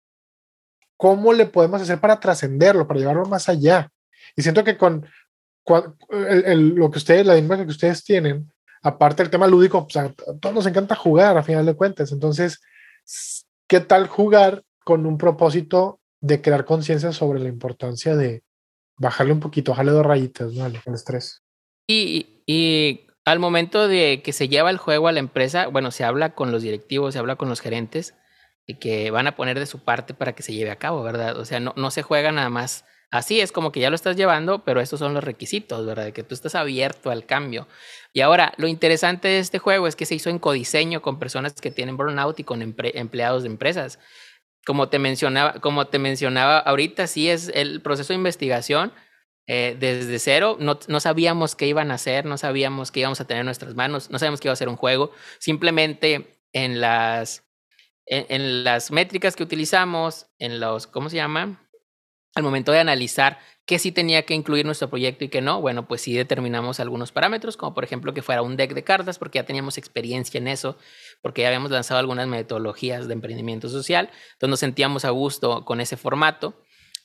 ¿cómo 1.02 1.34
le 1.34 1.48
podemos 1.48 1.82
hacer 1.82 2.00
para 2.00 2.20
trascenderlo, 2.20 2.88
para 2.88 3.00
llevarlo 3.00 3.26
más 3.26 3.50
allá? 3.50 3.90
Y 4.36 4.44
siento 4.44 4.64
que 4.64 4.78
con, 4.78 5.08
con 5.64 5.98
el, 6.12 6.46
el, 6.46 6.68
lo 6.76 6.92
que 6.92 7.00
ustedes, 7.00 7.26
la 7.26 7.34
dinámica 7.34 7.66
que 7.66 7.72
ustedes 7.72 8.04
tienen, 8.04 8.54
aparte 8.84 9.24
del 9.24 9.32
tema 9.32 9.48
lúdico, 9.48 9.88
pues 9.88 9.98
a 9.98 10.14
todos 10.40 10.54
nos 10.54 10.68
encanta 10.68 10.96
jugar 10.96 11.36
a 11.36 11.42
final 11.42 11.66
de 11.66 11.74
cuentas. 11.74 12.12
Entonces, 12.12 12.62
¿qué 13.68 13.80
tal 13.80 14.06
jugar 14.06 14.62
con 14.84 15.08
un 15.08 15.18
propósito 15.18 16.00
de 16.20 16.40
crear 16.40 16.66
conciencia 16.66 17.12
sobre 17.12 17.40
la 17.40 17.50
importancia 17.50 18.16
de 18.16 18.44
bajarle 18.96 19.34
un 19.34 19.40
poquito, 19.40 19.72
bajarle 19.72 19.94
dos 19.94 20.06
rayitas, 20.06 20.54
¿no? 20.54 20.68
El 20.68 20.80
estrés. 20.94 21.42
Y, 21.88 22.44
y 22.46 23.08
al 23.26 23.40
momento 23.40 23.88
de 23.88 24.22
que 24.24 24.34
se 24.34 24.50
lleva 24.50 24.70
el 24.70 24.78
juego 24.78 25.08
a 25.08 25.12
la 25.14 25.20
empresa, 25.20 25.66
bueno, 25.66 25.90
se 25.90 26.04
habla 26.04 26.36
con 26.36 26.52
los 26.52 26.62
directivos, 26.62 27.14
se 27.14 27.20
habla 27.20 27.38
con 27.38 27.50
los 27.50 27.60
gerentes 27.60 28.14
y 28.66 28.76
que 28.76 29.12
van 29.12 29.28
a 29.28 29.36
poner 29.36 29.60
de 29.60 29.66
su 29.66 29.80
parte 29.80 30.14
para 30.14 30.34
que 30.34 30.44
se 30.44 30.54
lleve 30.54 30.72
a 30.72 30.78
cabo, 30.78 31.04
¿verdad? 31.04 31.38
O 31.38 31.46
sea, 31.46 31.60
no, 31.60 31.74
no 31.76 31.92
se 31.92 32.04
juega 32.04 32.32
nada 32.32 32.50
más 32.50 32.86
así, 33.12 33.42
es 33.42 33.52
como 33.52 33.72
que 33.72 33.82
ya 33.82 33.90
lo 33.90 33.96
estás 33.96 34.16
llevando, 34.16 34.64
pero 34.64 34.80
estos 34.80 35.00
son 35.00 35.14
los 35.14 35.24
requisitos, 35.24 35.86
¿verdad? 35.86 36.06
De 36.06 36.14
que 36.14 36.24
tú 36.24 36.34
estás 36.34 36.56
abierto 36.56 37.12
al 37.12 37.26
cambio. 37.26 37.68
Y 38.14 38.22
ahora, 38.22 38.54
lo 38.58 38.68
interesante 38.68 39.28
de 39.28 39.40
este 39.40 39.60
juego 39.60 39.88
es 39.88 39.96
que 39.96 40.06
se 40.06 40.16
hizo 40.16 40.30
en 40.30 40.40
codiseño 40.40 41.02
con 41.02 41.20
personas 41.20 41.54
que 41.54 41.72
tienen 41.72 41.98
burnout 41.98 42.40
y 42.40 42.44
con 42.44 42.62
empleados 42.62 43.44
de 43.44 43.50
empresas. 43.50 44.00
Como 44.66 44.90
te 44.90 45.00
mencionaba, 45.00 45.54
como 45.60 45.88
te 45.88 46.00
mencionaba 46.00 46.60
ahorita, 46.60 47.08
sí 47.08 47.30
es 47.30 47.52
el 47.54 47.82
proceso 47.82 48.14
de 48.14 48.18
investigación 48.18 48.94
eh, 49.48 49.76
desde 49.80 50.20
cero. 50.20 50.58
No, 50.60 50.80
no, 50.88 51.00
sabíamos 51.00 51.56
qué 51.56 51.68
iban 51.68 51.92
a 51.92 51.96
hacer, 51.96 52.26
no 52.26 52.38
sabíamos 52.38 52.92
qué 52.92 53.02
íbamos 53.02 53.20
a 53.20 53.26
tener 53.26 53.42
en 53.42 53.46
nuestras 53.46 53.76
manos, 53.76 54.10
no 54.10 54.20
sabíamos 54.20 54.40
que 54.40 54.48
iba 54.48 54.54
a 54.54 54.58
ser 54.58 54.70
un 54.70 54.78
juego. 54.78 55.12
Simplemente 55.40 56.40
en 56.54 56.80
las, 56.80 57.44
en, 58.06 58.64
las 58.64 58.92
métricas 58.92 59.36
que 59.36 59.44
utilizamos, 59.44 60.28
en 60.40 60.60
los, 60.60 60.88
¿cómo 60.88 61.10
se 61.10 61.18
llama? 61.18 61.68
Al 62.36 62.44
momento 62.44 62.72
de 62.72 62.80
analizar 62.80 63.40
qué 63.66 63.78
sí 63.80 63.92
tenía 63.92 64.24
que 64.24 64.34
incluir 64.34 64.66
nuestro 64.66 64.90
proyecto 64.90 65.26
y 65.26 65.30
qué 65.30 65.42
no, 65.42 65.62
bueno, 65.62 65.88
pues 65.88 66.02
sí 66.02 66.14
determinamos 66.14 66.80
algunos 66.80 67.12
parámetros, 67.12 67.58
como 67.58 67.74
por 67.74 67.84
ejemplo 67.84 68.14
que 68.14 68.22
fuera 68.22 68.42
un 68.42 68.58
deck 68.58 68.74
de 68.74 68.84
cartas, 68.84 69.20
porque 69.20 69.40
ya 69.40 69.46
teníamos 69.46 69.78
experiencia 69.78 70.38
en 70.38 70.48
eso, 70.48 70.78
porque 71.22 71.42
ya 71.42 71.48
habíamos 71.48 71.72
lanzado 71.72 72.00
algunas 72.00 72.28
metodologías 72.28 73.08
de 73.08 73.14
emprendimiento 73.14 73.70
social, 73.70 74.10
entonces 74.34 74.50
nos 74.50 74.60
sentíamos 74.60 75.06
a 75.06 75.10
gusto 75.10 75.66
con 75.66 75.82
ese 75.82 75.98
formato 75.98 76.56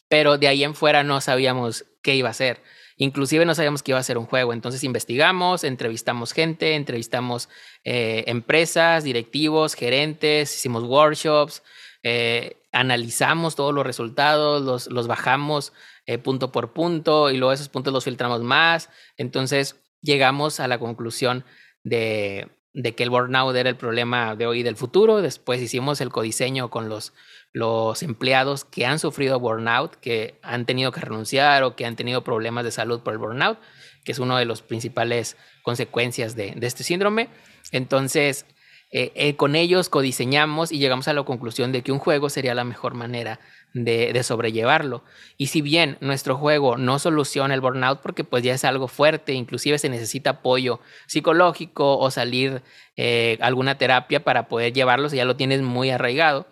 pero 0.08 0.38
de 0.38 0.48
ahí 0.48 0.64
en 0.64 0.74
fuera 0.74 1.02
no 1.02 1.20
sabíamos 1.20 1.84
qué 2.02 2.14
iba 2.14 2.30
a 2.30 2.34
ser. 2.34 2.62
Inclusive 2.98 3.44
no 3.44 3.54
sabíamos 3.54 3.82
que 3.82 3.92
iba 3.92 3.98
a 3.98 4.02
ser 4.02 4.16
un 4.16 4.26
juego. 4.26 4.52
Entonces 4.52 4.82
investigamos, 4.82 5.64
entrevistamos 5.64 6.32
gente, 6.32 6.74
entrevistamos 6.74 7.48
eh, 7.84 8.24
empresas, 8.26 9.04
directivos, 9.04 9.74
gerentes, 9.74 10.54
hicimos 10.54 10.84
workshops, 10.84 11.62
eh, 12.02 12.56
analizamos 12.72 13.54
todos 13.54 13.74
los 13.74 13.84
resultados, 13.84 14.62
los, 14.62 14.86
los 14.88 15.06
bajamos 15.06 15.72
eh, 16.06 16.18
punto 16.18 16.52
por 16.52 16.72
punto 16.72 17.30
y 17.30 17.36
luego 17.36 17.52
esos 17.52 17.68
puntos 17.68 17.92
los 17.92 18.04
filtramos 18.04 18.42
más. 18.42 18.88
Entonces 19.16 19.76
llegamos 20.00 20.60
a 20.60 20.68
la 20.68 20.78
conclusión 20.78 21.44
de, 21.84 22.48
de 22.72 22.94
que 22.94 23.02
el 23.02 23.10
burnout 23.10 23.56
era 23.56 23.70
el 23.70 23.76
problema 23.76 24.36
de 24.36 24.46
hoy 24.46 24.60
y 24.60 24.62
del 24.62 24.76
futuro. 24.76 25.20
Después 25.20 25.60
hicimos 25.60 26.00
el 26.00 26.10
codiseño 26.10 26.70
con 26.70 26.88
los 26.88 27.12
los 27.56 28.02
empleados 28.02 28.66
que 28.66 28.84
han 28.84 28.98
sufrido 28.98 29.40
burnout, 29.40 29.94
que 29.96 30.38
han 30.42 30.66
tenido 30.66 30.92
que 30.92 31.00
renunciar 31.00 31.62
o 31.62 31.74
que 31.74 31.86
han 31.86 31.96
tenido 31.96 32.22
problemas 32.22 32.64
de 32.64 32.70
salud 32.70 33.00
por 33.00 33.14
el 33.14 33.18
burnout, 33.18 33.58
que 34.04 34.12
es 34.12 34.18
una 34.18 34.38
de 34.38 34.44
las 34.44 34.60
principales 34.60 35.38
consecuencias 35.62 36.36
de, 36.36 36.54
este 36.60 36.84
síndrome. 36.84 37.30
Entonces, 37.72 38.44
eh, 38.90 39.10
eh, 39.14 39.36
con 39.36 39.56
ellos 39.56 39.88
codiseñamos 39.88 40.70
y 40.70 40.78
llegamos 40.78 41.08
a 41.08 41.14
la 41.14 41.22
conclusión 41.22 41.72
de 41.72 41.80
que 41.80 41.92
un 41.92 41.98
juego 41.98 42.28
sería 42.28 42.54
la 42.54 42.64
mejor 42.64 42.92
manera 42.92 43.40
de, 43.72 44.12
de, 44.12 44.22
sobrellevarlo. 44.22 45.02
Y 45.38 45.46
si 45.46 45.62
bien 45.62 45.96
nuestro 46.02 46.36
juego 46.36 46.76
no 46.76 46.98
soluciona 46.98 47.54
el 47.54 47.62
burnout 47.62 48.02
porque 48.02 48.22
pues 48.22 48.42
ya 48.44 48.52
es 48.52 48.66
algo 48.66 48.86
fuerte, 48.86 49.32
inclusive 49.32 49.78
se 49.78 49.88
necesita 49.88 50.28
apoyo 50.28 50.80
psicológico 51.06 51.96
o 51.96 52.10
salir 52.10 52.62
eh, 52.98 53.38
alguna 53.40 53.78
terapia 53.78 54.22
para 54.22 54.46
poder 54.46 54.74
llevarlo 54.74 55.08
si 55.08 55.16
ya 55.16 55.24
lo 55.24 55.36
tienes 55.36 55.62
muy 55.62 55.88
arraigado, 55.88 56.46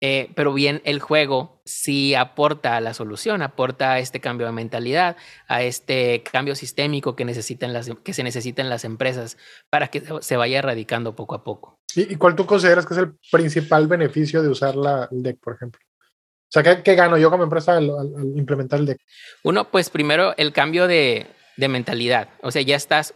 eh, 0.00 0.30
pero 0.34 0.52
bien, 0.52 0.82
el 0.84 1.00
juego 1.00 1.62
sí 1.64 2.14
aporta 2.14 2.76
a 2.76 2.80
la 2.80 2.94
solución, 2.94 3.42
aporta 3.42 3.92
a 3.92 3.98
este 3.98 4.20
cambio 4.20 4.46
de 4.46 4.52
mentalidad, 4.52 5.16
a 5.48 5.62
este 5.62 6.22
cambio 6.22 6.54
sistémico 6.54 7.16
que, 7.16 7.24
necesitan 7.24 7.72
las, 7.72 7.90
que 8.02 8.12
se 8.12 8.22
necesita 8.22 8.60
en 8.60 8.68
las 8.68 8.84
empresas 8.84 9.38
para 9.70 9.88
que 9.88 10.02
se 10.20 10.36
vaya 10.36 10.58
erradicando 10.58 11.16
poco 11.16 11.34
a 11.34 11.44
poco. 11.44 11.80
¿Y, 11.94 12.16
cuál 12.16 12.34
tú 12.34 12.44
consideras 12.44 12.86
que 12.86 12.94
es 12.94 13.00
el 13.00 13.14
principal 13.30 13.86
beneficio 13.86 14.42
de 14.42 14.48
usar 14.48 14.76
la, 14.76 15.08
el 15.10 15.22
deck, 15.22 15.38
por 15.40 15.54
ejemplo? 15.54 15.80
O 15.82 16.50
sea, 16.50 16.62
¿qué, 16.62 16.82
qué 16.82 16.94
gano 16.94 17.16
yo 17.16 17.30
como 17.30 17.44
empresa 17.44 17.76
al, 17.76 17.88
al, 17.90 18.14
al, 18.14 18.36
implementar 18.36 18.80
el 18.80 18.86
deck? 18.86 19.00
Uno, 19.42 19.70
pues 19.70 19.90
primero 19.90 20.34
el 20.36 20.52
cambio 20.52 20.86
de, 20.86 21.26
de 21.56 21.68
mentalidad. 21.68 22.28
O 22.42 22.50
sea, 22.50 22.62
ya 22.62 22.76
estás 22.76 23.14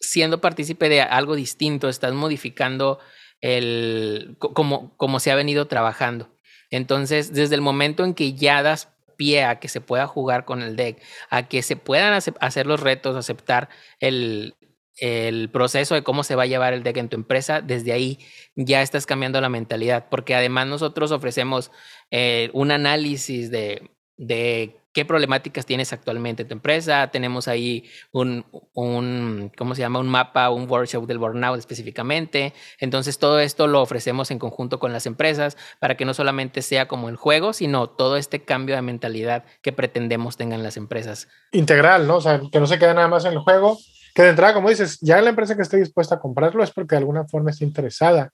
siendo 0.00 0.40
partícipe 0.40 0.88
de 0.88 1.00
algo 1.00 1.34
distinto, 1.34 1.88
estás 1.88 2.12
modificando 2.12 2.98
el, 3.42 4.36
como, 4.38 4.96
como 4.96 5.20
se 5.20 5.30
ha 5.30 5.34
venido 5.34 5.66
trabajando. 5.66 6.30
Entonces, 6.70 7.34
desde 7.34 7.54
el 7.54 7.60
momento 7.60 8.04
en 8.04 8.14
que 8.14 8.32
ya 8.32 8.62
das 8.62 8.88
pie 9.16 9.44
a 9.44 9.60
que 9.60 9.68
se 9.68 9.82
pueda 9.82 10.06
jugar 10.06 10.46
con 10.46 10.62
el 10.62 10.74
deck, 10.74 11.02
a 11.28 11.46
que 11.48 11.62
se 11.62 11.76
puedan 11.76 12.14
hacer 12.40 12.66
los 12.66 12.80
retos, 12.80 13.14
aceptar 13.14 13.68
el, 14.00 14.54
el 14.96 15.50
proceso 15.50 15.94
de 15.94 16.02
cómo 16.02 16.22
se 16.24 16.34
va 16.34 16.44
a 16.44 16.46
llevar 16.46 16.72
el 16.72 16.82
deck 16.82 16.96
en 16.96 17.08
tu 17.08 17.16
empresa, 17.16 17.60
desde 17.60 17.92
ahí 17.92 18.18
ya 18.56 18.82
estás 18.82 19.04
cambiando 19.04 19.40
la 19.40 19.48
mentalidad, 19.48 20.08
porque 20.08 20.34
además 20.34 20.66
nosotros 20.66 21.12
ofrecemos 21.12 21.70
eh, 22.10 22.50
un 22.52 22.70
análisis 22.70 23.50
de, 23.50 23.90
de 24.16 24.76
qué 24.92 25.04
problemáticas 25.04 25.66
tienes 25.66 25.92
actualmente 25.92 26.42
en 26.42 26.48
tu 26.48 26.54
empresa. 26.54 27.08
Tenemos 27.10 27.48
ahí 27.48 27.84
un, 28.12 28.44
un, 28.74 29.50
¿cómo 29.56 29.74
se 29.74 29.80
llama? 29.80 29.98
Un 29.98 30.08
mapa, 30.08 30.50
un 30.50 30.68
workshop 30.70 31.06
del 31.06 31.18
burnout 31.18 31.58
específicamente. 31.58 32.52
Entonces, 32.78 33.18
todo 33.18 33.40
esto 33.40 33.66
lo 33.66 33.80
ofrecemos 33.80 34.30
en 34.30 34.38
conjunto 34.38 34.78
con 34.78 34.92
las 34.92 35.06
empresas 35.06 35.56
para 35.80 35.96
que 35.96 36.04
no 36.04 36.14
solamente 36.14 36.62
sea 36.62 36.88
como 36.88 37.08
el 37.08 37.16
juego, 37.16 37.52
sino 37.52 37.88
todo 37.88 38.16
este 38.16 38.44
cambio 38.44 38.76
de 38.76 38.82
mentalidad 38.82 39.44
que 39.62 39.72
pretendemos 39.72 40.36
tengan 40.36 40.62
las 40.62 40.76
empresas. 40.76 41.28
Integral, 41.52 42.06
¿no? 42.06 42.16
O 42.16 42.20
sea, 42.20 42.40
que 42.50 42.60
no 42.60 42.66
se 42.66 42.78
quede 42.78 42.94
nada 42.94 43.08
más 43.08 43.24
en 43.24 43.32
el 43.32 43.38
juego. 43.38 43.78
Que 44.14 44.22
de 44.22 44.30
entrada, 44.30 44.52
como 44.52 44.68
dices, 44.68 44.98
ya 45.00 45.20
la 45.22 45.30
empresa 45.30 45.56
que 45.56 45.62
esté 45.62 45.78
dispuesta 45.78 46.16
a 46.16 46.20
comprarlo 46.20 46.62
es 46.62 46.70
porque 46.70 46.96
de 46.96 46.98
alguna 46.98 47.24
forma 47.24 47.50
está 47.50 47.64
interesada. 47.64 48.30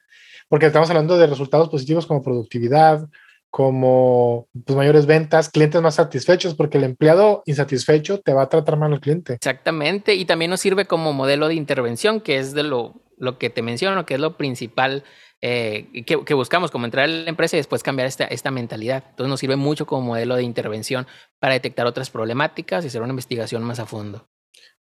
Porque 0.49 0.67
estamos 0.67 0.91
hablando 0.91 1.17
de 1.19 1.27
resultados 1.27 1.69
positivos 1.69 2.07
como 2.07 2.23
productividad, 2.23 3.07
como 3.51 4.49
pues, 4.65 4.77
mayores 4.77 5.07
ventas, 5.07 5.49
clientes 5.51 5.81
más 5.81 5.97
satisfechos, 5.97 6.55
porque 6.55 6.79
el 6.79 6.85
empleado 6.85 7.43
insatisfecho 7.47 8.21
te 8.21 8.33
va 8.33 8.43
a 8.43 8.49
tratar 8.49 8.77
mal 8.77 8.93
al 8.93 9.01
cliente. 9.01 9.35
Exactamente, 9.35 10.15
y 10.15 10.25
también 10.25 10.51
nos 10.51 10.61
sirve 10.61 10.87
como 10.87 11.13
modelo 11.13 11.49
de 11.49 11.55
intervención, 11.55 12.21
que 12.21 12.39
es 12.39 12.53
de 12.53 12.63
lo, 12.63 13.03
lo 13.17 13.39
que 13.39 13.51
te 13.51 13.63
menciono, 13.63 14.07
que 14.07 14.15
es 14.15 14.21
lo 14.21 14.37
principal 14.37 15.05
eh, 15.41 16.05
que, 16.05 16.25
que, 16.25 16.35
buscamos, 16.35 16.71
como 16.71 16.85
entrar 16.85 17.05
a 17.05 17.09
la 17.09 17.29
empresa 17.29 17.57
y 17.57 17.61
después 17.61 17.83
cambiar 17.83 18.09
esta, 18.09 18.25
esta 18.25 18.51
mentalidad. 18.51 19.05
Entonces 19.11 19.31
nos 19.31 19.41
sirve 19.41 19.57
mucho 19.57 19.87
como 19.87 20.03
modelo 20.03 20.35
de 20.35 20.43
intervención 20.43 21.07
para 21.39 21.55
detectar 21.55 21.87
otras 21.87 22.11
problemáticas 22.11 22.85
y 22.85 22.89
hacer 22.89 23.03
una 23.03 23.11
investigación 23.11 23.63
más 23.63 23.79
a 23.79 23.87
fondo. 23.87 24.29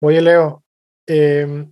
Oye, 0.02 0.20
Leo, 0.20 0.62
eh, 1.07 1.66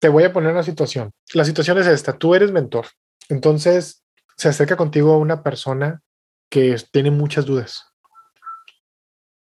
te 0.00 0.08
voy 0.08 0.24
a 0.24 0.32
poner 0.32 0.52
una 0.52 0.62
situación. 0.62 1.12
La 1.34 1.44
situación 1.44 1.78
es 1.78 1.86
esta, 1.86 2.18
tú 2.18 2.34
eres 2.34 2.50
mentor. 2.50 2.86
Entonces, 3.28 4.01
se 4.36 4.48
acerca 4.48 4.76
contigo 4.76 5.18
una 5.18 5.42
persona 5.42 6.02
que 6.50 6.76
tiene 6.90 7.10
muchas 7.10 7.46
dudas. 7.46 7.92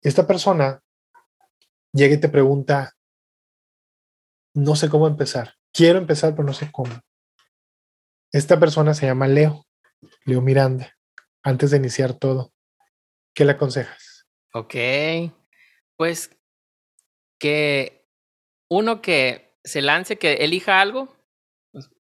Esta 0.02 0.26
persona 0.26 0.82
llega 1.92 2.14
y 2.14 2.20
te 2.20 2.28
pregunta, 2.28 2.94
no 4.54 4.76
sé 4.76 4.88
cómo 4.88 5.06
empezar. 5.06 5.54
Quiero 5.72 5.98
empezar, 5.98 6.32
pero 6.32 6.44
no 6.44 6.52
sé 6.52 6.70
cómo. 6.70 6.92
Esta 8.32 8.58
persona 8.58 8.94
se 8.94 9.06
llama 9.06 9.28
Leo, 9.28 9.66
Leo 10.24 10.40
Miranda. 10.40 10.96
Antes 11.42 11.70
de 11.70 11.78
iniciar 11.78 12.14
todo, 12.14 12.52
¿qué 13.34 13.44
le 13.44 13.52
aconsejas? 13.52 14.26
Ok, 14.54 14.74
pues 15.96 16.30
que 17.38 18.06
uno 18.68 19.02
que 19.02 19.56
se 19.64 19.82
lance, 19.82 20.18
que 20.18 20.34
elija 20.34 20.80
algo. 20.80 21.16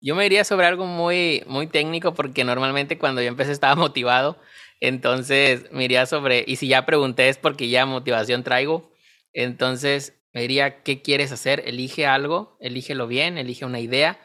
Yo 0.06 0.16
me 0.16 0.26
iría 0.26 0.44
sobre 0.44 0.68
algo 0.68 0.86
muy, 0.86 1.44
muy 1.48 1.66
técnico 1.68 2.14
porque 2.14 2.44
normalmente 2.44 2.98
cuando 2.98 3.22
yo 3.22 3.30
empecé 3.30 3.54
estaba 3.54 3.76
motivado. 3.78 4.38
Entonces 4.82 5.72
me 5.72 5.86
iría 5.86 6.06
sobre, 6.06 6.44
y 6.46 6.58
si 6.58 6.68
ya 6.68 6.86
pregunté 6.86 7.30
es 7.30 7.38
porque 7.38 7.70
ya 7.70 7.86
motivación 7.86 8.44
traigo. 8.44 8.92
Entonces 9.32 10.22
me 10.34 10.42
diría, 10.42 10.84
¿qué 10.84 11.02
quieres 11.02 11.32
hacer? 11.32 11.64
Elige 11.66 12.06
algo, 12.06 12.58
elígelo 12.60 13.08
bien, 13.08 13.38
elige 13.38 13.64
una 13.66 13.80
idea. 13.80 14.20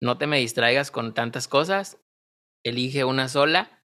No 0.00 0.18
te 0.18 0.28
me 0.28 0.38
distraigas 0.38 0.92
con 0.92 1.14
tantas 1.14 1.48
cosas. 1.48 1.98
Elige 2.62 3.04
una 3.04 3.28
sola 3.28 3.82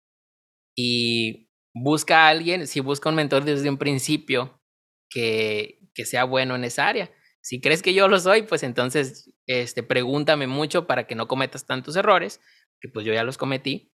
y 0.76 1.50
busca 1.74 2.26
a 2.26 2.28
alguien, 2.28 2.68
si 2.68 2.78
busca 2.80 3.08
un 3.08 3.16
mentor 3.16 3.44
desde 3.44 3.68
un 3.68 3.78
principio 3.78 4.62
que, 5.10 5.80
que 5.92 6.04
sea 6.06 6.22
bueno 6.22 6.54
en 6.54 6.62
esa 6.64 6.86
área. 6.86 7.10
Si 7.42 7.60
crees 7.60 7.82
que 7.82 7.94
yo 7.94 8.08
lo 8.08 8.18
soy, 8.18 8.42
pues 8.42 8.62
entonces 8.62 9.30
este, 9.46 9.82
pregúntame 9.82 10.46
mucho 10.46 10.86
para 10.86 11.06
que 11.06 11.14
no 11.14 11.28
cometas 11.28 11.66
tantos 11.66 11.96
errores, 11.96 12.40
que 12.80 12.88
pues 12.88 13.04
yo 13.04 13.12
ya 13.12 13.24
los 13.24 13.36
cometí. 13.36 13.92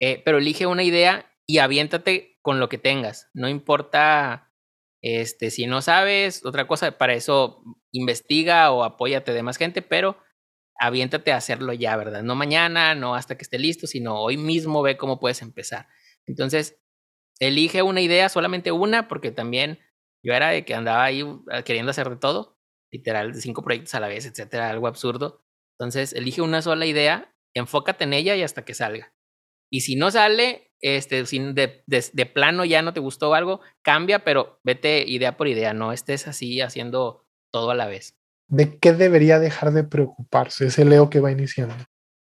Eh, 0.00 0.22
pero 0.24 0.38
elige 0.38 0.66
una 0.66 0.82
idea 0.82 1.34
y 1.46 1.58
aviéntate 1.58 2.38
con 2.42 2.60
lo 2.60 2.68
que 2.68 2.78
tengas. 2.78 3.28
No 3.34 3.48
importa 3.48 4.50
este, 5.02 5.50
si 5.50 5.66
no 5.66 5.80
sabes, 5.82 6.44
otra 6.44 6.66
cosa, 6.66 6.98
para 6.98 7.14
eso 7.14 7.62
investiga 7.92 8.70
o 8.70 8.84
apóyate 8.84 9.32
de 9.32 9.42
más 9.42 9.56
gente, 9.56 9.82
pero 9.82 10.18
aviéntate 10.78 11.32
a 11.32 11.36
hacerlo 11.36 11.72
ya, 11.72 11.96
¿verdad? 11.96 12.22
No 12.22 12.34
mañana, 12.34 12.94
no 12.94 13.14
hasta 13.14 13.36
que 13.36 13.42
esté 13.42 13.58
listo, 13.58 13.86
sino 13.86 14.20
hoy 14.20 14.36
mismo 14.36 14.82
ve 14.82 14.96
cómo 14.96 15.18
puedes 15.18 15.42
empezar. 15.42 15.88
Entonces, 16.26 16.80
elige 17.38 17.82
una 17.82 18.00
idea, 18.00 18.28
solamente 18.28 18.72
una, 18.72 19.08
porque 19.08 19.30
también 19.30 19.78
yo 20.22 20.34
era 20.34 20.50
de 20.50 20.64
que 20.64 20.74
andaba 20.74 21.04
ahí 21.04 21.24
ah, 21.50 21.62
queriendo 21.62 21.90
hacer 21.90 22.08
de 22.10 22.16
todo, 22.16 22.59
literal, 22.92 23.32
de 23.32 23.40
cinco 23.40 23.62
proyectos 23.62 23.94
a 23.94 24.00
la 24.00 24.08
vez, 24.08 24.26
etcétera, 24.26 24.70
algo 24.70 24.86
absurdo. 24.86 25.44
Entonces, 25.78 26.12
elige 26.12 26.42
una 26.42 26.62
sola 26.62 26.86
idea, 26.86 27.34
enfócate 27.54 28.04
en 28.04 28.12
ella 28.12 28.36
y 28.36 28.42
hasta 28.42 28.64
que 28.64 28.74
salga. 28.74 29.14
Y 29.70 29.82
si 29.82 29.96
no 29.96 30.10
sale, 30.10 30.72
este, 30.80 31.24
sin 31.26 31.54
de, 31.54 31.84
de, 31.86 32.26
plano 32.26 32.64
ya 32.64 32.82
no 32.82 32.92
te 32.92 33.00
gustó 33.00 33.34
algo, 33.34 33.60
cambia, 33.82 34.24
pero 34.24 34.60
vete 34.64 35.04
idea 35.06 35.36
por 35.36 35.46
idea, 35.46 35.72
no 35.72 35.92
estés 35.92 36.26
así 36.26 36.60
haciendo 36.60 37.26
todo 37.52 37.70
a 37.70 37.74
la 37.74 37.86
vez. 37.86 38.16
¿De 38.48 38.78
qué 38.78 38.92
debería 38.92 39.38
dejar 39.38 39.72
de 39.72 39.84
preocuparse 39.84 40.66
ese 40.66 40.84
Leo 40.84 41.08
que 41.08 41.20
va 41.20 41.30
iniciando? 41.30 41.74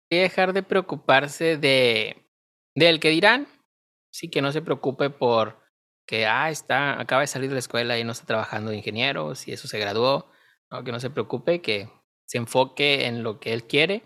Dejar 0.10 0.54
de 0.54 0.64
preocuparse 0.64 1.58
de 1.58 2.26
del 2.76 3.00
que 3.00 3.10
dirán, 3.10 3.48
sí 4.12 4.30
que 4.30 4.42
no 4.42 4.52
se 4.52 4.62
preocupe 4.62 5.10
por 5.10 5.64
que 6.08 6.26
ah, 6.26 6.50
está, 6.50 7.00
acaba 7.00 7.22
de 7.22 7.28
salir 7.28 7.50
de 7.50 7.56
la 7.56 7.60
escuela 7.60 7.98
y 7.98 8.04
no 8.04 8.12
está 8.12 8.26
trabajando 8.26 8.72
de 8.72 8.78
ingeniero, 8.78 9.36
si 9.36 9.52
eso 9.52 9.68
se 9.68 9.80
graduó, 9.80 10.30
no, 10.76 10.84
que 10.84 10.92
no 10.92 11.00
se 11.00 11.10
preocupe, 11.10 11.62
que 11.62 11.90
se 12.26 12.38
enfoque 12.38 13.06
en 13.06 13.24
lo 13.24 13.40
que 13.40 13.54
él 13.54 13.66
quiere 13.66 14.04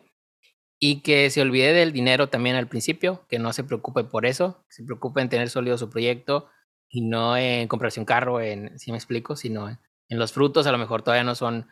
y 0.79 1.01
que 1.01 1.29
se 1.29 1.41
olvide 1.41 1.73
del 1.73 1.91
dinero 1.91 2.29
también 2.29 2.55
al 2.55 2.67
principio, 2.67 3.25
que 3.27 3.39
no 3.39 3.53
se 3.53 3.63
preocupe 3.63 4.03
por 4.03 4.25
eso, 4.25 4.63
que 4.67 4.75
se 4.75 4.83
preocupe 4.83 5.21
en 5.21 5.29
tener 5.29 5.49
sólido 5.49 5.77
su 5.77 5.89
proyecto 5.89 6.47
y 6.89 7.01
no 7.01 7.37
en 7.37 7.67
comprarse 7.67 7.99
un 7.99 8.05
carro, 8.05 8.41
en, 8.41 8.77
si 8.79 8.91
me 8.91 8.97
explico, 8.97 9.35
sino 9.35 9.69
en, 9.69 9.79
en, 10.07 10.19
los 10.19 10.31
frutos 10.31 10.65
a 10.67 10.71
lo 10.71 10.77
mejor 10.77 11.03
todavía 11.03 11.23
no 11.23 11.35
son 11.35 11.67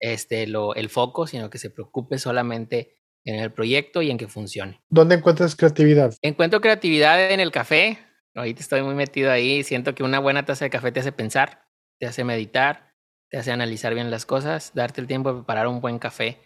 este, 0.00 0.46
lo, 0.46 0.74
el 0.74 0.88
foco, 0.88 1.26
sino 1.26 1.50
que 1.50 1.58
se 1.58 1.70
preocupe 1.70 2.18
solamente 2.18 2.96
en 3.24 3.40
el 3.40 3.52
proyecto 3.52 4.00
y 4.00 4.10
en 4.10 4.18
que 4.18 4.28
funcione. 4.28 4.80
¿Dónde 4.88 5.16
encuentras 5.16 5.56
creatividad? 5.56 6.14
Encuentro 6.22 6.60
creatividad 6.60 7.32
en 7.32 7.40
el 7.40 7.50
café. 7.50 7.98
Ahorita 8.34 8.60
estoy 8.60 8.82
muy 8.82 8.94
metido 8.94 9.30
ahí. 9.30 9.64
Siento 9.64 9.94
que 9.94 10.04
una 10.04 10.20
buena 10.20 10.44
taza 10.44 10.64
de 10.64 10.70
café 10.70 10.92
te 10.92 11.00
hace 11.00 11.12
pensar, 11.12 11.66
te 11.98 12.06
hace 12.06 12.24
meditar, 12.24 12.87
te 13.30 13.38
hace 13.38 13.52
analizar 13.52 13.94
bien 13.94 14.10
las 14.10 14.26
cosas, 14.26 14.72
darte 14.74 15.00
el 15.00 15.06
tiempo 15.06 15.30
de 15.30 15.36
preparar 15.40 15.66
un 15.68 15.80
buen 15.80 15.98
café 15.98 16.38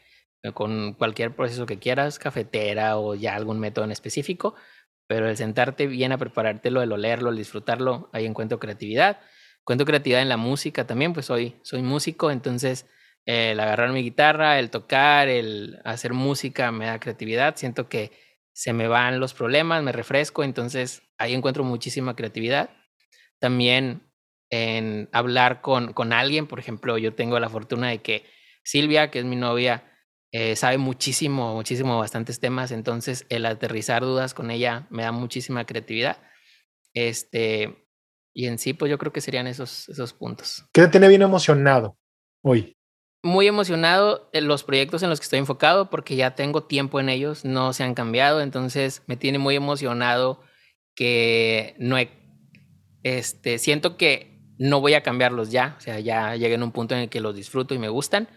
eh, 0.43 0.53
con 0.53 0.95
cualquier 0.95 1.35
proceso 1.35 1.67
que 1.67 1.79
quieras, 1.79 2.19
cafetera 2.19 2.99
o 2.99 3.15
ya 3.15 3.37
algún 3.37 3.61
método 3.61 3.85
en 3.85 3.93
específico. 3.93 4.55
Pero 5.07 5.29
el 5.29 5.37
sentarte 5.37 5.87
bien 5.87 6.13
a 6.13 6.19
preparártelo, 6.19 6.83
el 6.83 6.93
olerlo, 6.93 7.31
el 7.31 7.37
disfrutarlo, 7.37 8.09
ahí 8.13 8.27
encuentro 8.27 8.59
creatividad. 8.59 9.21
Encuentro 9.61 9.87
creatividad 9.87 10.23
en 10.23 10.29
la 10.29 10.37
música 10.37 10.87
también, 10.87 11.13
pues 11.13 11.27
soy, 11.27 11.57
soy 11.63 11.83
músico, 11.83 12.31
entonces 12.31 12.87
el 13.27 13.61
agarrar 13.61 13.93
mi 13.93 14.03
guitarra, 14.03 14.59
el 14.59 14.71
tocar, 14.71 15.29
el 15.29 15.79
hacer 15.85 16.13
música 16.13 16.73
me 16.73 16.87
da 16.87 16.99
creatividad. 16.99 17.57
Siento 17.57 17.89
que 17.89 18.11
se 18.53 18.73
me 18.73 18.89
van 18.89 19.21
los 19.21 19.35
problemas, 19.35 19.83
me 19.83 19.93
refresco, 19.93 20.45
entonces 20.45 21.03
ahí 21.19 21.35
encuentro 21.35 21.63
muchísima 21.65 22.17
creatividad. 22.17 22.71
También 23.39 24.12
en 24.53 25.09
hablar 25.13 25.63
con, 25.63 25.95
con 25.95 26.13
alguien, 26.13 26.47
por 26.47 26.59
ejemplo, 26.59 26.99
yo 26.99 27.15
tengo 27.15 27.41
la 27.41 27.49
fortuna 27.49 27.89
de 27.89 28.03
que 28.03 28.27
Silvia, 28.63 29.11
que 29.11 29.19
es 29.19 29.25
mi 29.25 29.35
novia, 29.35 29.91
eh, 30.31 30.57
sabe 30.57 30.77
muchísimo, 30.77 31.55
muchísimo, 31.55 31.99
bastantes 31.99 32.39
temas, 32.39 32.71
entonces 32.71 33.25
el 33.31 33.47
aterrizar 33.47 34.03
dudas 34.03 34.35
con 34.35 34.51
ella 34.51 34.87
me 34.91 35.05
da 35.05 35.11
muchísima 35.11 35.65
creatividad. 35.65 36.19
Este, 36.93 37.89
y 38.35 38.47
en 38.47 38.59
sí, 38.59 38.75
pues 38.75 38.91
yo 38.91 38.99
creo 38.99 39.11
que 39.11 39.23
serían 39.23 39.47
esos, 39.47 39.89
esos 39.89 40.13
puntos. 40.13 40.67
¿Qué 40.75 40.83
te 40.83 40.89
tiene 40.89 41.09
bien 41.09 41.23
emocionado 41.23 41.97
hoy? 42.43 42.77
muy 43.25 43.47
emocionado 43.47 44.29
en 44.33 44.49
los 44.49 44.65
proyectos 44.65 45.05
en 45.05 45.09
los 45.09 45.21
que 45.21 45.25
estoy 45.25 45.39
enfocado 45.39 45.91
porque 45.91 46.17
ya 46.17 46.35
tengo 46.35 46.65
tiempo 46.65 46.99
en 46.99 47.09
ellos, 47.09 47.45
no 47.45 47.73
se 47.73 47.85
han 47.85 47.95
cambiado, 47.95 48.41
entonces 48.41 49.05
me 49.07 49.17
tiene 49.17 49.39
muy 49.39 49.55
emocionado 49.55 50.41
que 50.97 51.77
no 51.79 51.97
he, 51.97 52.11
este, 53.05 53.59
siento 53.59 53.97
que 53.97 54.32
no 54.59 54.81
voy 54.81 54.95
a 54.95 55.03
cambiarlos 55.03 55.51
ya, 55.51 55.77
o 55.79 55.81
sea, 55.81 56.01
ya 56.01 56.37
llegué 56.37 56.55
en 56.55 56.63
un 56.63 56.73
punto 56.73 56.95
en 56.95 57.03
el 57.03 57.09
que 57.09 57.21
los 57.21 57.35
disfruto 57.35 57.75
y 57.75 57.79
me 57.79 57.89
gustan, 57.89 58.29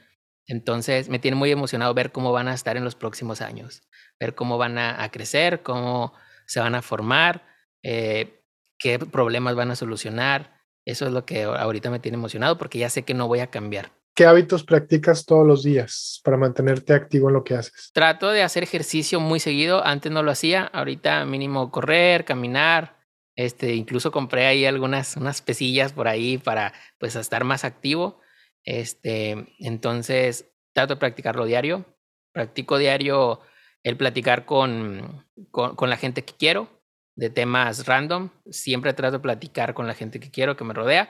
entonces 0.48 1.10
me 1.10 1.20
tiene 1.20 1.36
muy 1.36 1.52
emocionado 1.52 1.94
ver 1.94 2.12
cómo 2.12 2.32
van 2.32 2.48
a 2.48 2.54
estar 2.54 2.78
en 2.78 2.84
los 2.84 2.96
próximos 2.96 3.42
años, 3.42 3.82
ver 4.20 4.36
cómo 4.36 4.58
van 4.58 4.78
a, 4.78 5.10
crecer, 5.12 5.64
cómo 5.64 6.14
se 6.46 6.60
van 6.60 6.76
a 6.76 6.82
formar, 6.82 7.46
eh, 7.84 8.44
qué 8.78 9.00
problemas 9.00 9.56
van 9.56 9.72
a 9.72 9.76
solucionar, 9.76 10.62
eso 10.86 11.08
es 11.08 11.12
lo 11.12 11.26
que 11.26 11.44
ahorita 11.44 11.90
me 11.90 12.00
tiene 12.00 12.18
emocionado 12.18 12.58
porque 12.58 12.78
ya 12.78 12.90
sé 12.90 13.04
que 13.04 13.14
no 13.14 13.28
voy 13.28 13.40
a 13.40 13.48
cambiar. 13.48 13.92
¿Qué 14.16 14.26
hábitos 14.26 14.64
practicas 14.64 15.26
todos 15.26 15.46
los 15.46 15.62
días 15.62 16.22
para 16.24 16.38
mantenerte 16.38 16.94
activo 16.94 17.28
en 17.28 17.34
lo 17.34 17.44
que 17.44 17.56
haces? 17.56 17.92
Trato 17.92 18.30
de 18.30 18.44
hacer 18.44 18.64
ejercicio 18.64 19.20
muy 19.20 19.42
seguido. 19.42 19.86
Antes 19.86 20.10
no 20.10 20.24
lo 20.24 20.32
hacía. 20.32 20.64
Ahorita 20.64 21.26
mínimo 21.26 21.70
correr, 21.70 22.24
caminar. 22.24 22.96
Este, 23.36 23.76
incluso 23.76 24.12
compré 24.12 24.46
ahí 24.46 24.66
algunas 24.66 25.18
unas 25.18 25.42
pesillas 25.42 25.92
por 25.92 26.08
ahí 26.08 26.38
para 26.38 26.74
pues 27.00 27.16
estar 27.16 27.44
más 27.44 27.66
activo. 27.66 28.22
Este, 28.64 29.54
entonces 29.60 30.52
trato 30.74 30.96
de 30.96 31.00
practicarlo 31.00 31.46
diario. 31.46 31.86
Practico 32.32 32.78
diario 32.78 33.42
el 33.84 33.98
platicar 33.98 34.46
con, 34.46 35.26
con, 35.52 35.90
la 35.90 35.98
gente 35.98 36.24
que 36.24 36.34
quiero 36.34 36.82
de 37.16 37.30
temas 37.30 37.86
random. 37.86 38.30
Siempre 38.50 38.94
trato 38.94 39.18
de 39.18 39.22
platicar 39.22 39.74
con 39.74 39.88
la 39.88 39.94
gente 39.94 40.20
que 40.20 40.32
quiero, 40.32 40.56
que 40.56 40.64
me 40.64 40.74
rodea. 40.74 41.10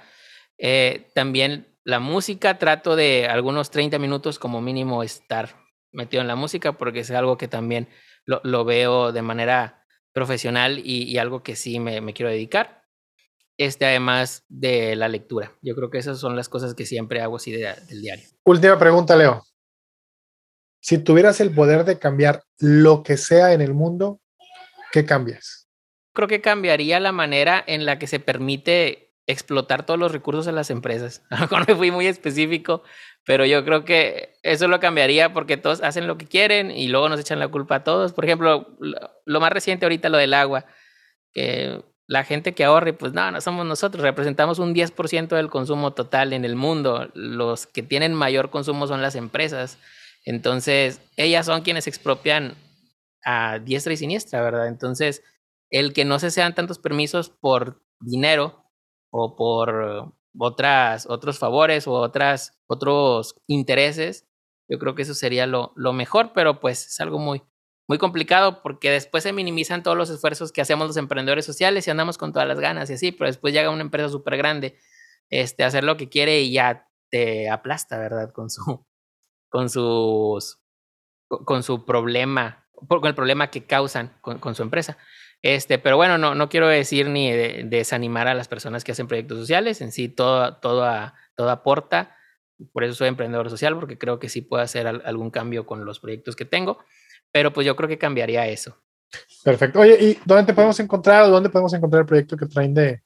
Eh, 0.57 1.07
también 1.13 1.67
la 1.83 1.99
música, 1.99 2.57
trato 2.57 2.95
de 2.95 3.27
algunos 3.27 3.69
30 3.69 3.99
minutos 3.99 4.39
como 4.39 4.61
mínimo 4.61 5.03
estar 5.03 5.55
metido 5.91 6.21
en 6.21 6.27
la 6.27 6.35
música 6.35 6.73
porque 6.73 6.99
es 6.99 7.11
algo 7.11 7.37
que 7.37 7.47
también 7.47 7.87
lo, 8.25 8.41
lo 8.43 8.65
veo 8.65 9.11
de 9.11 9.21
manera 9.21 9.84
profesional 10.15 10.79
y, 10.79 11.03
y 11.03 11.17
algo 11.17 11.43
que 11.43 11.57
sí 11.57 11.77
me, 11.77 11.99
me, 11.99 12.13
quiero 12.13 12.31
dedicar. 12.31 12.83
Este, 13.57 13.85
además 13.85 14.45
de 14.47 14.95
la 14.95 15.09
lectura. 15.09 15.51
Yo 15.61 15.75
creo 15.75 15.89
que 15.89 15.97
esas 15.97 16.19
son 16.19 16.35
las 16.35 16.49
cosas 16.49 16.73
que 16.73 16.85
siempre 16.85 17.21
hago 17.21 17.35
así 17.35 17.51
de, 17.51 17.73
del 17.87 18.01
diario. 18.01 18.27
Última 18.45 18.79
pregunta, 18.79 19.15
Leo. 19.15 19.43
Si 20.81 20.97
tuvieras 20.99 21.41
el 21.41 21.53
poder 21.53 21.83
de 21.83 21.99
cambiar 21.99 22.43
lo 22.59 23.03
que 23.03 23.17
sea 23.17 23.53
en 23.53 23.61
el 23.61 23.73
mundo, 23.73 24.21
¿qué 24.91 25.05
cambias? 25.05 25.67
Creo 26.13 26.27
que 26.29 26.41
cambiaría 26.41 26.99
la 26.99 27.11
manera 27.11 27.61
en 27.67 27.85
la 27.85 27.99
que 27.99 28.07
se 28.07 28.19
permite 28.19 29.13
explotar 29.27 29.85
todos 29.85 29.99
los 29.99 30.11
recursos 30.11 30.45
de 30.45 30.51
las 30.53 30.69
empresas. 30.69 31.23
A 31.29 31.35
lo 31.35 31.41
mejor 31.41 31.67
me 31.67 31.75
fui 31.75 31.91
muy 31.91 32.07
específico, 32.07 32.83
pero 33.25 33.45
yo 33.45 33.65
creo 33.65 33.85
que 33.85 34.37
eso 34.43 34.67
lo 34.67 34.79
cambiaría 34.79 35.33
porque 35.33 35.57
todos 35.57 35.81
hacen 35.81 36.07
lo 36.07 36.17
que 36.17 36.27
quieren 36.27 36.71
y 36.71 36.87
luego 36.87 37.09
nos 37.09 37.19
echan 37.19 37.39
la 37.39 37.47
culpa 37.47 37.77
a 37.77 37.83
todos. 37.83 38.13
Por 38.13 38.25
ejemplo, 38.25 38.77
lo 39.25 39.39
más 39.39 39.51
reciente 39.51 39.85
ahorita, 39.85 40.09
lo 40.09 40.17
del 40.17 40.33
agua, 40.33 40.65
que 41.33 41.83
la 42.07 42.23
gente 42.23 42.53
que 42.53 42.63
ahorre, 42.63 42.93
pues 42.93 43.13
no, 43.13 43.31
no 43.31 43.41
somos 43.41 43.65
nosotros, 43.65 44.03
representamos 44.03 44.59
un 44.59 44.75
10% 44.75 45.35
del 45.35 45.49
consumo 45.49 45.93
total 45.93 46.33
en 46.33 46.45
el 46.45 46.55
mundo. 46.55 47.09
Los 47.15 47.65
que 47.65 47.81
tienen 47.81 48.13
mayor 48.13 48.51
consumo 48.51 48.85
son 48.85 49.01
las 49.01 49.15
empresas. 49.15 49.79
Entonces, 50.23 51.01
ellas 51.17 51.47
son 51.47 51.61
quienes 51.61 51.87
expropian 51.87 52.55
a 53.23 53.57
diestra 53.57 53.93
y 53.93 53.97
siniestra, 53.97 54.41
¿verdad? 54.41 54.67
Entonces, 54.67 55.23
el 55.71 55.93
que 55.93 56.05
no 56.05 56.19
se 56.19 56.29
sean 56.29 56.53
tantos 56.53 56.77
permisos 56.77 57.31
por 57.31 57.81
dinero 57.99 58.63
o 59.09 59.35
por 59.35 60.13
otras, 60.39 61.05
otros 61.07 61.39
favores 61.39 61.87
o 61.87 61.93
otras, 61.93 62.59
otros 62.67 63.35
intereses, 63.47 64.27
yo 64.67 64.79
creo 64.79 64.95
que 64.95 65.03
eso 65.03 65.13
sería 65.13 65.45
lo, 65.47 65.73
lo 65.75 65.93
mejor, 65.93 66.31
pero 66.33 66.59
pues 66.59 66.87
es 66.87 66.99
algo 66.99 67.19
muy, 67.19 67.43
muy 67.87 67.97
complicado 67.97 68.61
porque 68.61 68.89
después 68.89 69.23
se 69.23 69.33
minimizan 69.33 69.83
todos 69.83 69.97
los 69.97 70.09
esfuerzos 70.09 70.51
que 70.51 70.61
hacemos 70.61 70.87
los 70.87 70.97
emprendedores 70.97 71.45
sociales 71.45 71.87
y 71.87 71.91
andamos 71.91 72.17
con 72.17 72.33
todas 72.33 72.47
las 72.47 72.59
ganas 72.59 72.89
y 72.89 72.93
así, 72.93 73.11
pero 73.11 73.27
después 73.27 73.53
llega 73.53 73.69
una 73.69 73.81
empresa 73.81 74.09
súper 74.09 74.37
grande 74.37 74.77
este, 75.29 75.63
a 75.63 75.67
hacer 75.67 75.83
lo 75.83 75.97
que 75.97 76.09
quiere 76.09 76.41
y 76.41 76.53
ya 76.53 76.87
te 77.09 77.49
aplasta, 77.49 77.97
¿verdad? 77.99 78.31
Con 78.31 78.49
su, 78.49 78.85
con 79.49 79.69
sus, 79.69 80.59
con 81.27 81.63
su 81.63 81.85
problema, 81.85 82.67
con 82.87 83.05
el 83.05 83.15
problema 83.15 83.51
que 83.51 83.65
causan 83.65 84.17
con, 84.21 84.39
con 84.39 84.55
su 84.55 84.63
empresa. 84.63 84.97
Este, 85.41 85.77
pero 85.77 85.97
bueno, 85.97 86.17
no, 86.17 86.33
no 86.33 86.49
quiero 86.49 86.67
decir 86.67 87.07
ni 87.09 87.31
desanimar 87.31 88.27
a 88.27 88.33
las 88.33 88.47
personas 88.47 88.83
que 88.83 88.91
hacen 88.91 89.07
proyectos 89.07 89.37
sociales, 89.37 89.81
en 89.81 89.91
sí 89.91 90.09
todo, 90.09 90.57
todo, 90.57 91.13
todo 91.35 91.49
aporta, 91.49 92.15
por 92.71 92.83
eso 92.83 92.95
soy 92.95 93.09
emprendedor 93.09 93.49
social, 93.49 93.77
porque 93.77 93.97
creo 93.97 94.19
que 94.19 94.29
sí 94.29 94.41
puedo 94.41 94.63
hacer 94.63 94.87
algún 94.87 95.29
cambio 95.29 95.65
con 95.65 95.85
los 95.85 95.99
proyectos 95.99 96.35
que 96.35 96.45
tengo, 96.45 96.79
pero 97.31 97.53
pues 97.53 97.67
yo 97.67 97.75
creo 97.75 97.89
que 97.89 97.97
cambiaría 97.97 98.47
eso. 98.47 98.81
Perfecto. 99.43 99.79
Oye, 99.79 99.97
¿y 99.99 100.19
dónde 100.25 100.45
te 100.45 100.53
podemos 100.53 100.79
encontrar 100.79 101.23
o 101.23 101.29
dónde 101.29 101.49
podemos 101.49 101.73
encontrar 101.73 102.01
el 102.01 102.07
proyecto 102.07 102.37
que 102.37 102.45
traen 102.47 102.73
de, 102.73 103.01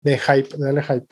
de 0.00 0.18
Hype, 0.18 0.56
de 0.56 0.66
Dale 0.66 0.82
Hype? 0.82 1.06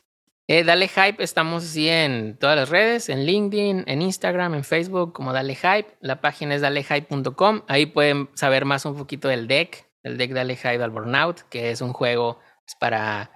Eh, 0.46 0.62
Dale 0.62 0.88
Hype, 0.88 1.22
estamos 1.24 1.64
así 1.64 1.88
en 1.88 2.36
todas 2.38 2.54
las 2.56 2.68
redes, 2.68 3.08
en 3.08 3.24
LinkedIn, 3.24 3.84
en 3.86 4.02
Instagram, 4.02 4.54
en 4.54 4.64
Facebook, 4.64 5.14
como 5.14 5.32
Dale 5.32 5.54
Hype. 5.54 5.96
La 6.00 6.20
página 6.20 6.54
es 6.54 6.60
dalehype.com. 6.60 7.62
Ahí 7.66 7.86
pueden 7.86 8.28
saber 8.34 8.66
más 8.66 8.84
un 8.84 8.94
poquito 8.94 9.28
del 9.28 9.48
deck, 9.48 9.83
el 10.04 10.16
deck 10.16 10.32
Dale 10.32 10.56
Hype 10.56 10.82
al 10.82 10.90
Burnout, 10.90 11.40
que 11.48 11.70
es 11.70 11.80
un 11.80 11.92
juego 11.92 12.38
pues, 12.64 12.76
para 12.78 13.32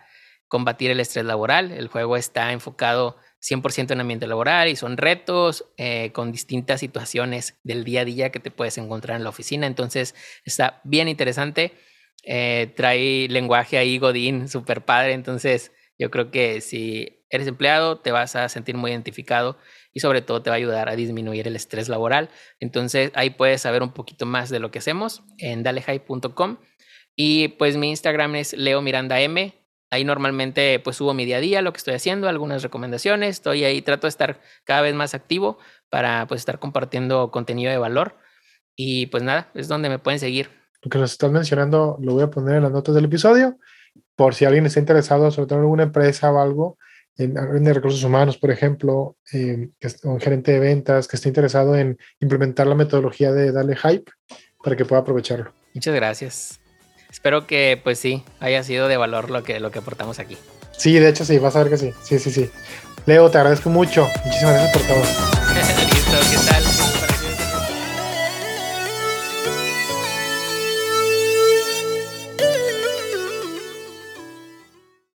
combatir 0.47 0.91
el 0.91 1.01
estrés 1.01 1.25
laboral. 1.25 1.73
El 1.73 1.89
juego 1.89 2.17
está 2.17 2.53
enfocado 2.53 3.17
100% 3.41 3.93
en 3.93 4.01
ambiente 4.01 4.27
laboral 4.27 4.69
y 4.69 4.77
son 4.77 4.97
retos 4.97 5.67
eh, 5.77 6.13
con 6.13 6.33
distintas 6.33 6.81
situaciones 6.81 7.59
del 7.63 7.85
día 7.85 8.03
a 8.03 8.05
día 8.05 8.31
que 8.31 8.41
te 8.41 8.51
puedes 8.51 8.79
encontrar 8.79 9.17
en 9.17 9.25
la 9.25 9.31
oficina. 9.31 9.67
Entonces 9.67 10.15
está 10.45 10.81
bien 10.85 11.09
interesante. 11.09 11.73
Eh, 12.25 12.73
trae 12.77 13.29
lenguaje 13.29 13.79
ahí, 13.79 13.99
Godín, 13.99 14.49
súper 14.49 14.85
padre. 14.85 15.13
Entonces 15.13 15.73
yo 15.99 16.11
creo 16.11 16.31
que 16.31 16.61
si 16.61 17.25
eres 17.31 17.47
empleado 17.47 17.99
te 17.99 18.11
vas 18.11 18.37
a 18.37 18.49
sentir 18.49 18.77
muy 18.77 18.91
identificado 18.91 19.59
y 19.93 20.01
sobre 20.01 20.23
todo 20.23 20.43
te 20.43 20.51
va 20.51 20.55
a 20.55 20.59
ayudar 20.59 20.89
a 20.89 20.97
disminuir 20.97 21.47
el 21.49 21.57
estrés 21.57 21.89
laboral. 21.89 22.31
Entonces 22.61 23.11
ahí 23.15 23.31
puedes 23.31 23.63
saber 23.63 23.83
un 23.83 23.93
poquito 23.93 24.27
más 24.27 24.51
de 24.51 24.61
lo 24.61 24.71
que 24.71 24.79
hacemos 24.79 25.23
en 25.39 25.63
dalehigh.com. 25.63 26.59
Y 27.17 27.49
pues 27.49 27.77
mi 27.77 27.91
Instagram 27.91 28.37
es 28.37 28.53
Leo 28.53 28.81
Miranda 28.81 29.21
M. 29.21 29.55
Ahí 29.91 30.05
normalmente 30.05 30.79
pues 30.81 30.97
subo 30.97 31.15
mi 31.15 31.25
día 31.25 31.39
a 31.39 31.41
día, 31.41 31.63
lo 31.63 31.73
que 31.73 31.79
estoy 31.79 31.95
haciendo, 31.95 32.29
algunas 32.29 32.63
recomendaciones. 32.63 33.37
Estoy 33.37 33.65
ahí, 33.65 33.83
trato 33.83 34.07
de 34.07 34.11
estar 34.11 34.41
cada 34.65 34.83
vez 34.83 34.95
más 34.95 35.15
activo 35.15 35.59
para 35.91 36.27
pues 36.27 36.43
estar 36.43 36.59
compartiendo 36.59 37.31
contenido 37.31 37.71
de 37.71 37.79
valor. 37.79 38.17
Y 38.77 39.07
pues 39.07 39.23
nada, 39.23 39.51
es 39.55 39.67
donde 39.67 39.89
me 39.89 39.99
pueden 39.99 40.21
seguir. 40.21 40.51
Lo 40.83 40.91
que 40.91 40.99
nos 40.99 41.11
estás 41.11 41.33
mencionando 41.33 41.99
lo 42.01 42.15
voy 42.15 42.23
a 42.23 42.31
poner 42.31 42.57
en 42.57 42.63
las 42.63 42.73
notas 42.73 42.95
del 42.95 43.07
episodio 43.07 43.59
por 44.15 44.35
si 44.35 44.45
alguien 44.45 44.67
está 44.67 44.81
interesado, 44.81 45.31
sobre 45.31 45.47
todo 45.47 45.59
en 45.59 45.65
alguna 45.65 45.85
empresa 45.85 46.31
o 46.33 46.41
algo, 46.41 46.79
en, 47.19 47.37
en 47.37 47.75
recursos 47.75 48.03
humanos, 48.05 48.39
por 48.39 48.51
ejemplo, 48.51 49.17
eh, 49.33 49.69
un 50.05 50.21
gerente 50.21 50.53
de 50.53 50.61
ventas 50.61 51.09
que 51.09 51.17
esté 51.17 51.29
interesado 51.29 51.77
en 51.77 51.99
implementar 52.21 52.67
la 52.67 52.75
metodología 52.75 53.33
de 53.33 53.53
darle 53.53 53.77
hype 53.77 54.11
para 54.63 54.77
que 54.77 54.85
pueda 54.85 55.03
aprovecharlo. 55.03 55.53
Muchas 55.75 55.95
gracias. 55.95 56.61
Espero 57.11 57.47
que, 57.47 57.81
pues 57.83 57.99
sí, 57.99 58.23
haya 58.41 58.63
sido 58.63 58.87
de 58.89 58.97
valor 58.97 59.31
lo 59.31 59.43
que, 59.43 59.61
lo 59.61 59.71
que 59.71 59.81
aportamos 59.81 60.19
aquí. 60.19 60.37
Sí, 60.77 60.99
de 60.99 61.09
hecho 61.09 61.25
sí, 61.25 61.39
vas 61.39 61.57
a 61.57 61.65
ver 61.65 61.71
que 61.71 61.79
sí. 61.79 61.93
Sí, 62.03 62.19
sí, 62.19 62.31
sí. 62.31 62.51
Leo, 63.07 63.31
te 63.31 63.39
agradezco 63.39 63.71
mucho. 63.71 64.07
Muchísimas 64.25 64.55
gracias 64.55 64.73
por 64.73 64.83
todo. 64.87 65.03
Listo, 65.95 66.19
¿qué 66.31 66.51
tal? 66.51 66.88